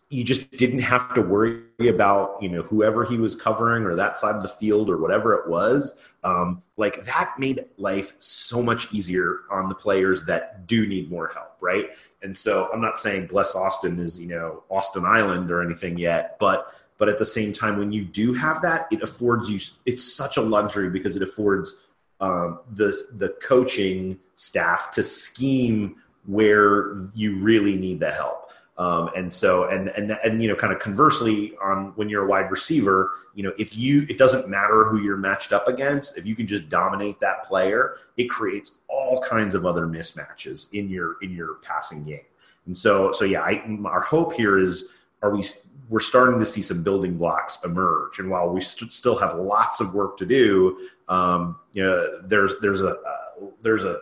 you 0.10 0.24
just 0.24 0.51
didn't 0.51 0.80
have 0.80 1.14
to 1.16 1.22
worry 1.22 1.64
about 1.89 2.38
you 2.41 2.49
know 2.49 2.62
whoever 2.62 3.03
he 3.06 3.18
was 3.18 3.36
covering 3.36 3.84
or 3.84 3.95
that 3.95 4.20
side 4.20 4.36
of 4.36 4.41
the 4.41 4.49
field 4.49 4.89
or 4.89 4.97
whatever 4.97 5.34
it 5.34 5.49
was. 5.49 5.95
Um, 6.24 6.62
like 6.78 7.03
that 7.03 7.36
made 7.38 7.66
life 7.78 8.14
so 8.20 8.62
much 8.62 8.93
easier 8.93 9.39
on 9.49 9.70
the 9.70 9.76
players 9.76 10.26
that 10.26 10.68
do 10.68 10.86
need 10.88 11.10
more 11.10 11.28
help 11.28 11.56
right? 11.66 11.89
And 12.22 12.36
so 12.36 12.70
i'm 12.74 12.82
not 12.82 12.99
saying 12.99 13.28
bless 13.28 13.56
austin 13.56 13.99
is 13.99 14.18
you 14.20 14.28
know 14.28 14.64
austin 14.70 15.06
island 15.06 15.51
or 15.51 15.62
anything 15.62 15.97
yet 15.97 16.38
but 16.39 16.74
but 16.97 17.10
at 17.10 17.20
the 17.20 17.26
same 17.26 17.51
time 17.51 17.78
when 17.78 17.91
you 17.91 18.03
do 18.03 18.34
have 18.34 18.62
that 18.62 18.88
it 18.91 19.01
affords 19.03 19.49
you 19.49 19.60
it's 19.86 20.16
such 20.16 20.38
a 20.38 20.41
luxury 20.41 20.89
because 20.89 21.16
it 21.16 21.22
affords 21.22 21.76
um, 22.22 22.62
the 22.74 22.97
the 23.14 23.30
coaching 23.41 24.18
staff 24.34 24.89
to 24.91 25.03
scheme 25.03 25.97
where 26.26 26.97
you 27.14 27.38
really 27.39 27.78
need 27.78 27.99
the 27.99 28.12
help 28.12 28.45
um, 28.78 29.09
and 29.15 29.32
so, 29.32 29.69
and, 29.69 29.88
and, 29.89 30.11
and, 30.26 30.41
you 30.43 30.49
know, 30.49 30.55
kind 30.55 30.73
of 30.73 30.80
conversely 30.80 31.53
on 31.61 31.93
when 31.95 32.09
you're 32.09 32.26
a 32.26 32.28
wide 32.28 32.51
receiver, 32.51 33.11
you 33.34 33.41
know, 33.41 33.53
if 33.57 33.76
you, 33.76 34.05
it 34.09 34.17
doesn't 34.17 34.49
matter 34.49 34.84
who 34.84 35.01
you're 35.01 35.15
matched 35.15 35.53
up 35.53 35.69
against, 35.69 36.17
if 36.17 36.26
you 36.26 36.36
can 36.36 36.45
just 36.45 36.67
dominate 36.67 37.19
that 37.21 37.45
player, 37.45 37.97
it 38.17 38.30
creates 38.30 38.80
all 38.89 39.21
kinds 39.21 39.55
of 39.55 39.65
other 39.65 39.88
mismatches 39.88 40.67
in 40.73 40.89
your, 40.89 41.15
in 41.21 41.32
your 41.32 41.55
passing 41.61 42.03
game. 42.03 42.26
And 42.65 42.78
so, 42.78 43.13
so 43.13 43.23
yeah, 43.23 43.41
I, 43.41 43.63
our 43.86 44.01
hope 44.01 44.34
here 44.34 44.59
is, 44.59 44.86
are 45.21 45.34
we, 45.34 45.45
we're 45.88 45.99
starting 46.01 46.39
to 46.39 46.45
see 46.45 46.61
some 46.61 46.84
building 46.84 47.17
blocks 47.17 47.59
emerge. 47.63 48.19
And 48.19 48.30
while 48.30 48.49
we 48.49 48.59
st- 48.59 48.91
still 48.91 49.17
have 49.17 49.36
lots 49.36 49.80
of 49.80 49.93
work 49.93 50.17
to 50.17 50.26
do, 50.26 50.89
um, 51.07 51.57
you 51.71 51.84
know, 51.84 52.21
there's, 52.23 52.55
there's 52.59 52.82
a, 52.82 52.97
uh, 52.97 53.45
there's 53.61 53.86
a, 53.86 53.99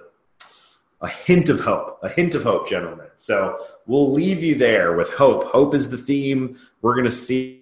a 1.04 1.10
hint 1.10 1.50
of 1.50 1.60
hope, 1.60 2.00
a 2.02 2.10
hint 2.10 2.34
of 2.34 2.44
hope, 2.44 2.68
gentlemen. 2.68 3.08
So 3.18 3.60
we'll 3.86 4.12
leave 4.12 4.42
you 4.42 4.56
there 4.56 4.96
with 4.96 5.10
hope. 5.12 5.44
Hope 5.46 5.76
is 5.76 5.90
the 5.90 5.98
theme. 5.98 6.58
We're 6.82 6.94
going 6.94 7.06
to 7.06 7.12
see 7.12 7.62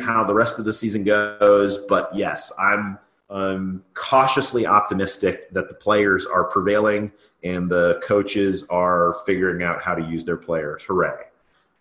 how 0.00 0.22
the 0.24 0.32
rest 0.32 0.60
of 0.60 0.64
the 0.64 0.72
season 0.72 1.02
goes. 1.02 1.76
But 1.76 2.14
yes, 2.14 2.52
I'm, 2.56 2.98
I'm 3.28 3.84
cautiously 3.94 4.64
optimistic 4.64 5.50
that 5.52 5.68
the 5.68 5.74
players 5.74 6.24
are 6.24 6.44
prevailing 6.44 7.10
and 7.42 7.68
the 7.68 8.00
coaches 8.02 8.64
are 8.70 9.14
figuring 9.26 9.64
out 9.64 9.82
how 9.82 9.96
to 9.96 10.04
use 10.04 10.24
their 10.24 10.36
players. 10.36 10.84
Hooray. 10.84 11.24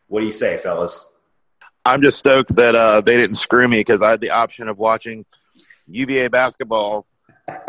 What 0.08 0.22
do 0.22 0.26
you 0.26 0.32
say, 0.32 0.58
fellas? 0.58 1.14
I'm 1.86 2.02
just 2.02 2.18
stoked 2.18 2.56
that 2.56 2.76
uh, 2.76 3.02
they 3.02 3.18
didn't 3.18 3.36
screw 3.36 3.68
me 3.68 3.82
because 3.82 4.02
I 4.02 4.10
had 4.10 4.22
the 4.22 4.32
option 4.32 4.68
of 4.68 4.80
watching 4.80 5.26
UVA 5.88 6.28
basketball, 6.28 7.06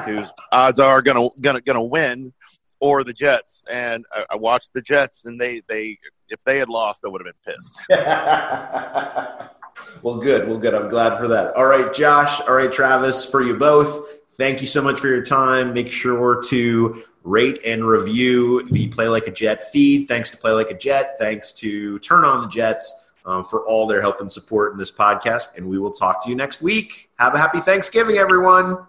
whose 0.05 0.27
odds 0.51 0.81
are 0.81 1.03
gonna 1.03 1.29
gonna 1.41 1.61
gonna 1.61 1.83
win, 1.83 2.33
or 2.81 3.05
the 3.05 3.13
Jets. 3.13 3.65
And 3.71 4.05
I, 4.13 4.25
I, 4.31 4.37
watched 4.37 4.71
the 4.75 4.83
Jets, 4.83 5.25
and 5.25 5.41
they 5.41 5.63
they 5.69 5.99
if 6.29 6.43
they 6.45 6.59
had 6.59 6.69
lost, 6.69 7.03
I 7.05 7.09
would 7.09 7.25
have 7.25 7.35
been 7.45 7.55
pissed. 7.55 7.89
well, 10.03 10.19
good. 10.19 10.49
Well, 10.49 10.59
good. 10.59 10.75
I'm 10.75 10.89
glad 10.89 11.19
for 11.19 11.29
that. 11.29 11.55
All 11.55 11.67
right, 11.67 11.93
Josh. 11.93 12.41
All 12.43 12.55
right, 12.55 12.73
Travis. 12.73 13.25
For 13.25 13.43
you 13.43 13.57
both, 13.57 14.09
thank 14.37 14.61
you 14.61 14.67
so 14.67 14.83
much 14.83 15.01
for 15.01 15.09
your 15.09 15.25
time. 15.25 15.73
Make 15.73 15.91
sure 15.91 16.43
to 16.49 17.03
rate 17.25 17.61
and 17.65 17.87
review 17.87 18.63
the 18.71 18.89
Play 18.89 19.09
Like 19.09 19.27
a 19.27 19.33
Jet 19.33 19.71
feed. 19.71 20.09
Thanks 20.09 20.31
to 20.31 20.37
Play 20.37 20.53
Like 20.53 20.71
a 20.71 20.77
Jet. 20.77 21.17
Thanks 21.19 21.53
to 21.55 21.99
Turn 22.01 22.25
On 22.25 22.41
the 22.41 22.49
Jets. 22.49 22.95
Um, 23.27 23.45
for 23.45 23.67
all 23.67 23.87
their 23.87 24.01
help 24.01 24.23
and 24.23 24.33
support 24.33 24.73
in 24.73 24.79
this 24.79 24.91
podcast. 24.91 25.55
And 25.55 25.69
we 25.69 25.79
will 25.79 25.91
talk 25.91 26.25
to 26.25 26.31
you 26.31 26.35
next 26.35 26.63
week. 26.63 27.11
Have 27.19 27.35
a 27.35 27.39
happy 27.39 27.61
Thanksgiving, 27.61 28.17
everyone. 28.17 28.89